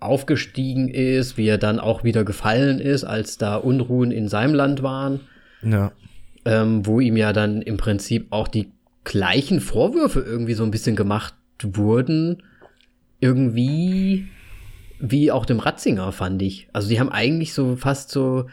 [0.00, 4.82] aufgestiegen ist, wie er dann auch wieder gefallen ist, als da Unruhen in seinem Land
[4.82, 5.20] waren,
[5.62, 5.92] Ja,
[6.44, 8.70] ähm, wo ihm ja dann im Prinzip auch die
[9.04, 12.42] gleichen Vorwürfe irgendwie so ein bisschen gemacht wurden,
[13.20, 14.28] irgendwie
[14.98, 16.68] wie auch dem Ratzinger, fand ich.
[16.72, 18.46] Also die haben eigentlich so fast so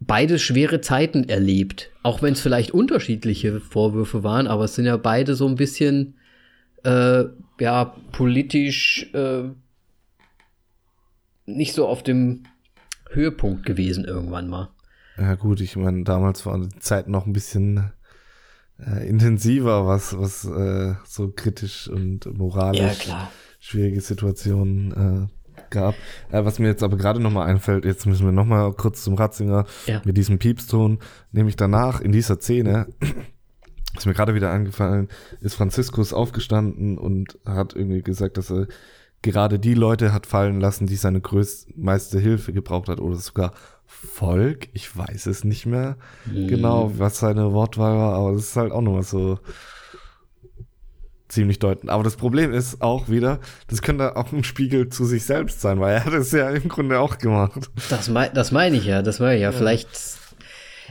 [0.00, 4.96] beide schwere Zeiten erlebt, auch wenn es vielleicht unterschiedliche Vorwürfe waren, aber es sind ja
[4.96, 6.14] beide so ein bisschen
[6.84, 7.24] äh,
[7.60, 9.44] ja politisch äh,
[11.46, 12.44] nicht so auf dem
[13.10, 14.70] Höhepunkt gewesen irgendwann mal.
[15.18, 17.92] ja gut, ich meine, damals war die Zeit noch ein bisschen
[18.86, 23.30] äh, intensiver, was, was äh, so kritisch und moralisch Ja,
[23.60, 25.94] schwierige Situationen äh, gab.
[26.30, 29.66] Äh, was mir jetzt aber gerade nochmal einfällt, jetzt müssen wir nochmal kurz zum Ratzinger
[29.86, 30.02] Ja.
[30.04, 30.98] mit diesem Piepston,
[31.30, 32.88] nämlich danach in dieser Szene,
[33.96, 35.08] ist mir gerade wieder eingefallen,
[35.40, 38.66] ist Franziskus aufgestanden und hat irgendwie gesagt, dass er
[39.22, 43.52] gerade die Leute hat fallen lassen, die seine größte Hilfe gebraucht hat oder sogar
[44.12, 44.68] Volk.
[44.72, 45.96] Ich weiß es nicht mehr
[46.26, 49.38] genau, was seine Wortwahl war, aber das ist halt auch nochmal so
[51.32, 51.90] ziemlich deutend.
[51.90, 55.80] Aber das Problem ist auch wieder, das könnte auch ein Spiegel zu sich selbst sein,
[55.80, 57.70] weil er hat es ja im Grunde auch gemacht.
[57.88, 59.52] Das, mei das meine ich ja, das meine ich ja.
[59.52, 59.88] Vielleicht,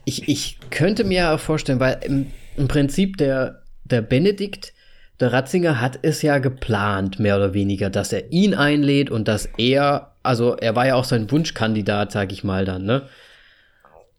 [0.06, 4.74] ich, ich könnte mir ja vorstellen, weil im, im Prinzip der, der Benedikt,
[5.20, 9.48] der Ratzinger hat es ja geplant, mehr oder weniger, dass er ihn einlädt und dass
[9.58, 13.08] er, also er war ja auch sein Wunschkandidat, sag ich mal dann, ne?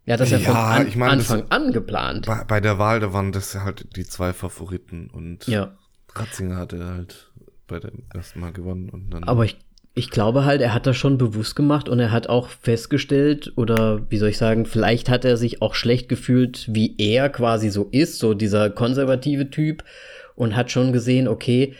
[0.05, 2.25] Er hat das ja, ja von an, ich mein, Anfang an geplant.
[2.25, 5.77] Bei, bei, der Wahl, da waren das halt die zwei Favoriten und ja.
[6.13, 7.31] Ratzinger hatte halt
[7.67, 9.23] bei dem ersten Mal gewonnen und dann.
[9.23, 9.57] Aber ich,
[9.93, 14.09] ich glaube halt, er hat das schon bewusst gemacht und er hat auch festgestellt, oder
[14.11, 17.87] wie soll ich sagen, vielleicht hat er sich auch schlecht gefühlt, wie er quasi so
[17.91, 19.85] ist, so dieser konservative Typ,
[20.35, 21.75] und hat schon gesehen, okay,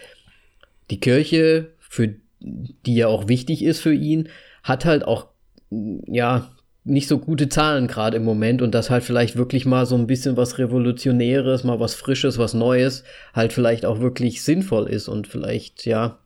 [0.89, 4.30] die Kirche, für die ja auch wichtig ist für ihn,
[4.64, 5.28] hat halt auch,
[5.70, 6.49] ja,
[6.86, 10.06] nicht so gute Zahlen gerade im Moment und dass halt vielleicht wirklich mal so ein
[10.07, 15.28] bisschen was Revolutionäres, mal was Frisches, was Neues halt vielleicht auch wirklich sinnvoll ist und
[15.28, 16.20] vielleicht, ja,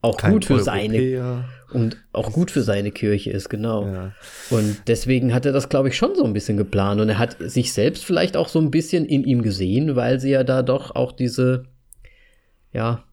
[0.00, 0.64] auch Kein gut für Europäer.
[0.64, 3.86] seine und auch gut für seine Kirche ist, genau.
[3.86, 4.12] Ja.
[4.50, 7.36] Und deswegen hat er das, glaube ich, schon so ein bisschen geplant und er hat
[7.40, 10.94] sich selbst vielleicht auch so ein bisschen in ihm gesehen, weil sie ja da doch
[10.94, 11.64] auch diese,
[12.72, 13.04] ja,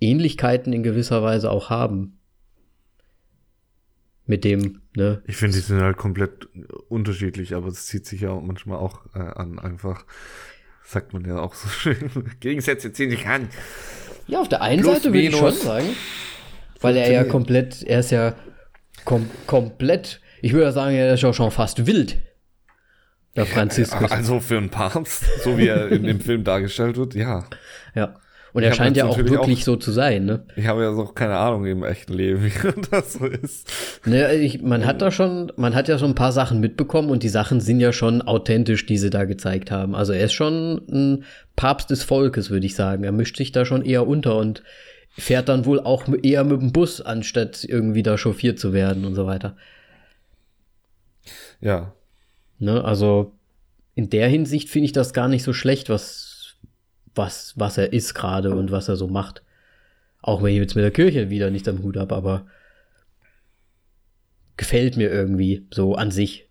[0.00, 2.18] Ähnlichkeiten in gewisser Weise auch haben
[4.28, 5.22] mit dem, ne?
[5.26, 6.48] Ich finde, die sind halt komplett
[6.88, 10.04] unterschiedlich, aber es zieht sich ja manchmal auch äh, an, einfach,
[10.84, 11.98] sagt man ja auch so schön,
[12.40, 13.48] Gegensätze ziehen sich an.
[14.26, 15.86] Ja, auf der einen Plus, Seite würde ich schon sagen,
[16.80, 18.34] weil er ja komplett, er ist ja
[19.06, 22.18] kom komplett, ich würde sagen, er ist ja schon fast wild.
[23.34, 24.10] Der Franziskus.
[24.10, 27.44] Also für einen Papst, so wie er in dem Film dargestellt wird, ja.
[27.94, 28.16] Ja.
[28.52, 30.44] Und er scheint ja auch wirklich auch, so zu sein, ne?
[30.56, 32.52] Ich habe ja auch keine Ahnung im echten Leben, wie
[32.90, 33.70] das so ist.
[34.06, 37.22] Ne, ich, man hat da schon, man hat ja schon ein paar Sachen mitbekommen und
[37.22, 39.94] die Sachen sind ja schon authentisch, die sie da gezeigt haben.
[39.94, 41.24] Also er ist schon ein
[41.56, 43.04] Papst des Volkes, würde ich sagen.
[43.04, 44.62] Er mischt sich da schon eher unter und
[45.10, 49.14] fährt dann wohl auch eher mit dem Bus, anstatt irgendwie da chauffiert zu werden und
[49.14, 49.56] so weiter.
[51.60, 51.92] Ja.
[52.58, 53.32] Ne, also
[53.94, 56.27] in der Hinsicht finde ich das gar nicht so schlecht, was
[57.18, 59.42] was, was er ist gerade und was er so macht.
[60.22, 62.46] Auch wenn ich jetzt mit der Kirche wieder nicht am Hut habe, aber
[64.56, 66.48] gefällt mir irgendwie so an sich,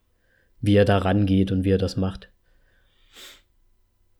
[0.62, 2.30] wie er da rangeht und wie er das macht.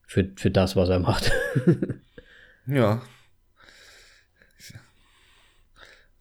[0.06, 1.32] Für, für das, was er macht.
[2.68, 3.02] ja,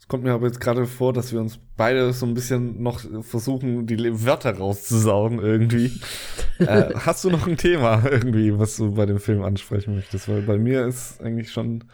[0.08, 3.86] kommt mir aber jetzt gerade vor, dass wir uns beide so ein bisschen noch versuchen,
[3.86, 5.92] die Wörter rauszusaugen irgendwie.
[6.58, 10.28] äh, hast du noch ein Thema irgendwie, was du bei dem Film ansprechen möchtest?
[10.28, 11.84] Weil bei mir ist eigentlich schon.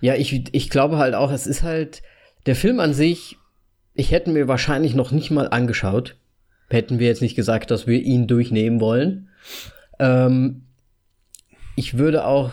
[0.00, 2.02] Ja, ich, ich glaube halt auch, es ist halt,
[2.46, 3.36] der Film an sich,
[3.94, 6.16] ich hätte mir wahrscheinlich noch nicht mal angeschaut.
[6.68, 9.28] Hätten wir jetzt nicht gesagt, dass wir ihn durchnehmen wollen.
[9.98, 10.66] Ähm,
[11.74, 12.50] ich würde auch,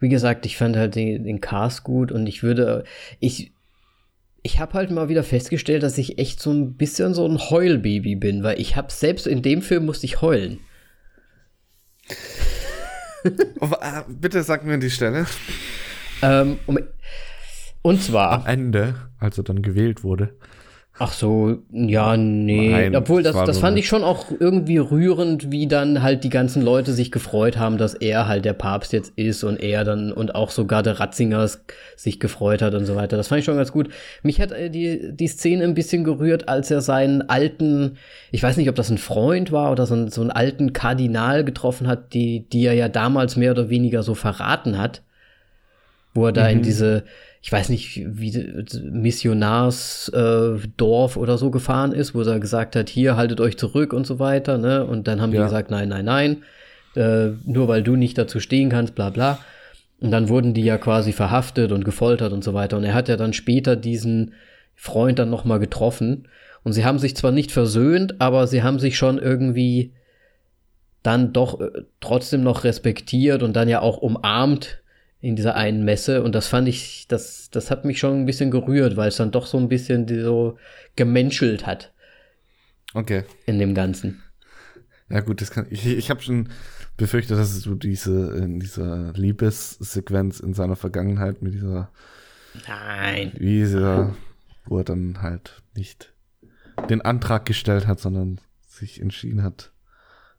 [0.00, 2.84] wie gesagt, ich fand halt den, den Cast gut und ich würde,
[3.20, 3.52] ich,
[4.42, 8.16] ich habe halt mal wieder festgestellt, dass ich echt so ein bisschen so ein Heulbaby
[8.16, 10.60] bin, weil ich habe selbst in dem Film musste ich heulen.
[13.60, 15.26] Oh, äh, bitte sag mir die Stelle.
[16.22, 16.78] Ähm, um,
[17.82, 18.30] und zwar.
[18.30, 20.36] Am Ende, als er dann gewählt wurde.
[21.00, 22.70] Ach so, ja, nee.
[22.70, 26.60] Nein, Obwohl, das, das fand ich schon auch irgendwie rührend, wie dann halt die ganzen
[26.60, 30.34] Leute sich gefreut haben, dass er halt der Papst jetzt ist und er dann und
[30.34, 31.48] auch sogar der Ratzinger
[31.94, 33.16] sich gefreut hat und so weiter.
[33.16, 33.90] Das fand ich schon ganz gut.
[34.24, 37.96] Mich hat äh, die, die Szene ein bisschen gerührt, als er seinen alten,
[38.32, 41.44] ich weiß nicht, ob das ein Freund war oder so, einen, so einen alten Kardinal
[41.44, 45.02] getroffen hat, die, die er ja damals mehr oder weniger so verraten hat.
[46.12, 46.50] Wo er da mhm.
[46.50, 47.04] in diese
[47.40, 53.16] ich weiß nicht, wie Missionarsdorf äh, oder so gefahren ist, wo er gesagt hat, hier
[53.16, 54.84] haltet euch zurück und so weiter, ne?
[54.84, 55.40] Und dann haben ja.
[55.40, 56.42] die gesagt, nein, nein, nein,
[56.96, 59.38] äh, nur weil du nicht dazu stehen kannst, bla bla.
[60.00, 62.76] Und dann wurden die ja quasi verhaftet und gefoltert und so weiter.
[62.76, 64.32] Und er hat ja dann später diesen
[64.74, 66.28] Freund dann nochmal getroffen.
[66.64, 69.92] Und sie haben sich zwar nicht versöhnt, aber sie haben sich schon irgendwie
[71.02, 71.70] dann doch äh,
[72.00, 74.80] trotzdem noch respektiert und dann ja auch umarmt
[75.20, 78.50] in dieser einen Messe und das fand ich, das, das hat mich schon ein bisschen
[78.50, 80.56] gerührt, weil es dann doch so ein bisschen so
[80.96, 81.92] gemenschelt hat.
[82.94, 83.24] Okay.
[83.46, 84.22] In dem Ganzen.
[85.10, 85.86] Ja gut, das kann ich.
[85.86, 86.50] Ich habe schon
[86.96, 91.90] befürchtet, dass du diese in dieser Liebessequenz in seiner Vergangenheit mit dieser
[92.66, 93.32] Nein.
[93.36, 94.14] Wie dieser,
[94.66, 96.12] wo er dann halt nicht
[96.88, 99.72] den Antrag gestellt hat, sondern sich entschieden hat,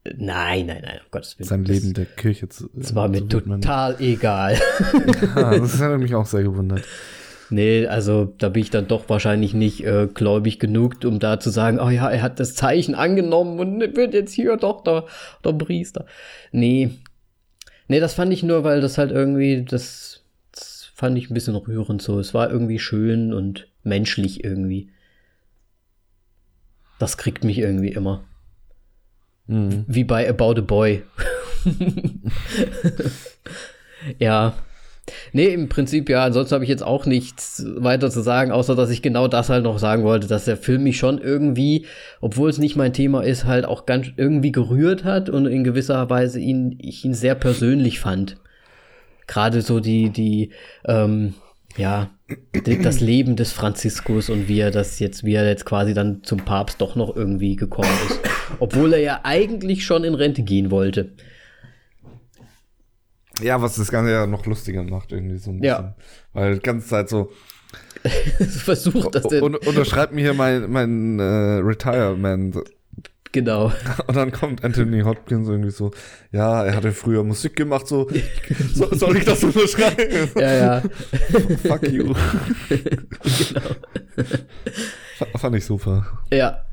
[0.06, 1.48] Nein, nein, nein, um Gottes Willen.
[1.48, 2.70] Sein Leben der Kirche zu.
[2.74, 4.58] Das war mir total egal.
[5.36, 6.84] ja, das hat mich auch sehr gewundert.
[7.52, 11.50] Nee, also da bin ich dann doch wahrscheinlich nicht äh, gläubig genug, um da zu
[11.50, 15.06] sagen, oh ja, er hat das Zeichen angenommen und wird jetzt hier doch der,
[15.44, 16.06] der Priester.
[16.52, 16.92] Nee.
[17.88, 21.56] Nee, das fand ich nur, weil das halt irgendwie, das, das fand ich ein bisschen
[21.56, 22.20] rührend so.
[22.20, 24.92] Es war irgendwie schön und menschlich irgendwie.
[27.00, 28.24] Das kriegt mich irgendwie immer.
[29.50, 29.84] Mhm.
[29.88, 31.02] Wie bei About a Boy,
[34.20, 34.54] ja.
[35.34, 36.24] Nee, im Prinzip ja.
[36.24, 39.64] Ansonsten habe ich jetzt auch nichts weiter zu sagen, außer dass ich genau das halt
[39.64, 41.88] noch sagen wollte, dass der Film mich schon irgendwie,
[42.22, 46.08] obwohl es nicht mein Thema ist, halt auch ganz irgendwie gerührt hat und in gewisser
[46.12, 48.38] Weise ihn, ich ihn sehr persönlich fand.
[49.26, 50.52] Gerade so die, die,
[50.86, 51.34] ähm,
[51.76, 52.12] ja,
[52.84, 56.40] das Leben des Franziskus und wie er das jetzt, wie er jetzt quasi dann zum
[56.40, 58.29] Papst doch noch irgendwie gekommen ist.
[58.60, 61.14] Obwohl er ja eigentlich schon in Rente gehen wollte.
[63.42, 65.86] Ja, was das Ganze ja noch lustiger macht, irgendwie so ein bisschen.
[65.86, 65.96] Ja.
[66.34, 67.32] Weil die ganze Zeit so,
[68.40, 69.44] Versucht, dass der.
[69.44, 72.58] un unterschreib mir hier mein, mein äh, Retirement.
[73.32, 73.72] genau.
[74.08, 75.92] Und dann kommt Anthony Hopkins irgendwie so,
[76.32, 78.10] ja, er hatte früher Musik gemacht, so,
[78.74, 80.30] so soll ich das unterschreiben?
[80.36, 80.82] Ja, ja.
[81.64, 82.14] Fuck you.
[82.70, 83.62] genau.
[85.38, 86.08] Fand ich super.
[86.32, 86.66] Ja.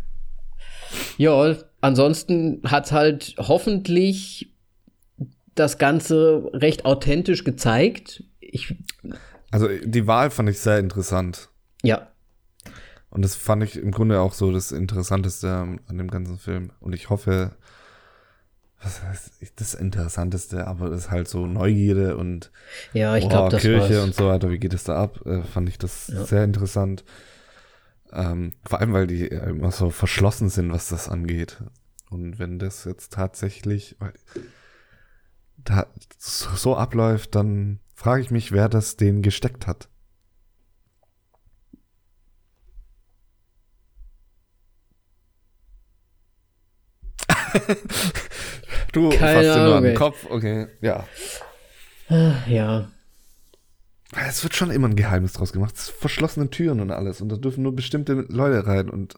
[1.19, 4.53] Ja, ansonsten hat's halt hoffentlich
[5.55, 8.23] das Ganze recht authentisch gezeigt.
[8.41, 8.75] Ich,
[9.51, 11.49] Also die Wahl fand ich sehr interessant.
[11.83, 12.09] ja,
[13.11, 15.49] Und das fand ich im Grunde auch so das Interessanteste
[15.87, 16.73] an dem ganzen Film.
[16.81, 17.57] Und ich hoffe,
[18.83, 22.51] was heißt das Interessanteste, aber das ist halt so Neugierde und
[22.93, 24.05] ja, ich boah, glaube, das Kirche war's.
[24.05, 25.25] und so weiter, wie geht es da ab?
[25.25, 26.25] Äh, fand ich das Ja.
[26.27, 27.05] sehr interessant.
[28.17, 31.63] Ähm, vor allem, weil die äh, immer so verschlossen sind, was das angeht.
[32.09, 33.97] Und wenn das jetzt tatsächlich
[35.59, 35.87] da,
[36.17, 39.91] so, abläuft, dann frage ich mich, wer das den gesteckt hat.
[48.93, 49.95] du Keine fasst Ahnung, an den.
[49.95, 51.07] Kopf, okay, ja.
[52.47, 52.89] Ja,
[54.15, 55.75] Es wird schon immer ein Geheimnis draus gemacht.
[55.77, 57.21] Es sind verschlossene Türen und alles.
[57.21, 58.89] Und da dürfen nur bestimmte Leute rein.
[58.89, 59.15] Und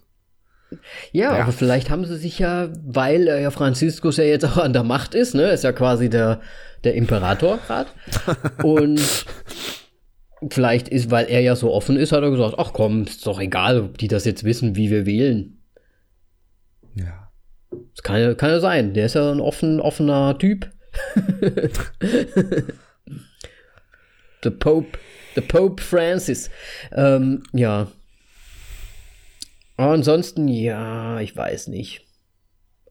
[1.12, 1.42] Ja, Ja.
[1.42, 4.84] aber vielleicht haben sie sich ja, weil äh, ja Franziskus ja jetzt auch an der
[4.84, 6.40] Macht ist, ne, ist ja quasi der,
[6.84, 7.90] der Imperator gerade.
[8.62, 9.00] Und
[10.50, 13.40] vielleicht ist, weil er ja so offen ist, hat er gesagt, ach komm, ist doch
[13.40, 15.60] egal, ob die das jetzt wissen, wie wir wählen.
[16.94, 17.24] ja.
[17.94, 18.94] Das kann ja, kann ja sein.
[18.94, 20.70] Der ist ja ein offen, offener Typ.
[24.42, 24.98] the Pope,
[25.34, 26.50] the Pope Francis.
[26.92, 27.88] Ähm, ja.
[29.76, 32.04] Aber ansonsten, ja, ich weiß nicht.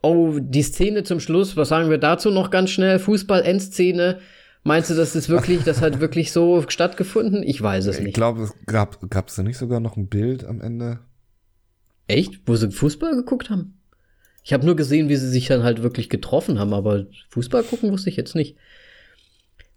[0.02, 3.00] Oh, die Szene zum Schluss, was sagen wir dazu noch ganz schnell?
[3.00, 4.20] Fußball-Endszene.
[4.64, 7.44] Meinst du, das ist wirklich, das hat wirklich so stattgefunden?
[7.44, 8.14] Ich weiß es Ich nicht.
[8.16, 11.00] glaube, es gab gab es da nicht sogar noch ein Bild am Ende?
[12.08, 12.42] Echt?
[12.46, 13.80] Wo sie Fußball geguckt haben?
[14.44, 17.92] Ich habe nur gesehen, wie sie sich dann halt wirklich getroffen haben, aber Fußball gucken
[17.92, 18.56] wusste ich jetzt nicht.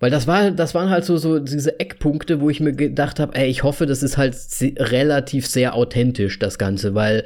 [0.01, 3.35] Weil das war, das waren halt so, so diese Eckpunkte, wo ich mir gedacht habe,
[3.35, 4.35] ey, ich hoffe, das ist halt
[4.79, 7.25] relativ sehr authentisch, das Ganze, weil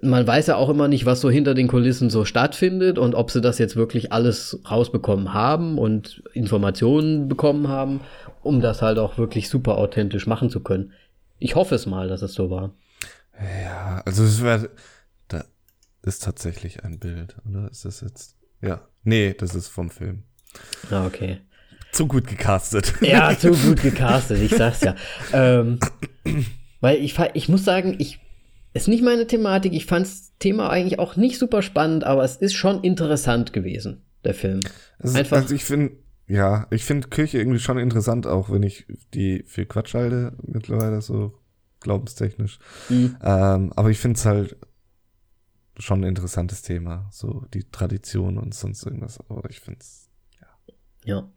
[0.00, 3.30] man weiß ja auch immer nicht, was so hinter den Kulissen so stattfindet und ob
[3.30, 8.00] sie das jetzt wirklich alles rausbekommen haben und Informationen bekommen haben,
[8.42, 10.92] um das halt auch wirklich super authentisch machen zu können.
[11.38, 12.74] Ich hoffe es mal, dass es so war.
[13.62, 14.70] Ja, also es wäre.
[15.28, 15.44] Da
[16.02, 17.70] ist tatsächlich ein Bild, oder?
[17.70, 18.36] Ist das jetzt?
[18.62, 18.88] Ja.
[19.04, 20.24] Nee, das ist vom Film.
[20.90, 21.38] Ah, okay.
[21.92, 22.94] Zu gut gecastet.
[23.00, 24.94] Ja, zu gut gecastet, ich sag's ja.
[25.32, 25.78] Ähm,
[26.80, 28.20] weil ich, ich muss sagen, ich
[28.74, 29.72] ist nicht meine Thematik.
[29.72, 34.34] Ich fand's Thema eigentlich auch nicht super spannend, aber es ist schon interessant gewesen, der
[34.34, 34.60] Film.
[34.98, 35.96] Also, Einfach- also ich finde,
[36.28, 38.84] ja, ich finde Kirche irgendwie schon interessant, auch wenn ich
[39.14, 41.38] die für Quatsch halte, mittlerweile so
[41.80, 42.58] glaubenstechnisch.
[42.90, 43.16] Mhm.
[43.22, 44.56] Ähm, aber ich finde es halt
[45.78, 49.18] schon ein interessantes Thema, so die Tradition und sonst irgendwas.
[49.30, 50.05] Aber ich finde es
[51.06, 51.28] Ja.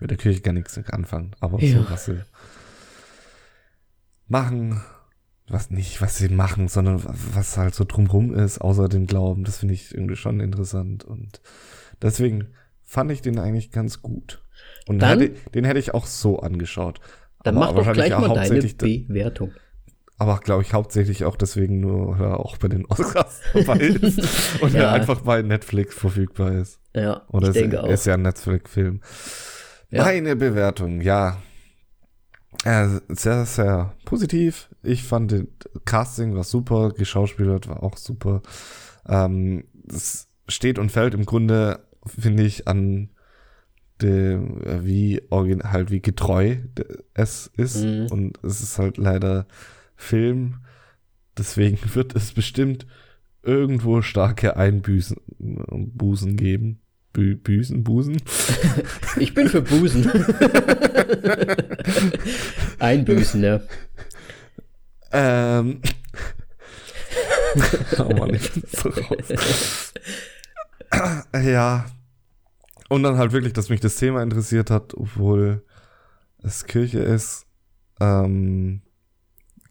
[0.00, 1.30] mit der Kirche gar nichts anfangen.
[1.40, 1.78] Aber Ja.
[1.82, 2.20] so, was sie
[4.26, 4.80] machen,
[5.48, 9.58] was nicht, was sie machen, sondern was halt so drumrum ist, außer dem Glauben, das
[9.58, 11.04] finde ich irgendwie schon interessant.
[11.04, 11.40] Und
[12.00, 12.48] deswegen
[12.84, 14.42] fand ich den eigentlich ganz gut.
[14.86, 17.00] Und Dann- hätte, den hätte ich auch so angeschaut.
[17.44, 19.52] Dann Aber mach doch wahrscheinlich gleich auch mal deine Bewertung.
[20.18, 24.62] Aber glaube ich hauptsächlich auch deswegen nur, weil er auch bei den Oscars dabei ist
[24.62, 24.80] und Ja.
[24.82, 26.78] er einfach bei Netflix verfügbar ist.
[26.94, 27.88] Ja, Oder ich ist, denke auch.
[27.88, 29.00] ist ja ein Netflix-Film.
[29.90, 30.04] Ja.
[30.04, 31.38] Meine Bewertung, ja.
[32.64, 34.68] Äh, sehr, sehr positiv.
[34.82, 35.48] Ich fand den
[35.84, 38.42] Casting war super, geschauspielert war auch super.
[39.08, 43.08] Ähm, es steht und fällt im Grunde, finde ich, an
[44.00, 46.56] dem, äh, wie halt wie getreu
[47.14, 47.84] es ist.
[47.84, 48.06] Mhm.
[48.10, 49.46] Und es ist halt leider
[50.02, 50.56] Film.
[51.38, 52.86] Deswegen wird es bestimmt
[53.42, 56.80] irgendwo starke Einbüßen Busen geben.
[57.12, 58.22] Bü Büsen, Busen.
[59.18, 60.10] Ich bin für Busen.
[62.78, 63.60] Einbüßen, ja.
[65.12, 65.82] Ähm.
[67.98, 69.92] oh Mann, ich bin so raus.
[71.34, 71.84] Ja.
[72.88, 75.62] Und dann halt wirklich, dass mich das Thema interessiert hat, obwohl
[76.42, 77.44] es Kirche ist.
[78.00, 78.80] Ähm,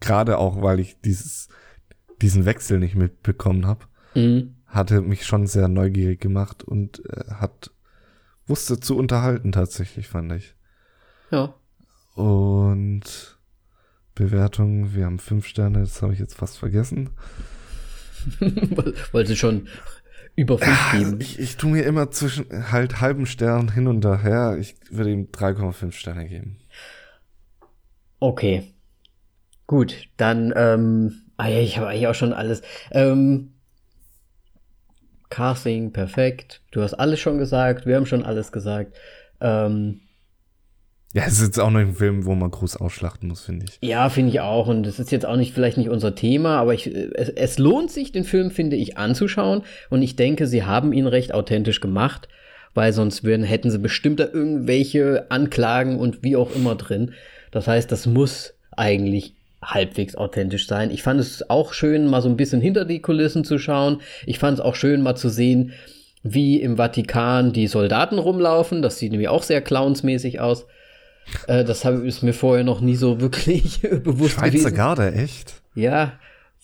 [0.02, 1.48] Gerade auch, weil ich dieses,
[2.20, 4.56] diesen Wechsel nicht mitbekommen habe, Mhm.
[4.66, 7.70] hatte mich schon sehr neugierig gemacht und äh, hat
[8.46, 10.54] wusste zu unterhalten tatsächlich, fand ich.
[11.30, 11.54] Ja.
[12.14, 13.38] Und
[14.14, 17.10] Bewertung, wir haben fünf Sterne, das habe ich jetzt fast vergessen.
[19.12, 19.68] Weil sie schon
[20.36, 21.20] über fünf geben.
[21.20, 24.58] Ich, ich tue mir immer zwischen halt halben Stern hin und daher.
[24.58, 26.58] Ich würde ihm 3,5 Sterne geben.
[28.18, 28.74] Okay.
[29.72, 32.60] Gut, dann, ähm, ah ja, ich habe eigentlich auch schon alles.
[32.90, 33.54] Ähm,
[35.30, 36.60] Casting, perfekt.
[36.72, 38.94] Du hast alles schon gesagt, wir haben schon alles gesagt.
[39.40, 40.02] Ähm,
[41.14, 43.78] Ja, es ist jetzt auch noch ein Film, wo man groß ausschlachten muss, finde ich.
[43.80, 44.66] ja, finde ich auch.
[44.66, 47.90] Und es ist jetzt auch nicht vielleicht nicht unser Thema, aber ich, es, es lohnt
[47.90, 49.62] sich, den Film, finde ich, anzuschauen.
[49.88, 52.28] Und ich denke, sie haben ihn recht authentisch gemacht,
[52.74, 57.14] weil sonst würden, hätten sie bestimmt da irgendwelche Anklagen und wie auch immer drin.
[57.52, 60.90] Das heißt, das muss eigentlich halbwegs authentisch sein.
[60.90, 64.00] Ich fand es auch schön, mal so ein bisschen hinter die Kulissen zu schauen.
[64.26, 65.72] Ich fand es auch schön, mal zu sehen,
[66.22, 68.82] wie im Vatikan die Soldaten rumlaufen.
[68.82, 70.66] Das sieht nämlich auch sehr clownsmäßig aus.
[71.46, 74.74] Äh, das hab, ist mir vorher noch nie so wirklich bewusst Schweizer gewesen.
[74.74, 75.62] Garde, echt?
[75.74, 76.12] Ja,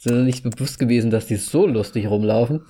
[0.06, 2.62] mir nicht bewusst gewesen, dass die so lustig rumlaufen.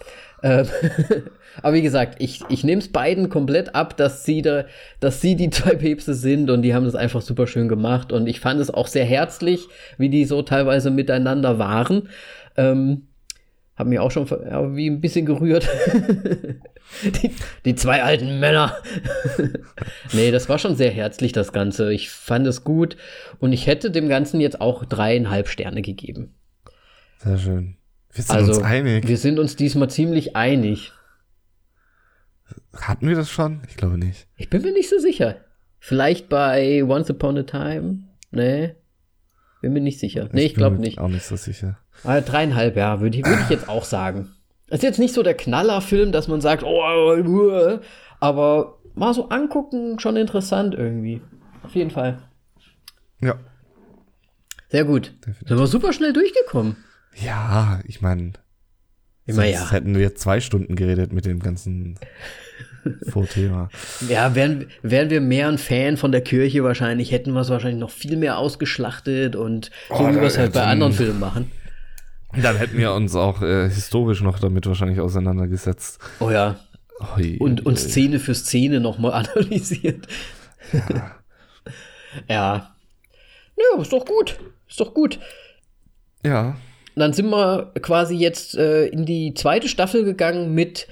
[0.43, 0.67] Ähm,
[1.63, 4.65] aber wie gesagt, ich, ich nehme es beiden komplett ab, dass sie, da,
[5.01, 8.13] dass sie die zwei Päpste sind und die haben das einfach super schön gemacht.
[8.13, 9.69] Und ich fand es auch sehr herzlich,
[9.99, 12.09] wie die so teilweise miteinander waren.
[12.57, 13.09] Ähm,
[13.77, 15.69] hab mich auch schon ja, wie ein bisschen gerührt.
[17.05, 17.31] die,
[17.65, 18.77] die zwei alten Männer.
[20.13, 21.93] nee, das war schon sehr herzlich, das Ganze.
[21.93, 22.97] Ich fand es gut
[23.39, 26.35] und ich hätte dem Ganzen jetzt auch dreieinhalb Sterne gegeben.
[27.19, 27.77] Sehr schön.
[28.13, 29.07] Wir sind Also, uns einig.
[29.07, 30.93] wir sind uns diesmal ziemlich einig.
[32.75, 33.63] Hatten wir das schon?
[33.69, 34.27] Ich glaube nicht.
[34.37, 35.37] Ich bin mir nicht so sicher.
[35.81, 38.05] Vielleicht bei Once Upon a Time?
[38.31, 38.75] Nee.
[39.61, 40.29] Bin mir nicht sicher.
[40.33, 40.99] Nee, ich bin glaube nicht.
[40.99, 41.79] Auch nicht so sicher.
[42.05, 44.31] Ah, dreieinhalb, ja, würde ich, würd ich jetzt auch sagen.
[44.69, 47.81] Ist jetzt nicht so der Knallerfilm, dass man sagt, oh,
[48.21, 51.21] aber mal so angucken, schon interessant irgendwie.
[51.63, 52.19] Auf jeden Fall.
[53.21, 53.39] Ja.
[54.69, 55.15] Sehr gut.
[55.27, 55.49] Definitiv.
[55.49, 56.77] Sind wir super schnell durchgekommen.
[57.25, 58.33] Ja, ich meine,
[59.27, 59.71] Immer sonst ja.
[59.71, 61.99] hätten wir zwei Stunden geredet mit dem ganzen
[63.11, 63.69] Vorthema.
[64.09, 67.81] Ja, wären, wären wir mehr ein Fan von der Kirche wahrscheinlich, hätten wir es wahrscheinlich
[67.81, 71.51] noch viel mehr ausgeschlachtet und so Oh, wie wir es halt bei anderen Filmen machen.
[72.41, 75.99] Dann hätten wir uns auch äh, historisch noch damit wahrscheinlich auseinandergesetzt.
[76.21, 76.59] Oh ja.
[77.17, 77.79] Ui, Und, und ui.
[77.79, 80.07] Szene für Szene nochmal analysiert.
[82.29, 82.75] Ja.
[83.57, 84.39] Ja, ist doch gut.
[84.69, 85.19] Ist doch gut.
[86.25, 86.57] Ja,
[86.99, 90.89] Dann sind wir quasi jetzt äh, in die zweite Staffel gegangen mit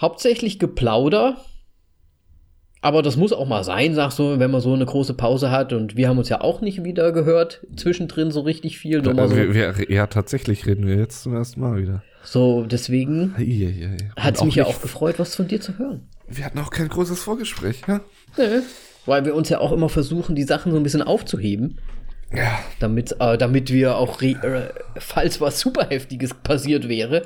[0.00, 1.36] hauptsächlich Geplauder.
[2.82, 5.74] Aber das muss auch mal sein, sagst du, wenn man so eine große Pause hat.
[5.74, 9.02] Und wir haben uns ja auch nicht wieder gehört, zwischendrin so richtig viel.
[9.02, 12.02] Mal so, wir, wir, ja, tatsächlich reden wir jetzt zum ersten Mal wieder.
[12.24, 13.34] so deswegen
[14.16, 16.08] hat es Und mich ja auch gefreut, was von dir zu hören.
[16.26, 18.00] Wir hatten auch kein großes Vorgespräch, ja?
[18.38, 18.60] Nee.
[19.04, 21.78] Weil wir uns ja auch immer versuchen, die Sachen so ein bisschen aufzuheben.
[22.32, 22.60] Ja.
[22.78, 27.22] damit, äh, damit wir auch, re äh, falls was super Heftiges passiert wäre,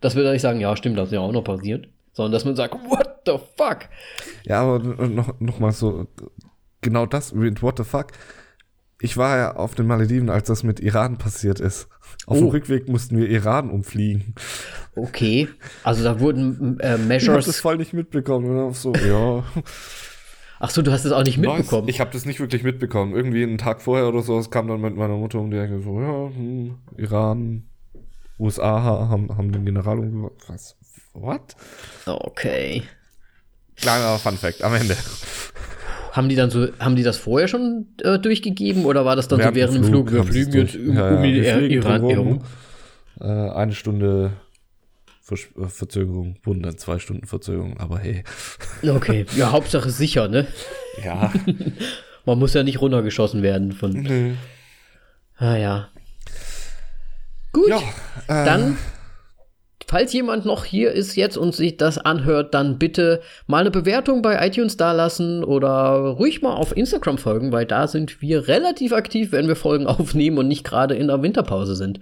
[0.00, 2.44] dass wir da nicht sagen, ja, stimmt, das ist ja auch noch passiert, sondern dass
[2.44, 3.88] man sagt, what the fuck?
[4.44, 6.06] Ja, aber noch, noch mal so,
[6.80, 8.08] genau das, mit what the fuck.
[9.00, 11.88] Ich war ja auf den Malediven, als das mit Iran passiert ist.
[12.26, 12.50] Auf dem Oh.
[12.50, 14.34] Rückweg mussten wir Iran umfliegen.
[14.94, 15.48] Okay,
[15.82, 17.60] also da wurden äh, Ich hab das Measures.
[17.60, 18.56] voll nicht mitbekommen.
[18.56, 19.44] Dann so, ja.
[20.58, 21.88] Ach so, du hast es auch nicht mitbekommen.
[21.88, 23.14] Ich habe das nicht wirklich mitbekommen.
[23.14, 25.80] Irgendwie einen Tag vorher oder so, es kam dann mit meiner Mutter um die Ecke
[25.80, 27.64] so, ja, hm, Iran,
[28.38, 30.34] USA haben, haben den General umgebracht.
[30.48, 30.76] Was?
[31.12, 31.56] What?
[32.06, 32.82] Okay.
[33.76, 34.96] Kleiner Fun Fact am Ende.
[36.12, 39.40] Haben die dann so, haben die das vorher schon äh, durchgegeben oder war das dann
[39.40, 40.10] so während dem Flug?
[40.10, 42.42] Wir fliegen jetzt um, Ja, ja, um Iran herum.
[43.20, 44.32] Äh, eine Stunde
[45.26, 48.22] Versch äh, Verzögerung, wurden dann zwei Stunden Verzögerung, aber hey.
[48.88, 50.46] Okay, ja, Hauptsache sicher, ne?
[51.04, 51.32] Ja.
[52.24, 53.90] Man muss ja nicht runtergeschossen werden von.
[53.90, 54.34] Nö.
[55.36, 55.88] Ah ja.
[57.52, 57.68] Gut.
[57.68, 57.78] Ja,
[58.28, 58.78] äh, Dann,
[59.88, 64.22] falls jemand noch hier ist jetzt und sich das anhört, dann bitte mal eine Bewertung
[64.22, 69.32] bei iTunes dalassen oder ruhig mal auf Instagram folgen, weil da sind wir relativ aktiv,
[69.32, 71.98] wenn wir Folgen aufnehmen und nicht gerade in der Winterpause sind.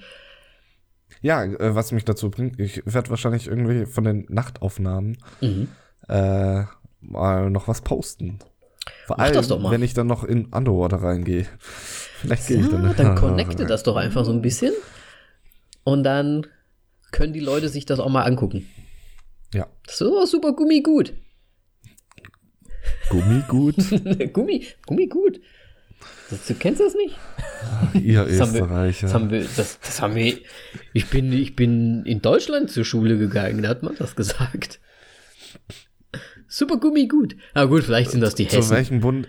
[1.24, 5.68] Ja, äh, was mich dazu bringt, ich werde wahrscheinlich irgendwie von den Nachtaufnahmen Mhm.
[6.08, 6.64] äh,
[7.00, 8.38] mal noch was posten.
[9.06, 9.70] Vor Mach allem, das doch mal.
[9.70, 11.46] wenn ich dann noch in Underwater reingehe.
[12.20, 12.84] Vielleicht gehe ich dann.
[12.84, 14.74] Ja, dann connecte das doch einfach so ein bisschen
[15.84, 16.46] und dann
[17.10, 18.68] können die Leute sich das auch mal angucken.
[19.54, 19.66] Ja.
[19.86, 21.14] Das ist auch super Gummigut.
[23.08, 23.76] Gummigut?
[24.32, 25.36] Gummi, Gummigut.
[25.38, 25.44] Das,
[26.48, 27.16] du kennst das nicht?
[27.94, 29.06] Ihr Das haben wir, Österreicher.
[29.06, 30.38] das haben wir, das, das haben wir,
[30.92, 34.80] ich bin, ich bin in Deutschland zur Schule gegangen, da hat man das gesagt.
[36.48, 37.36] Super Gummigut.
[37.54, 38.76] Ah gut, vielleicht sind das die Zu Hessen.
[38.76, 39.28] welchem Bund?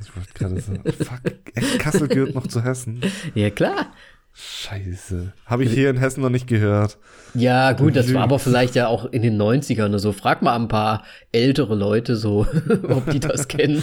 [0.00, 1.20] Ich wollte gerade sagen, fuck,
[1.54, 3.00] echt, Kassel gehört noch zu Hessen.
[3.34, 3.92] Ja klar.
[4.34, 5.34] Scheiße.
[5.44, 6.96] Habe ich hier in Hessen noch nicht gehört.
[7.34, 10.12] Ja, gut, das war aber vielleicht ja auch in den 90ern oder so.
[10.12, 12.46] Frag mal ein paar ältere Leute so,
[12.88, 13.82] ob die das kennen.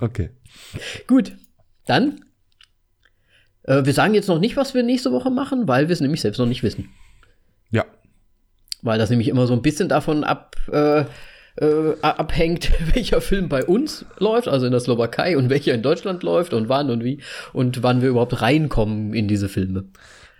[0.00, 0.30] Okay.
[1.06, 1.36] gut,
[1.86, 2.24] dann.
[3.64, 6.20] Äh, wir sagen jetzt noch nicht, was wir nächste Woche machen, weil wir es nämlich
[6.20, 6.88] selbst noch nicht wissen.
[7.70, 7.84] Ja.
[8.82, 11.04] Weil das nämlich immer so ein bisschen davon ab, äh,
[11.56, 16.22] äh, abhängt, welcher Film bei uns läuft, also in der Slowakei, und welcher in Deutschland
[16.22, 17.20] läuft und wann und wie
[17.52, 19.84] und wann wir überhaupt reinkommen in diese Filme.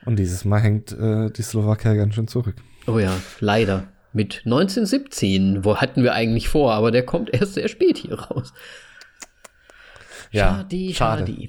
[0.07, 2.57] Und dieses Mal hängt äh, die Slowakei ganz schön zurück.
[2.87, 3.85] Oh ja, leider.
[4.13, 8.53] Mit 1917, wo hatten wir eigentlich vor, aber der kommt erst sehr spät hier raus.
[10.33, 11.49] Schade, schade.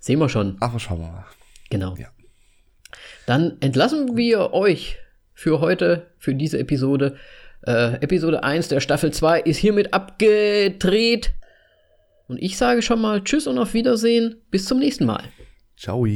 [0.00, 1.24] Sehen wir schon, Aber schauen wir mal.
[1.68, 1.94] genau.
[1.96, 2.08] Ja.
[3.26, 4.96] Dann entlassen wir euch
[5.34, 7.16] für heute, für diese Episode.
[7.66, 11.32] Äh, Episode 1 der Staffel 2 ist hiermit abgedreht.
[12.28, 14.36] Und ich sage schon mal Tschüss und auf Wiedersehen.
[14.50, 15.24] Bis zum nächsten Mal.
[15.76, 16.06] Ciao.